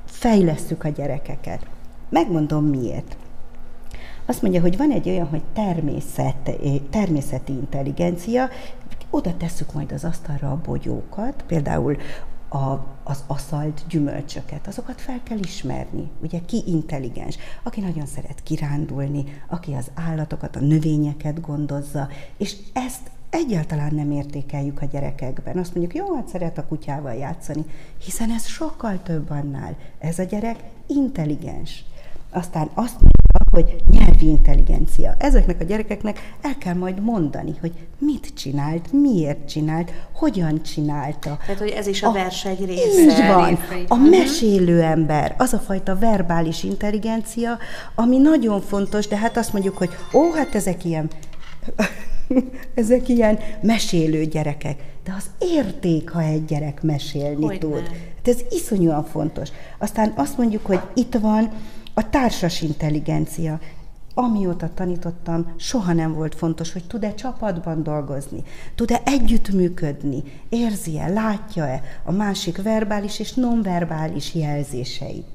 fejlesszük 0.05 0.85
a 0.85 0.89
gyerekeket. 0.89 1.67
Megmondom 2.09 2.65
miért. 2.65 3.17
Azt 4.27 4.43
mondja, 4.43 4.61
hogy 4.61 4.77
van 4.77 4.91
egy 4.91 5.09
olyan, 5.09 5.27
hogy 5.27 5.43
természet, 5.53 6.51
természeti 6.91 7.53
intelligencia, 7.53 8.49
oda 9.11 9.37
tesszük 9.37 9.73
majd 9.73 9.93
az 9.93 10.05
asztalra 10.05 10.51
a 10.51 10.61
bogyókat, 10.65 11.45
például 11.47 11.97
a, 12.51 12.87
az 13.05 13.25
aszalt 13.27 13.85
gyümölcsöket, 13.89 14.67
azokat 14.67 15.01
fel 15.01 15.21
kell 15.23 15.39
ismerni. 15.39 16.11
Ugye 16.23 16.41
ki 16.47 16.63
intelligens? 16.67 17.37
Aki 17.63 17.81
nagyon 17.81 18.07
szeret 18.07 18.43
kirándulni, 18.43 19.25
aki 19.49 19.73
az 19.73 19.91
állatokat, 19.95 20.57
a 20.57 20.61
növényeket 20.61 21.41
gondozza, 21.41 22.09
és 22.37 22.57
ezt 22.73 23.11
egyáltalán 23.31 23.95
nem 23.95 24.11
értékeljük 24.11 24.83
a 24.83 24.87
gyerekekben. 24.87 25.59
Azt 25.59 25.75
mondjuk, 25.75 25.97
jó, 25.97 26.15
hát 26.15 26.29
szeret 26.29 26.59
a 26.59 26.67
kutyával 26.67 27.15
játszani, 27.15 27.65
hiszen 28.05 28.31
ez 28.31 28.47
sokkal 28.47 29.03
több 29.03 29.31
annál. 29.31 29.77
Ez 29.99 30.19
a 30.19 30.23
gyerek 30.23 30.65
intelligens. 30.87 31.85
Aztán 32.31 32.71
azt 32.75 32.97
hogy 33.51 33.77
nyelvi 33.91 34.27
intelligencia. 34.27 35.15
Ezeknek 35.19 35.61
a 35.61 35.65
gyerekeknek 35.65 36.35
el 36.41 36.59
kell 36.59 36.75
majd 36.75 37.01
mondani, 37.03 37.55
hogy 37.61 37.73
mit 37.99 38.33
csinált, 38.35 38.93
miért 38.93 39.49
csinált, 39.49 39.93
hogyan 40.13 40.63
csinálta. 40.63 41.39
Tehát, 41.41 41.61
hogy 41.61 41.71
ez 41.71 41.87
is 41.87 42.03
a, 42.03 42.09
a 42.09 42.13
verseny 42.13 42.65
része. 42.67 43.01
Így 43.01 43.27
van. 43.27 43.59
A 43.89 43.97
mesélő 43.97 44.83
ember, 44.83 45.35
az 45.39 45.53
a 45.53 45.59
fajta 45.59 45.99
verbális 45.99 46.63
intelligencia, 46.63 47.59
ami 47.95 48.19
nagyon 48.19 48.61
fontos, 48.61 49.07
de 49.09 49.17
hát 49.17 49.37
azt 49.37 49.53
mondjuk, 49.53 49.77
hogy 49.77 49.91
ó, 50.13 50.33
hát 50.33 50.55
ezek 50.55 50.85
ilyen 50.85 51.11
ezek 52.75 53.09
ilyen 53.09 53.39
mesélő 53.63 54.25
gyerekek. 54.25 54.79
De 55.05 55.15
az 55.17 55.31
érték, 55.39 56.11
ha 56.11 56.23
egy 56.23 56.45
gyerek 56.45 56.83
mesélni 56.83 57.45
hogy 57.45 57.59
tud. 57.59 57.89
Hát 58.17 58.29
ez 58.29 58.41
iszonyúan 58.51 59.05
fontos. 59.05 59.49
Aztán 59.79 60.13
azt 60.17 60.37
mondjuk, 60.37 60.67
hogy 60.67 60.81
itt 60.95 61.15
van 61.15 61.51
a 61.95 62.11
társas 62.11 62.63
intelligencia. 62.63 63.61
Amióta 64.15 64.71
tanítottam, 64.75 65.55
soha 65.57 65.93
nem 65.93 66.13
volt 66.13 66.35
fontos, 66.35 66.73
hogy 66.73 66.85
tud-e 66.85 67.15
csapatban 67.15 67.83
dolgozni, 67.83 68.43
tud-e 68.75 69.03
együttműködni, 69.05 70.23
érzi-e, 70.49 71.09
látja-e 71.09 71.83
a 72.05 72.13
másik 72.13 72.63
verbális 72.63 73.19
és 73.19 73.33
nonverbális 73.33 74.35
jelzéseit. 74.35 75.27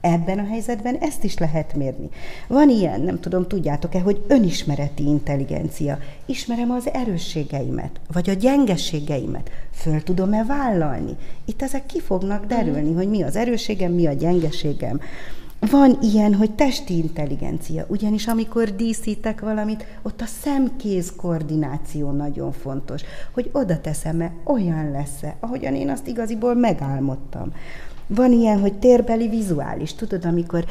Ebben 0.00 0.38
a 0.38 0.46
helyzetben 0.46 0.96
ezt 0.96 1.24
is 1.24 1.38
lehet 1.38 1.74
mérni. 1.74 2.08
Van 2.48 2.68
ilyen, 2.68 3.00
nem 3.00 3.20
tudom, 3.20 3.46
tudjátok-e, 3.46 4.00
hogy 4.00 4.24
önismereti 4.28 5.04
intelligencia. 5.04 5.98
Ismerem 6.26 6.70
az 6.70 6.90
erősségeimet, 6.92 8.00
vagy 8.12 8.30
a 8.30 8.32
gyengeségeimet. 8.32 9.50
Föl 9.72 10.02
tudom-e 10.02 10.44
vállalni? 10.44 11.16
Itt 11.44 11.62
ezek 11.62 11.86
ki 11.86 12.00
fognak 12.00 12.46
derülni, 12.46 12.92
hogy 12.94 13.08
mi 13.08 13.22
az 13.22 13.36
erősségem, 13.36 13.92
mi 13.92 14.06
a 14.06 14.12
gyengeségem. 14.12 15.00
Van 15.70 15.98
ilyen, 16.00 16.34
hogy 16.34 16.54
testi 16.54 16.96
intelligencia, 16.96 17.84
ugyanis 17.88 18.26
amikor 18.26 18.76
díszítek 18.76 19.40
valamit, 19.40 19.86
ott 20.02 20.20
a 20.20 20.26
szemkéz 20.42 21.12
koordináció 21.16 22.10
nagyon 22.10 22.52
fontos, 22.52 23.02
hogy 23.32 23.50
oda 23.52 23.80
teszem-e, 23.80 24.32
olyan 24.44 24.90
lesz-e, 24.90 25.36
ahogyan 25.40 25.74
én 25.74 25.88
azt 25.88 26.06
igaziból 26.06 26.54
megálmodtam. 26.54 27.52
Van 28.06 28.32
ilyen, 28.32 28.60
hogy 28.60 28.78
térbeli 28.78 29.28
vizuális, 29.28 29.94
tudod, 29.94 30.24
amikor 30.24 30.64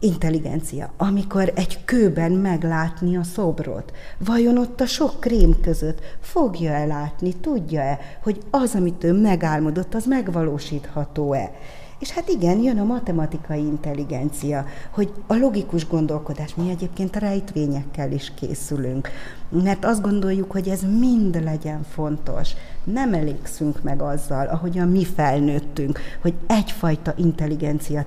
intelligencia, 0.00 0.92
amikor 0.96 1.52
egy 1.54 1.84
kőben 1.84 2.32
meglátni 2.32 3.16
a 3.16 3.22
szobrot. 3.22 3.92
Vajon 4.18 4.58
ott 4.58 4.80
a 4.80 4.86
sok 4.86 5.20
krém 5.20 5.60
között 5.60 6.00
fogja-e 6.20 6.84
látni, 6.84 7.32
tudja-e, 7.34 7.98
hogy 8.22 8.38
az, 8.50 8.74
amit 8.74 9.04
ő 9.04 9.12
megálmodott, 9.12 9.94
az 9.94 10.04
megvalósítható-e? 10.04 11.52
És 11.98 12.10
hát 12.10 12.28
igen, 12.28 12.62
jön 12.62 12.78
a 12.78 12.84
matematikai 12.84 13.60
intelligencia, 13.60 14.64
hogy 14.90 15.12
a 15.26 15.34
logikus 15.34 15.88
gondolkodás, 15.88 16.54
mi 16.54 16.70
egyébként 16.70 17.16
a 17.16 17.18
rejtvényekkel 17.18 18.12
is 18.12 18.32
készülünk, 18.34 19.08
mert 19.48 19.84
azt 19.84 20.02
gondoljuk, 20.02 20.50
hogy 20.50 20.68
ez 20.68 20.82
mind 20.98 21.42
legyen 21.42 21.82
fontos. 21.82 22.50
Nem 22.84 23.14
elégszünk 23.14 23.82
meg 23.82 24.02
azzal, 24.02 24.46
ahogyan 24.46 24.88
mi 24.88 25.04
felnőttünk, 25.04 26.00
hogy 26.20 26.34
egyfajta 26.46 27.14
intelligencia 27.16 28.04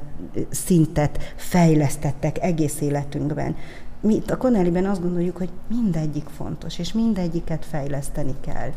szintet 0.49 1.33
fejlesztettek 1.35 2.43
egész 2.43 2.81
életünkben. 2.81 3.55
Mi 4.01 4.13
itt 4.15 4.29
a 4.29 4.37
Connellyben 4.37 4.85
azt 4.85 5.01
gondoljuk, 5.01 5.37
hogy 5.37 5.49
mindegyik 5.67 6.27
fontos, 6.35 6.79
és 6.79 6.93
mindegyiket 6.93 7.65
fejleszteni 7.65 8.35
kell. 8.41 8.71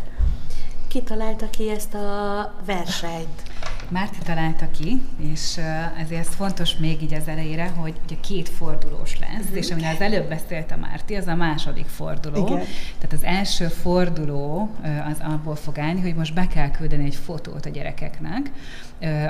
Ki 0.89 1.03
találta 1.03 1.51
ki 1.51 1.71
ezt 1.71 1.95
a 1.95 2.55
versenyt? 2.67 3.52
Márti 3.93 4.19
találta 4.25 4.71
ki, 4.71 5.03
és 5.33 5.61
ezért 5.99 6.29
fontos 6.35 6.77
még 6.77 7.03
így 7.03 7.15
az 7.15 7.29
elejére, 7.29 7.69
hogy 7.69 7.95
ugye 8.05 8.17
két 8.21 8.49
fordulós 8.49 9.19
lesz, 9.19 9.43
uh-huh. 9.43 9.57
és 9.57 9.71
amire 9.71 9.91
az 9.91 10.01
előbb 10.01 10.29
beszélt 10.29 10.71
a 10.71 10.77
Márti, 10.77 11.15
az 11.15 11.27
a 11.27 11.35
második 11.35 11.87
forduló. 11.87 12.47
Igen. 12.47 12.65
Tehát 12.99 13.13
az 13.13 13.25
első 13.25 13.67
forduló 13.67 14.71
az 15.11 15.17
abból 15.21 15.57
fog 15.57 15.79
állni, 15.79 16.01
hogy 16.01 16.15
most 16.15 16.35
be 16.35 16.47
kell 16.47 16.71
küldeni 16.71 17.05
egy 17.05 17.15
fotót 17.15 17.67
a 17.67 17.71
gyerekeknek 17.71 18.51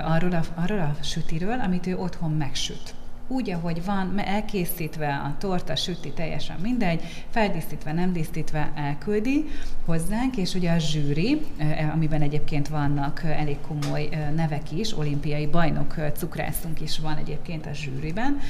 arról 0.05 0.33
a, 0.33 0.43
arról 0.55 0.79
a 0.79 0.97
sütiről, 1.03 1.61
amit 1.61 1.87
ő 1.87 1.97
otthon 1.97 2.31
megsüt 2.31 2.95
úgy, 3.29 3.51
ahogy 3.51 3.85
van, 3.85 4.19
elkészítve 4.19 5.15
a 5.15 5.35
torta, 5.39 5.77
süti, 5.77 6.11
teljesen 6.11 6.57
mindegy, 6.61 7.03
feldíszítve, 7.31 7.93
nem 7.93 8.13
díszítve 8.13 8.73
elküldi 8.75 9.49
hozzánk, 9.85 10.37
és 10.37 10.55
ugye 10.55 10.71
a 10.73 10.79
zsűri, 10.79 11.41
e, 11.59 11.91
amiben 11.93 12.23
egyébként 12.23 12.69
vannak 12.69 13.23
elég 13.25 13.57
komoly 13.61 14.09
nevek 14.35 14.73
is, 14.73 14.99
olimpiai 14.99 15.47
bajnok 15.47 15.95
cukrászunk 16.17 16.81
is 16.81 16.99
van 16.99 17.17
egyébként 17.17 17.67
a 17.67 17.73
zsűriben. 17.73 18.41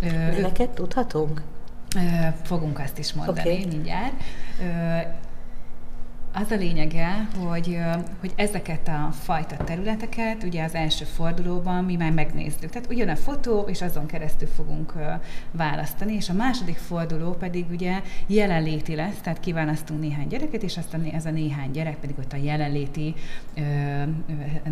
Neveket 0.00 0.70
tudhatunk? 0.70 1.42
Fogunk 2.42 2.78
azt 2.78 2.98
is 2.98 3.12
mondani 3.12 3.40
okay. 3.40 3.66
mindjárt 3.66 4.12
az 6.32 6.50
a 6.50 6.56
lényege, 6.56 7.28
hogy, 7.38 7.78
hogy 8.20 8.32
ezeket 8.36 8.88
a 8.88 9.12
fajta 9.12 9.56
területeket 9.56 10.42
ugye 10.42 10.64
az 10.64 10.74
első 10.74 11.04
fordulóban 11.04 11.84
mi 11.84 11.96
már 11.96 12.12
megnéztük. 12.12 12.70
Tehát 12.70 12.90
ugyan 12.90 13.08
a 13.08 13.16
fotó, 13.16 13.60
és 13.60 13.82
azon 13.82 14.06
keresztül 14.06 14.48
fogunk 14.48 14.92
választani, 15.50 16.14
és 16.14 16.28
a 16.28 16.32
második 16.32 16.76
forduló 16.76 17.32
pedig 17.32 17.64
ugye 17.70 18.00
jelenléti 18.26 18.94
lesz, 18.94 19.18
tehát 19.22 19.40
kiválasztunk 19.40 20.00
néhány 20.00 20.26
gyereket, 20.26 20.62
és 20.62 20.76
aztán 20.76 21.04
ez 21.04 21.26
a 21.26 21.30
néhány 21.30 21.70
gyerek 21.70 21.96
pedig 21.96 22.18
ott 22.18 22.32
a 22.32 22.36
jelenléti 22.36 23.14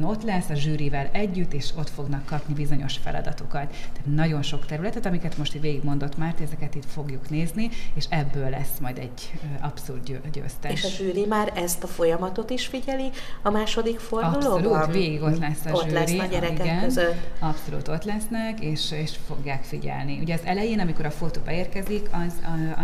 ott 0.03 0.23
lesz 0.23 0.49
a 0.49 0.55
zsűrivel 0.55 1.09
együtt, 1.13 1.53
és 1.53 1.71
ott 1.77 1.89
fognak 1.89 2.25
kapni 2.25 2.55
bizonyos 2.55 2.97
feladatokat. 2.97 3.69
Tehát 3.71 4.07
nagyon 4.15 4.43
sok 4.43 4.67
területet, 4.67 5.07
amiket 5.07 5.39
most 5.39 5.55
itt 5.55 5.63
végigmondott 5.63 6.17
már, 6.17 6.35
ezeket 6.43 6.75
itt 6.75 6.85
fogjuk 6.85 7.31
nézni, 7.31 7.69
és 7.95 8.05
ebből 8.09 8.49
lesz 8.51 8.79
majd 8.81 8.99
egy 8.99 9.33
abszolút 9.61 10.31
győztes. 10.33 10.73
És 10.73 10.85
a 10.85 10.89
zsűri 10.89 11.27
már 11.27 11.48
már 11.53 11.63
ezt 11.65 11.83
a 11.83 11.87
folyamatot 11.87 12.51
is 12.51 12.67
figyeli 12.67 13.11
a 13.43 13.51
második 13.51 13.99
fordulóban? 13.99 14.73
Abszolút, 14.73 14.93
végig 14.93 15.23
ott 15.23 15.39
lesz 15.39 15.65
a 15.65 15.71
ott 15.71 15.83
zsűri. 15.83 15.95
lesz 15.95 16.19
a 16.19 16.25
gyerekek 16.25 16.65
igen, 16.65 16.81
között. 16.81 17.17
Abszolút 17.39 17.89
ott 17.89 18.05
lesznek, 18.05 18.61
és, 18.61 18.93
és 18.93 19.17
fogják 19.27 19.65
figyelni. 19.65 20.19
Ugye 20.21 20.35
az 20.35 20.41
elején, 20.45 20.81
amikor 20.81 21.07
a 21.07 21.11
fotó 21.11 21.41
beérkezik, 21.45 22.09
az, 22.13 22.33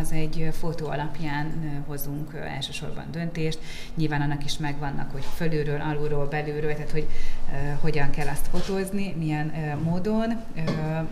az 0.00 0.12
egy 0.12 0.48
fotó 0.52 0.86
alapján 0.86 1.82
hozunk 1.86 2.34
elsősorban 2.34 3.04
döntést. 3.10 3.58
Nyilván 3.94 4.20
annak 4.20 4.44
is 4.44 4.56
megvannak, 4.56 5.10
hogy 5.12 5.24
fölülről, 5.36 5.80
alulról, 5.80 6.26
belülről, 6.26 6.72
tehát 6.72 6.90
hogy 6.90 7.06
uh, 7.48 7.80
hogyan 7.80 8.10
kell 8.10 8.28
azt 8.28 8.46
fotózni, 8.46 9.14
milyen 9.18 9.52
uh, 9.54 9.82
módon. 9.82 10.42
Uh, 10.56 11.08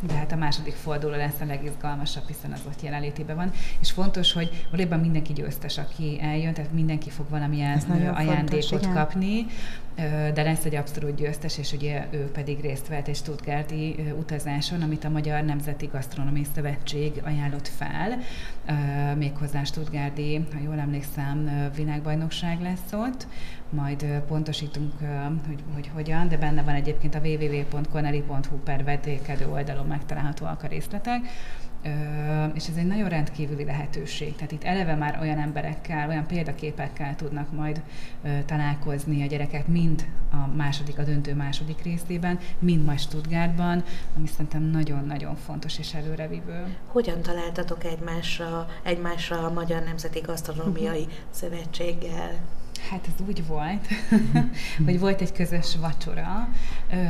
de 0.00 0.14
hát 0.14 0.32
a 0.32 0.36
második 0.36 0.74
forduló 0.74 1.14
lesz 1.14 1.40
a 1.40 1.44
legizgalmasabb, 1.44 2.26
hiszen 2.26 2.52
az 2.52 2.60
ott 2.66 2.82
jelenlétében 2.82 3.36
van. 3.36 3.50
És 3.80 3.90
fontos, 3.90 4.32
hogy 4.32 4.66
valójában 4.70 5.00
mindenki 5.00 5.32
győztes, 5.32 5.78
aki 5.78 6.18
eljön, 6.22 6.54
tehát 6.54 6.72
mindenki 6.72 7.10
fog 7.10 7.28
valamilyen 7.28 7.78
ajándékot 8.14 8.64
fontos, 8.64 8.92
kapni, 8.92 9.46
de 10.34 10.42
lesz 10.42 10.64
egy 10.64 10.74
abszolút 10.74 11.14
győztes, 11.14 11.58
és 11.58 11.72
ugye 11.72 12.06
ő 12.10 12.30
pedig 12.30 12.60
részt 12.60 12.88
vett 12.88 13.08
egy 13.08 13.16
Stuttgarti 13.16 14.12
utazáson, 14.18 14.82
amit 14.82 15.04
a 15.04 15.08
Magyar 15.08 15.42
Nemzeti 15.42 15.86
Gasztronómiai 15.86 16.46
Szövetség 16.54 17.12
ajánlott 17.24 17.68
fel, 17.68 18.18
méghozzá 19.16 19.64
Stuttgarti, 19.64 20.46
ha 20.52 20.58
jól 20.64 20.78
emlékszem, 20.78 21.70
világbajnokság 21.76 22.60
lesz 22.60 22.92
ott, 22.92 23.26
majd 23.72 24.22
pontosítunk, 24.26 24.92
hogy, 25.46 25.62
hogy 25.74 25.90
hogyan, 25.94 26.28
de 26.28 26.36
benne 26.36 26.62
van 26.62 26.74
egyébként 26.74 27.14
a 27.14 27.20
www.coneli.hu 27.24 28.56
per 28.64 28.84
vetékedő 28.84 29.48
oldalon 29.48 29.86
megtalálhatóak 29.86 30.62
a 30.62 30.66
részletek 30.66 31.20
és 32.54 32.68
ez 32.68 32.76
egy 32.76 32.86
nagyon 32.86 33.08
rendkívüli 33.08 33.64
lehetőség. 33.64 34.34
Tehát 34.34 34.52
itt 34.52 34.64
eleve 34.64 34.94
már 34.94 35.18
olyan 35.20 35.38
emberekkel, 35.38 36.08
olyan 36.08 36.26
példaképekkel 36.26 37.16
tudnak 37.16 37.52
majd 37.52 37.82
találkozni 38.46 39.22
a 39.22 39.26
gyerekek, 39.26 39.66
mind 39.66 40.06
a 40.30 40.54
második, 40.56 40.98
a 40.98 41.02
döntő 41.02 41.34
második 41.34 41.82
részében, 41.82 42.38
mind 42.58 42.84
majd 42.84 42.98
Stuttgartban, 42.98 43.84
ami 44.16 44.26
szerintem 44.26 44.62
nagyon-nagyon 44.62 45.36
fontos 45.36 45.78
és 45.78 45.94
előrevívő. 45.94 46.76
Hogyan 46.86 47.22
találtatok 47.22 47.84
egymásra, 47.84 48.68
egymásra 48.82 49.46
a 49.46 49.52
Magyar 49.52 49.82
Nemzeti 49.82 50.20
Gasztronómiai. 50.20 51.06
Szövetséggel? 51.30 52.30
Hát 52.90 53.06
ez 53.06 53.26
úgy 53.26 53.46
volt, 53.46 53.86
hogy 54.86 54.98
volt 54.98 55.20
egy 55.20 55.32
közös 55.32 55.76
vacsora, 55.80 56.48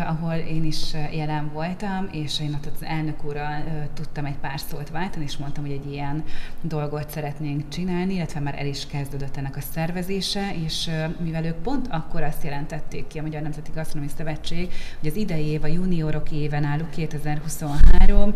ahol 0.06 0.34
én 0.34 0.64
is 0.64 0.92
jelen 1.12 1.50
voltam, 1.52 2.08
és 2.12 2.40
én 2.40 2.54
ott 2.54 2.66
az 2.74 2.84
elnök 2.84 3.24
úrral 3.24 3.64
tudtam 3.94 4.24
egy 4.24 4.36
pár 4.40 4.60
szót 4.68 4.90
váltani, 4.90 5.24
és 5.24 5.36
mondtam, 5.36 5.64
hogy 5.64 5.72
egy 5.72 5.92
ilyen 5.92 6.24
dolgot 6.60 7.10
szeretnénk 7.10 7.68
csinálni, 7.68 8.14
illetve 8.14 8.40
már 8.40 8.58
el 8.58 8.66
is 8.66 8.86
kezdődött 8.86 9.36
ennek 9.36 9.56
a 9.56 9.60
szervezése, 9.72 10.54
és 10.64 10.90
mivel 11.18 11.44
ők 11.44 11.56
pont 11.56 11.86
akkor 11.90 12.22
azt 12.22 12.44
jelentették 12.44 13.06
ki 13.06 13.18
a 13.18 13.22
Magyar 13.22 13.42
Nemzeti 13.42 13.70
Gasztronómiai 13.74 14.14
Szövetség, 14.16 14.72
hogy 15.00 15.08
az 15.08 15.16
idei 15.16 15.46
év 15.46 15.62
a 15.62 15.66
juniorok 15.66 16.30
éven 16.30 16.64
állunk 16.64 16.90
2023, 16.90 18.34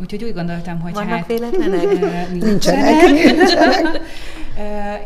Úgyhogy 0.00 0.24
úgy 0.24 0.34
gondoltam, 0.34 0.80
hogy 0.80 0.92
Vannak 0.92 1.10
hát... 1.10 1.26
véletlenek? 1.26 2.00
nincsenek. 2.30 3.10
nincsenek. 3.10 4.00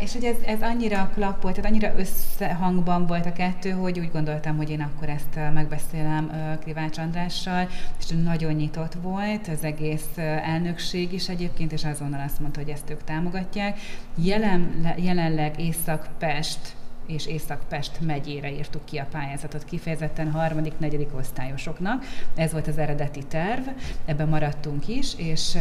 és 0.01 0.13
hogy 0.13 0.25
ez, 0.25 0.37
ez 0.47 0.63
annyira 0.63 1.11
klappolt, 1.15 1.55
tehát 1.55 1.71
annyira 1.71 1.93
összehangban 1.97 3.07
volt 3.07 3.27
a 3.27 3.33
kettő, 3.33 3.71
hogy 3.71 3.99
úgy 3.99 4.11
gondoltam, 4.13 4.57
hogy 4.57 4.71
én 4.71 4.81
akkor 4.81 5.09
ezt 5.09 5.53
megbeszélem 5.55 6.31
Krivács 6.61 6.99
Andrással, 6.99 7.69
és 7.99 8.07
nagyon 8.25 8.53
nyitott 8.53 8.95
volt 9.03 9.49
az 9.49 9.65
egész 9.65 10.09
elnökség 10.43 11.13
is 11.13 11.29
egyébként, 11.29 11.73
és 11.73 11.85
azonnal 11.85 12.23
azt 12.27 12.41
mondta, 12.41 12.61
hogy 12.61 12.71
ezt 12.71 12.91
ők 12.91 13.05
támogatják. 13.05 13.79
Jelen, 14.15 14.93
jelenleg 14.97 15.61
Észak-Pest 15.61 16.77
és 17.07 17.27
Észak-Pest 17.27 18.01
megyére 18.01 18.53
írtuk 18.53 18.85
ki 18.85 18.97
a 18.97 19.07
pályázatot 19.11 19.65
kifejezetten 19.65 20.31
harmadik, 20.31 20.79
negyedik 20.79 21.15
osztályosoknak. 21.19 22.05
Ez 22.37 22.53
volt 22.53 22.67
az 22.67 22.79
eredeti 22.79 23.23
terv, 23.25 23.69
ebben 24.05 24.29
maradtunk 24.29 24.89
is, 24.89 25.15
és 25.17 25.57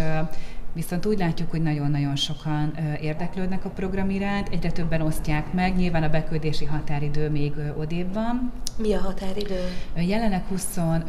Viszont 0.77 1.05
úgy 1.05 1.17
látjuk, 1.17 1.49
hogy 1.49 1.61
nagyon-nagyon 1.61 2.15
sokan 2.15 2.77
érdeklődnek 3.01 3.65
a 3.65 3.69
program 3.69 4.09
iránt, 4.09 4.47
egyre 4.51 4.71
többen 4.71 5.01
osztják 5.01 5.53
meg, 5.53 5.75
nyilván 5.75 6.03
a 6.03 6.09
beküldési 6.09 6.65
határidő 6.65 7.29
még 7.29 7.53
odébb 7.77 8.13
van. 8.13 8.51
Mi 8.77 8.93
a 8.93 8.99
határidő? 8.99 9.59
Jelenleg 9.95 10.43
25 10.47 11.03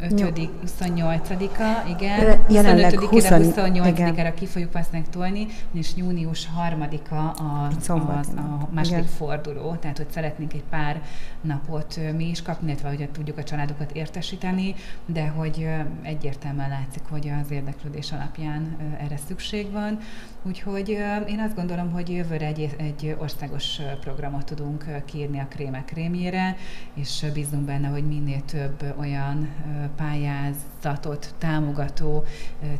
28-a, 0.65 1.87
igen. 1.89 2.39
Jelenleg 2.49 2.93
25-ére, 2.99 4.33
ki 4.35 4.45
fogjuk 4.45 4.71
valószínűleg 4.71 5.09
tolni, 5.09 5.47
és 5.71 5.95
június 5.95 6.47
3-a 6.69 7.15
a, 7.15 7.33
a, 7.37 8.01
a 8.39 8.67
második 8.71 8.97
igen. 8.97 9.05
forduló, 9.05 9.75
tehát 9.75 9.97
hogy 9.97 10.09
szeretnénk 10.09 10.53
egy 10.53 10.63
pár 10.69 11.01
napot 11.41 11.99
mi 12.17 12.29
is 12.29 12.41
kapni, 12.41 12.67
illetve 12.67 12.89
hogy 12.89 13.09
tudjuk 13.09 13.37
a 13.37 13.43
családokat 13.43 13.91
értesíteni, 13.91 14.75
de 15.05 15.27
hogy 15.27 15.67
egyértelműen 16.01 16.69
látszik, 16.69 17.03
hogy 17.09 17.31
az 17.43 17.51
érdeklődés 17.51 18.11
alapján 18.11 18.77
erre 18.99 19.17
szükség 19.27 19.58
szükség 19.59 19.71
van, 19.71 19.99
úgyhogy 20.43 20.89
én 21.27 21.39
azt 21.39 21.55
gondolom, 21.55 21.91
hogy 21.91 22.09
jövőre 22.09 22.45
egy, 22.45 22.75
egy 22.77 23.15
országos 23.19 23.79
programot 23.99 24.45
tudunk 24.45 24.85
kírni 25.05 25.39
a 25.39 25.47
krémek 25.49 25.85
krémjére, 25.85 26.55
és 26.93 27.25
bízunk 27.33 27.63
benne, 27.65 27.87
hogy 27.87 28.07
minél 28.07 28.41
több 28.45 28.93
olyan 28.99 29.49
pályázatot 29.95 31.33
támogató 31.37 32.23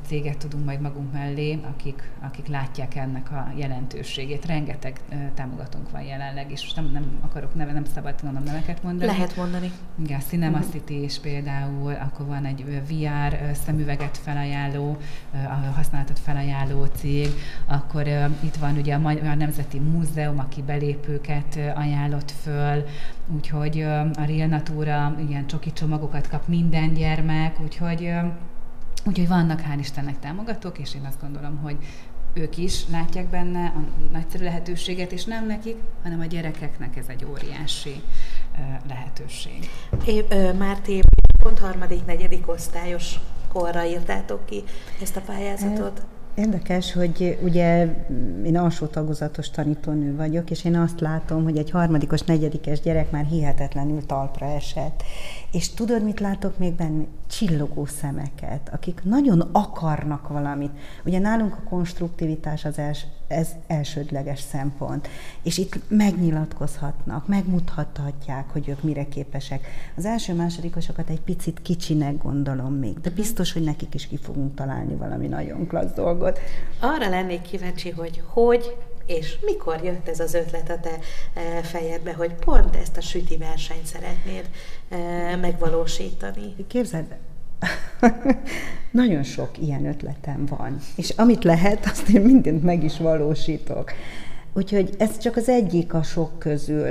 céget 0.07 0.37
tudunk 0.37 0.65
majd 0.65 0.81
magunk 0.81 1.13
mellé, 1.13 1.59
akik, 1.69 2.09
akik 2.21 2.47
látják 2.47 2.95
ennek 2.95 3.31
a 3.31 3.51
jelentőségét. 3.55 4.45
Rengeteg 4.45 4.99
támogatónk 5.33 5.89
van 5.91 6.01
jelenleg, 6.01 6.51
és 6.51 6.73
nem, 6.73 6.89
nem 6.93 7.19
akarok 7.21 7.55
neve, 7.55 7.71
nem 7.71 7.85
szabad 7.85 8.13
mondom 8.23 8.43
neveket 8.43 8.83
mondani. 8.83 9.11
Lehet 9.11 9.35
mondani. 9.35 9.71
Igen, 10.03 10.19
Cinema 10.19 10.57
uh-huh. 10.57 10.71
City 10.71 11.03
is 11.03 11.19
például, 11.19 11.93
akkor 11.93 12.25
van 12.25 12.45
egy 12.45 12.65
VR 12.87 13.55
szemüveget 13.65 14.17
felajánló, 14.17 14.97
használatot 15.75 16.19
felajánló 16.19 16.85
cég, 16.85 17.27
akkor 17.65 18.01
uh, 18.07 18.25
itt 18.39 18.55
van 18.55 18.77
ugye 18.77 18.93
a 18.93 18.99
Magyar 18.99 19.35
Nemzeti 19.35 19.79
Múzeum, 19.79 20.39
aki 20.39 20.61
belépőket 20.61 21.55
uh, 21.55 21.79
ajánlott 21.79 22.31
föl, 22.31 22.83
úgyhogy 23.35 23.77
uh, 23.77 23.99
a 23.99 24.25
Real 24.25 24.47
Natura 24.47 25.15
ilyen 25.27 25.47
csoki 25.47 25.73
csomagokat 25.73 26.29
kap 26.29 26.47
minden 26.47 26.93
gyermek, 26.93 27.59
úgyhogy 27.59 28.01
uh, 28.01 28.31
Úgyhogy 29.05 29.27
vannak 29.27 29.61
hál' 29.61 29.79
Istennek 29.79 30.19
támogatók, 30.19 30.79
és 30.79 30.95
én 30.95 31.05
azt 31.05 31.21
gondolom, 31.21 31.57
hogy 31.57 31.77
ők 32.33 32.57
is 32.57 32.87
látják 32.87 33.25
benne 33.25 33.65
a 33.65 33.83
nagyszerű 34.11 34.43
lehetőséget, 34.43 35.11
és 35.11 35.25
nem 35.25 35.45
nekik, 35.45 35.75
hanem 36.03 36.19
a 36.19 36.25
gyerekeknek 36.25 36.95
ez 36.97 37.05
egy 37.07 37.25
óriási 37.25 38.01
lehetőség. 38.87 39.69
É, 40.05 40.25
Márti, 40.57 41.01
pont 41.43 41.59
harmadik, 41.59 42.05
negyedik 42.05 42.47
osztályos 42.47 43.19
korra 43.47 43.85
írtátok 43.85 44.45
ki 44.45 44.63
ezt 45.01 45.15
a 45.15 45.21
pályázatot? 45.21 46.01
Érdekes, 46.39 46.93
hogy 46.93 47.37
ugye 47.41 47.95
én 48.45 48.57
alsó 48.57 48.85
tagozatos 48.85 49.49
tanítónő 49.49 50.15
vagyok, 50.15 50.49
és 50.49 50.65
én 50.65 50.75
azt 50.75 50.99
látom, 50.99 51.43
hogy 51.43 51.57
egy 51.57 51.69
harmadikos, 51.69 52.21
negyedikes 52.21 52.79
gyerek 52.79 53.11
már 53.11 53.25
hihetetlenül 53.25 54.05
talpra 54.05 54.45
esett. 54.45 55.03
És 55.51 55.73
tudod, 55.73 56.03
mit 56.03 56.19
látok 56.19 56.57
még 56.57 56.73
benne? 56.73 57.03
Csillogó 57.27 57.85
szemeket, 57.85 58.69
akik 58.71 59.01
nagyon 59.03 59.49
akarnak 59.51 60.27
valamit. 60.27 60.71
Ugye 61.05 61.19
nálunk 61.19 61.53
a 61.53 61.69
konstruktivitás 61.69 62.65
az 62.65 62.77
els, 62.77 63.05
ez 63.29 63.49
elsődleges 63.67 64.39
szempont. 64.39 65.07
És 65.43 65.57
itt 65.57 65.79
megnyilatkozhatnak, 65.87 67.27
megmutathatják, 67.27 68.49
hogy 68.49 68.69
ők 68.69 68.83
mire 68.83 69.07
képesek. 69.07 69.67
Az 69.95 70.05
első 70.05 70.33
másodikosokat 70.33 71.09
egy 71.09 71.21
picit 71.21 71.61
kicsinek 71.61 72.17
gondolom 72.17 72.73
még, 72.73 72.99
de 72.99 73.09
biztos, 73.09 73.53
hogy 73.53 73.63
nekik 73.63 73.93
is 73.93 74.07
ki 74.07 74.17
fogunk 74.17 74.55
találni 74.55 74.95
valami 74.95 75.27
nagyon 75.27 75.67
klassz 75.67 75.93
dolgot. 75.93 76.39
Arra 76.79 77.09
lennék 77.09 77.41
kíváncsi, 77.41 77.89
hogy 77.89 78.23
hogy 78.25 78.75
és 79.05 79.37
mikor 79.41 79.83
jött 79.83 80.07
ez 80.07 80.19
az 80.19 80.33
ötlet 80.33 80.69
a 80.69 80.79
te 80.79 80.99
e, 81.33 81.61
fejedbe, 81.61 82.13
hogy 82.13 82.33
pont 82.33 82.75
ezt 82.75 82.97
a 82.97 83.01
süti 83.01 83.37
versenyt 83.37 83.85
szeretnéd 83.85 84.49
e, 84.89 85.35
megvalósítani? 85.35 86.55
Képzeld, 86.67 87.15
nagyon 88.91 89.23
sok 89.23 89.49
ilyen 89.59 89.85
ötletem 89.85 90.45
van, 90.45 90.77
és 90.95 91.09
amit 91.09 91.43
lehet, 91.43 91.85
azt 91.85 92.09
én 92.09 92.21
mindent 92.21 92.63
meg 92.63 92.83
is 92.83 92.97
valósítok. 92.97 93.91
Úgyhogy 94.53 94.95
ez 94.97 95.17
csak 95.17 95.35
az 95.35 95.49
egyik 95.49 95.93
a 95.93 96.03
sok 96.03 96.39
közül. 96.39 96.87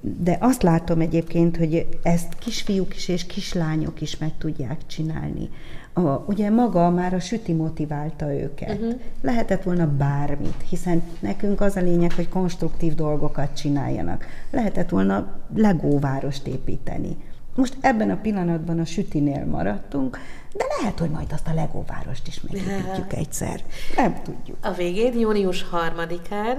De 0.00 0.36
azt 0.40 0.62
látom 0.62 1.00
egyébként, 1.00 1.56
hogy 1.56 1.86
ezt 2.02 2.38
kisfiúk 2.38 2.96
is 2.96 3.08
és 3.08 3.26
kislányok 3.26 4.00
is 4.00 4.16
meg 4.16 4.32
tudják 4.38 4.86
csinálni. 4.86 5.48
A, 5.92 6.00
ugye 6.00 6.50
maga 6.50 6.90
már 6.90 7.14
a 7.14 7.20
süti 7.20 7.52
motiválta 7.52 8.34
őket. 8.34 8.78
Uh-huh. 8.78 9.00
Lehetett 9.20 9.62
volna 9.62 9.96
bármit, 9.96 10.64
hiszen 10.68 11.02
nekünk 11.20 11.60
az 11.60 11.76
a 11.76 11.80
lényeg, 11.80 12.12
hogy 12.12 12.28
konstruktív 12.28 12.94
dolgokat 12.94 13.56
csináljanak. 13.56 14.26
Lehetett 14.50 14.88
volna 14.88 15.40
legóvárost 15.54 16.46
építeni. 16.46 17.16
Most 17.54 17.76
ebben 17.80 18.10
a 18.10 18.16
pillanatban 18.16 18.78
a 18.78 18.84
sütinél 18.84 19.44
maradtunk, 19.44 20.18
de 20.52 20.64
lehet, 20.78 20.98
hogy 20.98 21.10
majd 21.10 21.32
azt 21.32 21.46
a 21.48 21.54
legóvárost 21.54 22.26
is 22.26 22.40
megépítjük 22.40 23.12
egyszer. 23.12 23.60
Nem 23.96 24.22
tudjuk. 24.22 24.56
A 24.62 24.72
végén, 24.72 25.18
június 25.18 25.62
harmadikán 25.62 26.58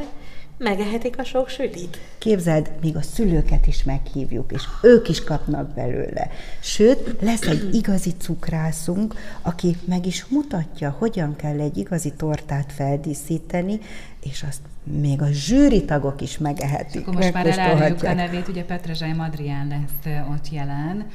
megehetik 0.61 1.19
a 1.19 1.23
sok 1.23 1.49
sütit. 1.49 1.99
Képzeld, 2.17 2.71
még 2.81 2.95
a 2.95 3.01
szülőket 3.01 3.67
is 3.67 3.83
meghívjuk, 3.83 4.51
és 4.51 4.63
ők 4.81 5.09
is 5.09 5.23
kapnak 5.23 5.73
belőle. 5.73 6.29
Sőt, 6.59 7.21
lesz 7.21 7.41
egy 7.41 7.75
igazi 7.75 8.11
cukrászunk, 8.17 9.15
aki 9.41 9.75
meg 9.85 10.05
is 10.05 10.25
mutatja, 10.25 10.95
hogyan 10.99 11.35
kell 11.35 11.59
egy 11.59 11.77
igazi 11.77 12.13
tortát 12.17 12.71
feldíszíteni, 12.73 13.79
és 14.23 14.45
azt 14.47 14.61
még 14.83 15.21
a 15.21 15.31
zsűri 15.31 15.85
tagok 15.85 16.21
is 16.21 16.37
megehetik. 16.37 17.01
És 17.01 17.01
akkor 17.01 17.13
most 17.13 17.33
már 17.33 17.45
eláruljuk 17.45 18.03
a 18.03 18.13
nevét, 18.13 18.47
ugye 18.47 18.63
Petrezsály 18.63 19.13
Madrián 19.13 19.67
lesz 19.67 20.15
ott 20.31 20.51
jelen, 20.51 21.05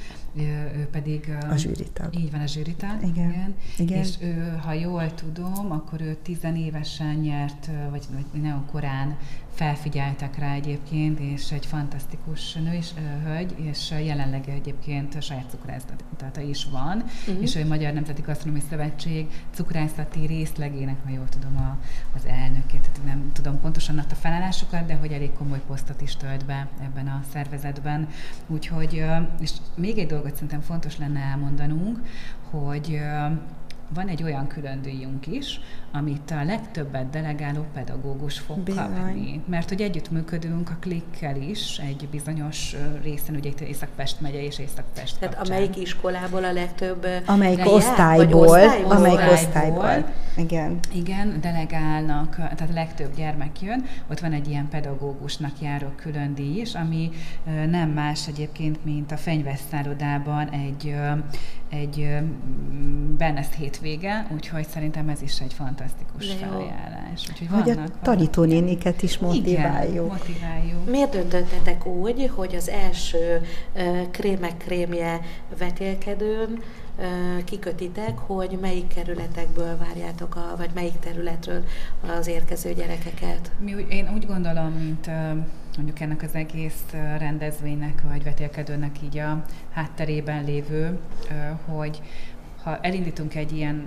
ő 0.42 0.88
pedig... 0.90 1.36
A 1.50 1.56
zsűritag. 1.56 2.16
Így 2.16 2.30
van, 2.30 2.40
a 2.40 2.46
zsűritag. 2.46 3.02
Igen. 3.02 3.30
igen. 3.30 3.54
igen. 3.78 3.98
És 3.98 4.14
ő, 4.20 4.58
ha 4.62 4.72
jól 4.72 5.14
tudom, 5.14 5.70
akkor 5.70 6.00
ő 6.00 6.16
tizenévesen 6.22 7.14
nyert, 7.14 7.70
vagy, 7.90 8.04
vagy 8.12 8.42
nagyon 8.42 8.66
korán 8.66 9.16
felfigyeltek 9.56 10.38
rá 10.38 10.54
egyébként, 10.54 11.20
és 11.20 11.52
egy 11.52 11.66
fantasztikus 11.66 12.52
nő 12.52 12.74
is, 12.74 12.90
hölgy, 13.24 13.54
és 13.58 13.90
jelenleg 13.90 14.48
egyébként 14.48 15.22
saját 15.22 15.50
cukrászata 15.50 16.40
is 16.40 16.64
van, 16.64 16.96
uh-huh. 16.96 17.42
és 17.42 17.56
a 17.56 17.66
Magyar 17.66 17.92
Nemzeti 17.92 18.22
Gasztronómiai 18.22 18.66
Szövetség 18.70 19.26
cukrászati 19.50 20.26
részlegének, 20.26 20.96
ha 21.04 21.10
jól 21.10 21.28
tudom, 21.28 21.56
a, 21.56 21.78
az 22.16 22.26
elnökét, 22.26 22.80
tehát 22.80 23.04
nem 23.04 23.30
tudom 23.32 23.60
pontosan 23.60 23.98
a 23.98 24.14
felállásokat, 24.14 24.86
de 24.86 24.94
hogy 24.94 25.12
elég 25.12 25.32
komoly 25.32 25.60
posztot 25.66 26.00
is 26.00 26.16
tölt 26.16 26.44
be 26.44 26.68
ebben 26.82 27.06
a 27.06 27.22
szervezetben. 27.32 28.08
Úgyhogy, 28.46 29.04
és 29.40 29.50
még 29.74 29.98
egy 29.98 30.06
dolgot 30.06 30.34
szerintem 30.34 30.60
fontos 30.60 30.98
lenne 30.98 31.20
elmondanunk, 31.20 32.00
hogy 32.50 33.00
van 33.88 34.08
egy 34.08 34.22
olyan 34.22 34.46
külön 34.46 34.82
díjunk 34.82 35.26
is, 35.26 35.60
amit 35.98 36.30
a 36.30 36.44
legtöbbet 36.44 37.10
delegáló 37.10 37.64
pedagógus 37.74 38.38
fog 38.38 38.58
Bizony. 38.58 38.84
kapni. 38.84 39.42
Mert 39.46 39.68
hogy 39.68 39.80
együttműködünk 39.80 40.70
a 40.70 40.76
klikkel 40.80 41.36
is 41.36 41.78
egy 41.78 42.08
bizonyos 42.10 42.76
részen, 43.02 43.34
ugye 43.34 43.48
itt 43.48 43.60
Észak-Pest 43.60 44.20
megye 44.20 44.42
és 44.42 44.58
Észak-Pest 44.58 45.18
Tehát 45.18 45.36
kapcsán. 45.36 45.56
amelyik 45.56 45.76
iskolából 45.76 46.44
a 46.44 46.52
legtöbb 46.52 47.06
Amelyik 47.26 47.58
jár, 47.58 47.66
osztályból, 47.66 48.46
osztályból, 48.48 48.90
amelyik 48.90 49.18
osztályból. 49.32 49.78
osztályból. 49.82 50.12
Igen. 50.36 50.78
Igen, 50.94 51.38
delegálnak, 51.40 52.34
tehát 52.36 52.60
a 52.70 52.72
legtöbb 52.72 53.14
gyermek 53.16 53.60
jön, 53.62 53.84
ott 54.10 54.20
van 54.20 54.32
egy 54.32 54.48
ilyen 54.48 54.68
pedagógusnak 54.68 55.60
járó 55.60 55.86
külön 55.96 56.34
díj 56.34 56.60
is, 56.60 56.74
ami 56.74 57.10
nem 57.70 57.90
más 57.90 58.28
egyébként, 58.28 58.84
mint 58.84 59.12
a 59.12 59.16
fenyveszállodában 59.16 60.48
egy, 60.48 60.94
egy 61.68 62.08
Bennesz 63.18 63.50
hétvége, 63.50 64.26
úgyhogy 64.34 64.66
szerintem 64.68 65.08
ez 65.08 65.22
is 65.22 65.40
egy 65.40 65.52
fantasztikus 65.52 65.85
felajánlás. 66.18 67.28
Úgyhogy 67.30 67.48
hogy 67.50 67.74
vannak, 67.74 67.94
a 67.94 67.98
tanítónéniket 68.02 69.02
is 69.02 69.18
motiváljuk. 69.18 69.92
Igen, 69.92 70.04
motiváljuk. 70.04 70.90
Miért 70.90 71.10
döntöttetek 71.10 71.86
úgy, 71.86 72.30
hogy 72.34 72.54
az 72.54 72.68
első 72.68 73.40
uh, 73.74 74.10
krémek 74.10 74.56
krémje 74.56 75.20
vetélkedőn 75.58 76.62
kikötitek, 77.44 78.18
hogy 78.18 78.58
melyik 78.60 78.86
kerületekből 78.94 79.76
várjátok, 79.78 80.36
a, 80.36 80.54
vagy 80.56 80.70
melyik 80.74 80.98
területről 80.98 81.64
az 82.18 82.26
érkező 82.26 82.72
gyerekeket? 82.72 83.50
Mi, 83.58 83.86
én 83.88 84.10
úgy 84.14 84.26
gondolom, 84.26 84.72
mint 84.72 85.10
mondjuk 85.76 86.00
ennek 86.00 86.22
az 86.22 86.34
egész 86.34 86.82
rendezvénynek, 87.18 88.02
vagy 88.08 88.22
vetélkedőnek 88.22 89.02
így 89.02 89.18
a 89.18 89.44
hátterében 89.70 90.44
lévő, 90.44 90.98
hogy 91.64 92.02
ha 92.62 92.78
elindítunk 92.80 93.34
egy 93.34 93.52
ilyen 93.52 93.86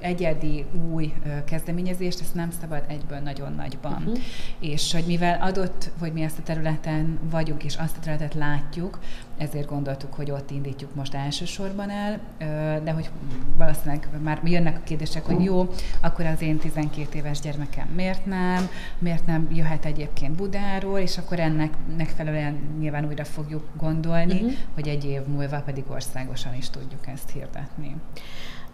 egyedi 0.00 0.64
új 0.90 1.12
kezdeményezést, 1.44 2.20
ezt 2.20 2.34
nem 2.34 2.50
szabad 2.60 2.84
egyből 2.88 3.18
nagyon 3.18 3.52
nagyban. 3.52 3.92
Uh-huh. 3.92 4.18
És 4.58 4.92
hogy 4.92 5.04
mivel 5.06 5.40
adott, 5.40 5.90
hogy 5.98 6.12
mi 6.12 6.22
ezt 6.22 6.38
a 6.38 6.42
területen 6.42 7.18
vagyunk, 7.30 7.64
és 7.64 7.76
azt 7.76 7.96
a 7.96 8.00
területet 8.00 8.34
látjuk, 8.34 8.98
ezért 9.38 9.68
gondoltuk, 9.68 10.14
hogy 10.14 10.30
ott 10.30 10.50
indítjuk 10.50 10.94
most 10.94 11.14
elsősorban 11.14 11.90
el, 11.90 12.20
de 12.84 12.90
hogy 12.90 13.10
valószínűleg 13.56 14.08
már 14.22 14.40
jönnek 14.44 14.76
a 14.76 14.80
kérdések, 14.84 15.24
hogy 15.24 15.44
jó, 15.44 15.68
akkor 16.00 16.26
az 16.26 16.42
én 16.42 16.58
12 16.58 17.18
éves 17.18 17.40
gyermekem 17.40 17.88
miért 17.94 18.26
nem, 18.26 18.68
miért 18.98 19.26
nem 19.26 19.48
jöhet 19.52 19.84
egyébként 19.84 20.36
Budáról, 20.36 20.98
és 20.98 21.18
akkor 21.18 21.40
ennek 21.40 21.74
megfelelően 21.96 22.58
nyilván 22.78 23.06
újra 23.06 23.24
fogjuk 23.24 23.68
gondolni, 23.76 24.34
uh-huh. 24.34 24.52
hogy 24.74 24.88
egy 24.88 25.04
év 25.04 25.20
múlva 25.26 25.60
pedig 25.60 25.84
országosan 25.88 26.54
is 26.54 26.70
tudjuk 26.70 27.06
ezt 27.06 27.30
hirdetni. 27.30 27.96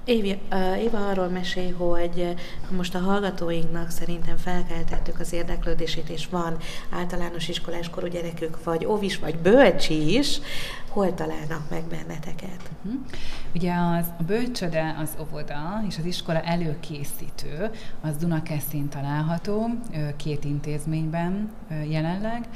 Évi, 0.08 0.38
uh, 0.52 0.82
Éva 0.82 1.08
arról 1.08 1.28
mesél, 1.28 1.74
hogy 1.76 2.34
most 2.70 2.94
a 2.94 2.98
hallgatóinknak 2.98 3.90
szerintem 3.90 4.36
felkeltettük 4.36 5.20
az 5.20 5.32
érdeklődését, 5.32 6.08
és 6.08 6.26
van 6.30 6.56
általános 6.90 7.48
iskolás 7.48 7.90
korú 7.90 8.06
gyerekük, 8.06 8.64
vagy 8.64 8.86
óvis, 8.86 9.18
vagy 9.18 9.36
bölcsi 9.36 10.16
is, 10.18 10.40
hol 10.98 11.14
találnak 11.14 11.70
meg 11.70 11.84
benneteket? 11.84 12.70
Uh-huh. 12.84 13.00
Ugye 13.54 13.74
az, 13.74 14.06
a 14.18 14.22
bölcsöde, 14.22 14.96
az 15.00 15.16
óvoda 15.20 15.82
és 15.88 15.98
az 15.98 16.04
iskola 16.04 16.40
előkészítő, 16.40 17.70
az 18.00 18.16
Dunakeszin 18.16 18.88
található, 18.88 19.68
két 20.16 20.44
intézményben 20.44 21.50
jelenleg. 21.88 22.48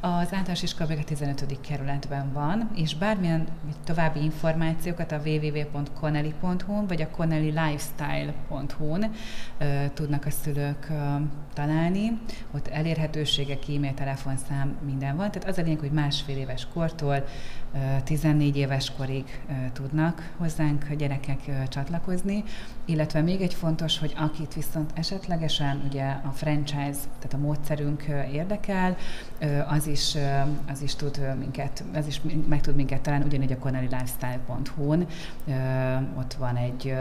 Az 0.00 0.10
általános 0.10 0.62
iskola 0.62 0.94
a 1.00 1.04
15. 1.04 1.60
kerületben 1.60 2.32
van, 2.32 2.70
és 2.74 2.96
bármilyen 2.96 3.46
további 3.84 4.22
információkat 4.22 5.12
a 5.12 5.20
www.connelly.hu-n 5.24 6.86
vagy 6.86 7.02
a 7.02 7.08
connellylifestyle.hu-n 7.08 9.10
tudnak 9.94 10.26
a 10.26 10.30
szülők 10.30 10.92
találni. 11.52 12.18
Ott 12.54 12.68
elérhetőségek, 12.68 13.68
e-mail, 13.68 13.94
telefonszám, 13.94 14.76
minden 14.84 15.16
van. 15.16 15.30
Tehát 15.30 15.48
az 15.48 15.58
a 15.58 15.62
lényeg, 15.62 15.78
hogy 15.78 15.92
másfél 15.92 16.36
éves 16.36 16.66
kortól 16.74 17.24
14 18.04 18.56
éves 18.56 18.92
korig 18.96 19.40
tudnak 19.72 20.32
hozzánk 20.36 20.92
gyerekek 20.92 21.68
csatlakozni, 21.68 22.44
illetve 22.84 23.20
még 23.20 23.40
egy 23.40 23.54
fontos, 23.54 23.98
hogy 23.98 24.14
akit 24.16 24.54
viszont 24.54 24.90
esetlegesen 24.94 25.82
ugye 25.88 26.04
a 26.04 26.30
franchise, 26.32 26.98
tehát 27.18 27.34
a 27.34 27.38
módszerünk 27.38 28.04
érdekel, 28.32 28.96
az 29.68 29.86
is, 29.86 30.16
az 30.68 30.82
is 30.82 30.94
tud 30.94 31.20
minket, 31.38 31.84
az 31.94 32.06
is 32.06 32.20
meg 32.48 32.60
tud 32.60 32.74
minket 32.74 33.00
találni, 33.00 33.24
ugyanígy 33.24 33.52
a 33.52 33.58
connellylifestyle.hu-n, 33.58 35.06
ott 36.18 36.34
van 36.34 36.56
egy 36.56 36.94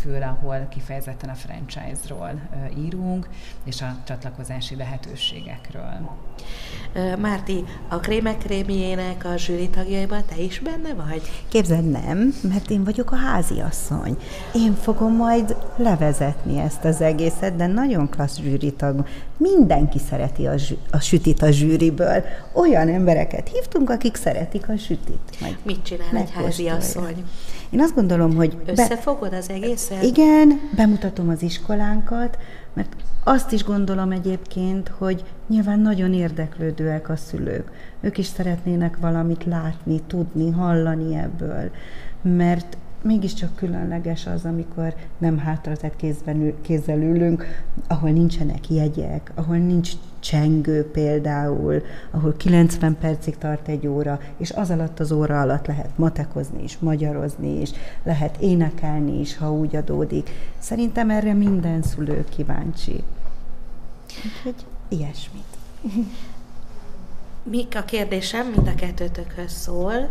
fül, 0.00 0.22
ahol 0.22 0.66
kifejezetten 0.70 1.28
a 1.28 1.34
franchise-ról 1.34 2.40
írunk, 2.76 3.28
és 3.64 3.82
a 3.82 3.96
csatlakozási 4.04 4.76
lehetőségekről. 4.76 6.10
Márti, 7.18 7.64
a 7.88 7.96
krémek 7.96 8.38
krémjének 8.38 9.24
a 9.24 9.36
zsűri 9.36 9.68
tagjaiban 9.68 10.23
te 10.28 10.42
is 10.42 10.60
benne 10.60 10.94
vagy? 10.94 11.22
Képzeld, 11.48 11.90
nem, 11.90 12.34
mert 12.42 12.70
én 12.70 12.84
vagyok 12.84 13.12
a 13.12 13.16
háziasszony. 13.16 14.16
Én 14.54 14.74
fogom 14.74 15.16
majd 15.16 15.56
levezetni 15.76 16.58
ezt 16.58 16.84
az 16.84 17.00
egészet, 17.00 17.56
de 17.56 17.66
nagyon 17.66 18.08
klassz 18.08 18.40
zsűritag. 18.40 19.06
Mindenki 19.36 19.98
szereti 20.08 20.46
a, 20.46 20.56
zsű, 20.56 20.74
a 20.90 21.00
sütit 21.00 21.42
a 21.42 21.50
zsűriből. 21.50 22.24
Olyan 22.52 22.88
embereket 22.88 23.48
hívtunk, 23.48 23.90
akik 23.90 24.16
szeretik 24.16 24.68
a 24.68 24.76
sütit. 24.76 25.40
Majd 25.40 25.56
Mit 25.62 25.82
csinál 25.82 26.16
egy 26.16 26.30
háziasszony? 26.30 27.24
Én 27.70 27.80
azt 27.80 27.94
gondolom, 27.94 28.34
hogy... 28.34 28.56
Összefogod 28.66 29.30
be... 29.30 29.36
az 29.36 29.48
egészet? 29.48 30.02
Igen, 30.02 30.60
bemutatom 30.76 31.28
az 31.28 31.42
iskolánkat, 31.42 32.38
mert 32.74 32.96
azt 33.24 33.52
is 33.52 33.64
gondolom 33.64 34.10
egyébként, 34.10 34.88
hogy 34.88 35.24
nyilván 35.48 35.80
nagyon 35.80 36.12
érdeklődőek 36.12 37.08
a 37.08 37.16
szülők. 37.16 37.70
Ők 38.00 38.18
is 38.18 38.26
szeretnének 38.26 38.96
valamit 38.96 39.44
látni, 39.44 40.00
tudni, 40.06 40.50
hallani 40.50 41.16
ebből, 41.16 41.70
mert 42.22 42.76
mégiscsak 43.04 43.56
különleges 43.56 44.26
az, 44.26 44.44
amikor 44.44 44.94
nem 45.18 45.38
hátratett 45.38 45.96
kézben, 45.96 46.52
kézzel 46.60 47.00
ülünk, 47.00 47.64
ahol 47.88 48.10
nincsenek 48.10 48.70
jegyek, 48.70 49.32
ahol 49.34 49.56
nincs 49.56 49.92
csengő 50.20 50.90
például, 50.90 51.82
ahol 52.10 52.36
90 52.36 52.96
percig 52.98 53.38
tart 53.38 53.68
egy 53.68 53.86
óra, 53.86 54.20
és 54.36 54.50
az 54.50 54.70
alatt 54.70 55.00
az 55.00 55.12
óra 55.12 55.40
alatt 55.40 55.66
lehet 55.66 55.98
matekozni 55.98 56.62
is, 56.62 56.78
magyarozni 56.78 57.60
is, 57.60 57.70
lehet 58.02 58.36
énekelni 58.40 59.20
is, 59.20 59.36
ha 59.36 59.52
úgy 59.52 59.76
adódik. 59.76 60.30
Szerintem 60.58 61.10
erre 61.10 61.32
minden 61.32 61.82
szülő 61.82 62.24
kíváncsi. 62.28 63.02
Úgyhogy 64.24 64.64
ilyesmit. 64.88 65.42
Mik 67.42 67.76
a 67.76 67.82
kérdésem 67.82 68.46
mind 68.46 68.68
a 68.68 68.74
kettőtökhöz 68.74 69.52
szól. 69.52 70.10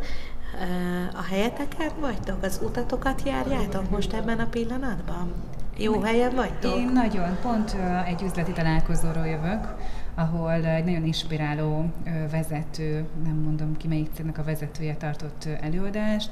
A 1.14 1.24
helyeteken 1.30 1.92
vagytok? 2.00 2.44
Az 2.44 2.60
utatokat 2.64 3.22
járjátok 3.26 3.90
most 3.90 4.14
ebben 4.14 4.40
a 4.40 4.46
pillanatban? 4.46 5.34
Jó 5.78 6.02
helyen 6.02 6.36
vagytok? 6.36 6.76
Én 6.76 6.90
nagyon, 6.94 7.38
pont 7.42 7.76
egy 8.06 8.22
üzleti 8.22 8.52
találkozóról 8.52 9.28
jövök, 9.28 9.76
ahol 10.16 10.66
egy 10.66 10.84
nagyon 10.86 11.06
inspiráló 11.06 11.86
vezető, 12.32 13.06
nem 13.24 13.36
mondom 13.36 13.78
ki 13.78 13.88
melyik 13.88 14.10
cégnek 14.14 14.38
a 14.38 14.44
vezetője 14.44 14.96
tartott 14.96 15.48
előadást, 15.62 16.32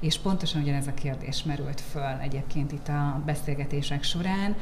és 0.00 0.18
pontosan 0.18 0.62
ugyanez 0.62 0.86
a 0.86 0.94
kérdés 0.94 1.42
merült 1.42 1.80
föl 1.80 2.18
egyébként 2.22 2.72
itt 2.72 2.88
a 2.88 3.22
beszélgetések 3.24 4.02
során, 4.02 4.56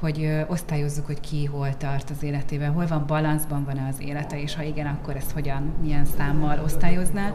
hogy 0.00 0.44
osztályozzuk, 0.46 1.06
hogy 1.06 1.20
ki 1.20 1.44
hol 1.44 1.76
tart 1.76 2.10
az 2.10 2.22
életében, 2.22 2.72
hol 2.72 2.86
van 2.86 3.06
balanszban 3.06 3.64
van-e 3.64 3.86
az 3.88 4.00
élete, 4.00 4.40
és 4.40 4.54
ha 4.54 4.62
igen, 4.62 4.86
akkor 4.86 5.16
ezt 5.16 5.30
hogyan, 5.30 5.74
milyen 5.82 6.04
számmal 6.04 6.60
osztályozná. 6.64 7.34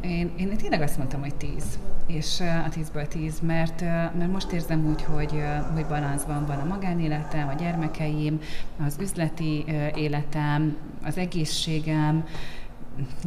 Én, 0.00 0.32
én 0.36 0.56
tényleg 0.56 0.80
azt 0.80 0.96
mondtam, 0.96 1.20
hogy 1.20 1.34
tíz, 1.34 1.78
és 2.06 2.40
a 2.40 2.68
tízből 2.68 3.06
tíz, 3.08 3.40
mert, 3.40 3.80
mert 4.18 4.32
most 4.32 4.52
érzem 4.52 4.86
úgy, 4.86 5.02
hogy, 5.02 5.42
hogy 5.74 5.86
balanszban 5.86 6.46
van 6.46 6.58
a 6.58 6.64
magánéletem, 6.64 7.48
a 7.48 7.52
gyermekeim, 7.52 8.40
az 8.86 8.96
üzleti 9.00 9.64
életem, 9.94 10.76
az 11.04 11.16
egészségem, 11.16 12.24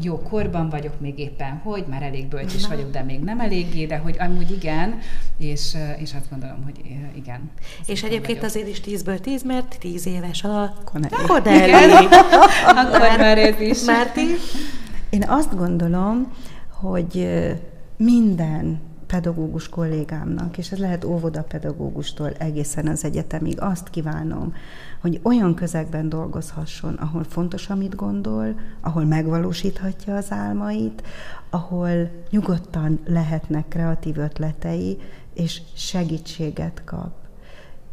jó 0.01 0.20
korban 0.20 0.70
vagyok 0.70 0.99
még 0.99 1.20
éppen, 1.20 1.61
hogy 1.63 1.86
már 1.89 2.01
elég 2.01 2.28
bölcs 2.28 2.53
is 2.53 2.67
vagyok, 2.67 2.91
de 2.91 3.03
még 3.03 3.20
nem 3.20 3.39
eléggé, 3.39 3.86
de 3.86 3.97
hogy 3.97 4.15
amúgy 4.20 4.51
igen, 4.51 4.99
és, 5.38 5.76
és 5.97 6.13
azt 6.13 6.30
gondolom, 6.30 6.63
hogy 6.63 6.82
igen. 7.15 7.51
És 7.86 8.03
egyébként 8.03 8.38
vagyok. 8.38 8.43
azért 8.43 8.67
is 8.67 8.80
tízből 8.80 9.20
tíz, 9.20 9.43
mert 9.43 9.78
tíz 9.80 10.05
éves 10.05 10.43
a 10.43 10.74
Corneli. 10.84 11.13
Akkor 12.84 13.17
már 13.17 13.38
ez 13.38 13.59
is. 13.59 13.84
Márti? 13.84 14.26
Én 15.09 15.24
azt 15.28 15.57
gondolom, 15.57 16.34
hogy 16.82 17.30
minden 17.97 18.80
pedagógus 19.07 19.69
kollégámnak, 19.69 20.57
és 20.57 20.71
ez 20.71 20.77
lehet 20.77 21.05
óvodapedagógustól 21.05 22.30
egészen 22.30 22.88
az 22.88 23.03
egyetemig, 23.03 23.61
azt 23.61 23.89
kívánom, 23.89 24.53
hogy 25.01 25.19
olyan 25.23 25.53
közegben 25.53 26.09
dolgozhasson, 26.09 26.93
ahol 26.93 27.23
fontos, 27.23 27.69
amit 27.69 27.95
gondol, 27.95 28.59
ahol 28.82 29.05
megvalósíthatja 29.05 30.15
az 30.15 30.32
álmait, 30.32 31.03
ahol 31.49 32.09
nyugodtan 32.30 32.99
lehetnek 33.05 33.67
kreatív 33.67 34.17
ötletei, 34.17 34.97
és 35.34 35.61
segítséget 35.75 36.82
kap. 36.86 37.11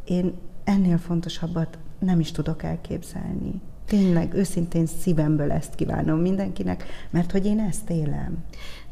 Én 0.05 0.34
ennél 0.64 0.99
fontosabbat 0.99 1.78
nem 1.99 2.20
is 2.20 2.30
tudok 2.30 2.62
elképzelni. 2.62 3.61
Tényleg, 3.87 4.34
őszintén 4.34 4.87
szívemből 4.87 5.53
ezt 5.53 5.74
kívánom 5.74 6.20
mindenkinek, 6.20 6.84
mert 7.11 7.32
hogy 7.32 7.47
én 7.47 7.61
ezt 7.61 7.91
élem. 7.91 8.45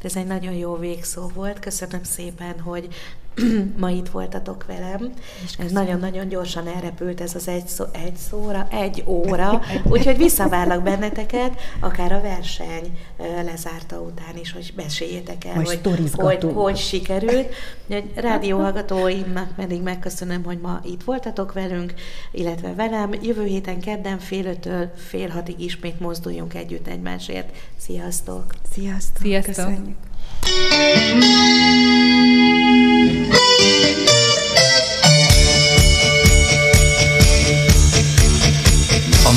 Ez 0.04 0.16
egy 0.16 0.26
nagyon 0.26 0.52
jó 0.52 0.76
végszó 0.76 1.28
volt. 1.34 1.58
Köszönöm 1.58 2.02
szépen, 2.02 2.60
hogy 2.60 2.88
ma 3.80 3.90
itt 3.90 4.08
voltatok 4.08 4.64
velem. 4.66 5.12
Ez 5.58 5.70
nagyon-nagyon 5.72 6.28
gyorsan 6.28 6.66
elrepült 6.66 7.20
ez 7.20 7.34
az 7.34 7.48
egy, 7.48 7.66
szó, 7.66 7.84
egy 7.92 8.16
szóra, 8.16 8.68
egy 8.70 9.02
óra, 9.06 9.60
úgyhogy 9.92 10.16
visszavárlak 10.16 10.82
benneteket, 10.82 11.60
akár 11.80 12.12
a 12.12 12.20
verseny 12.20 12.98
lezárta 13.44 14.00
után 14.00 14.36
is, 14.40 14.52
hogy 14.52 14.72
meséljétek 14.76 15.44
el, 15.44 15.54
hogy, 15.54 15.80
hogy, 16.12 16.52
hogy 16.54 16.76
sikerült. 16.76 17.54
Rádióhallgatóimnak 18.14 19.54
pedig 19.56 19.82
megköszönöm, 19.82 20.44
hogy 20.44 20.58
ma 20.58 20.80
itt 20.84 21.02
voltatok 21.02 21.52
velünk, 21.52 21.94
illetve 22.32 22.74
velem. 22.74 23.12
Jövő 23.22 23.44
héten 23.44 23.80
kedden 23.80 24.18
fél 24.18 24.46
ötől 24.46 24.92
fél 24.96 25.28
hatig 25.28 25.60
ismét 25.60 26.00
mozduljunk 26.00 26.54
együtt 26.54 26.86
egymásért. 26.86 27.56
Sziasztok! 27.76 28.44
Sziasztok! 28.72 29.22
Sziasztok! 29.22 29.54
Köszönjük. 29.54 29.96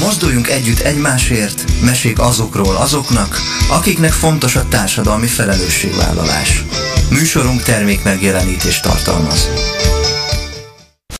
Mozduljunk 0.07 0.49
Együtt 0.49 0.79
Egymásért 0.79 1.63
mesék 1.81 2.19
azokról 2.19 2.75
azoknak, 2.75 3.39
akiknek 3.69 4.11
fontos 4.11 4.55
a 4.55 4.67
társadalmi 4.67 5.27
felelősségvállalás. 5.27 6.63
Műsorunk 7.09 7.63
termék 7.63 8.03
megjelenítést 8.03 8.83
tartalmaz. 8.83 9.49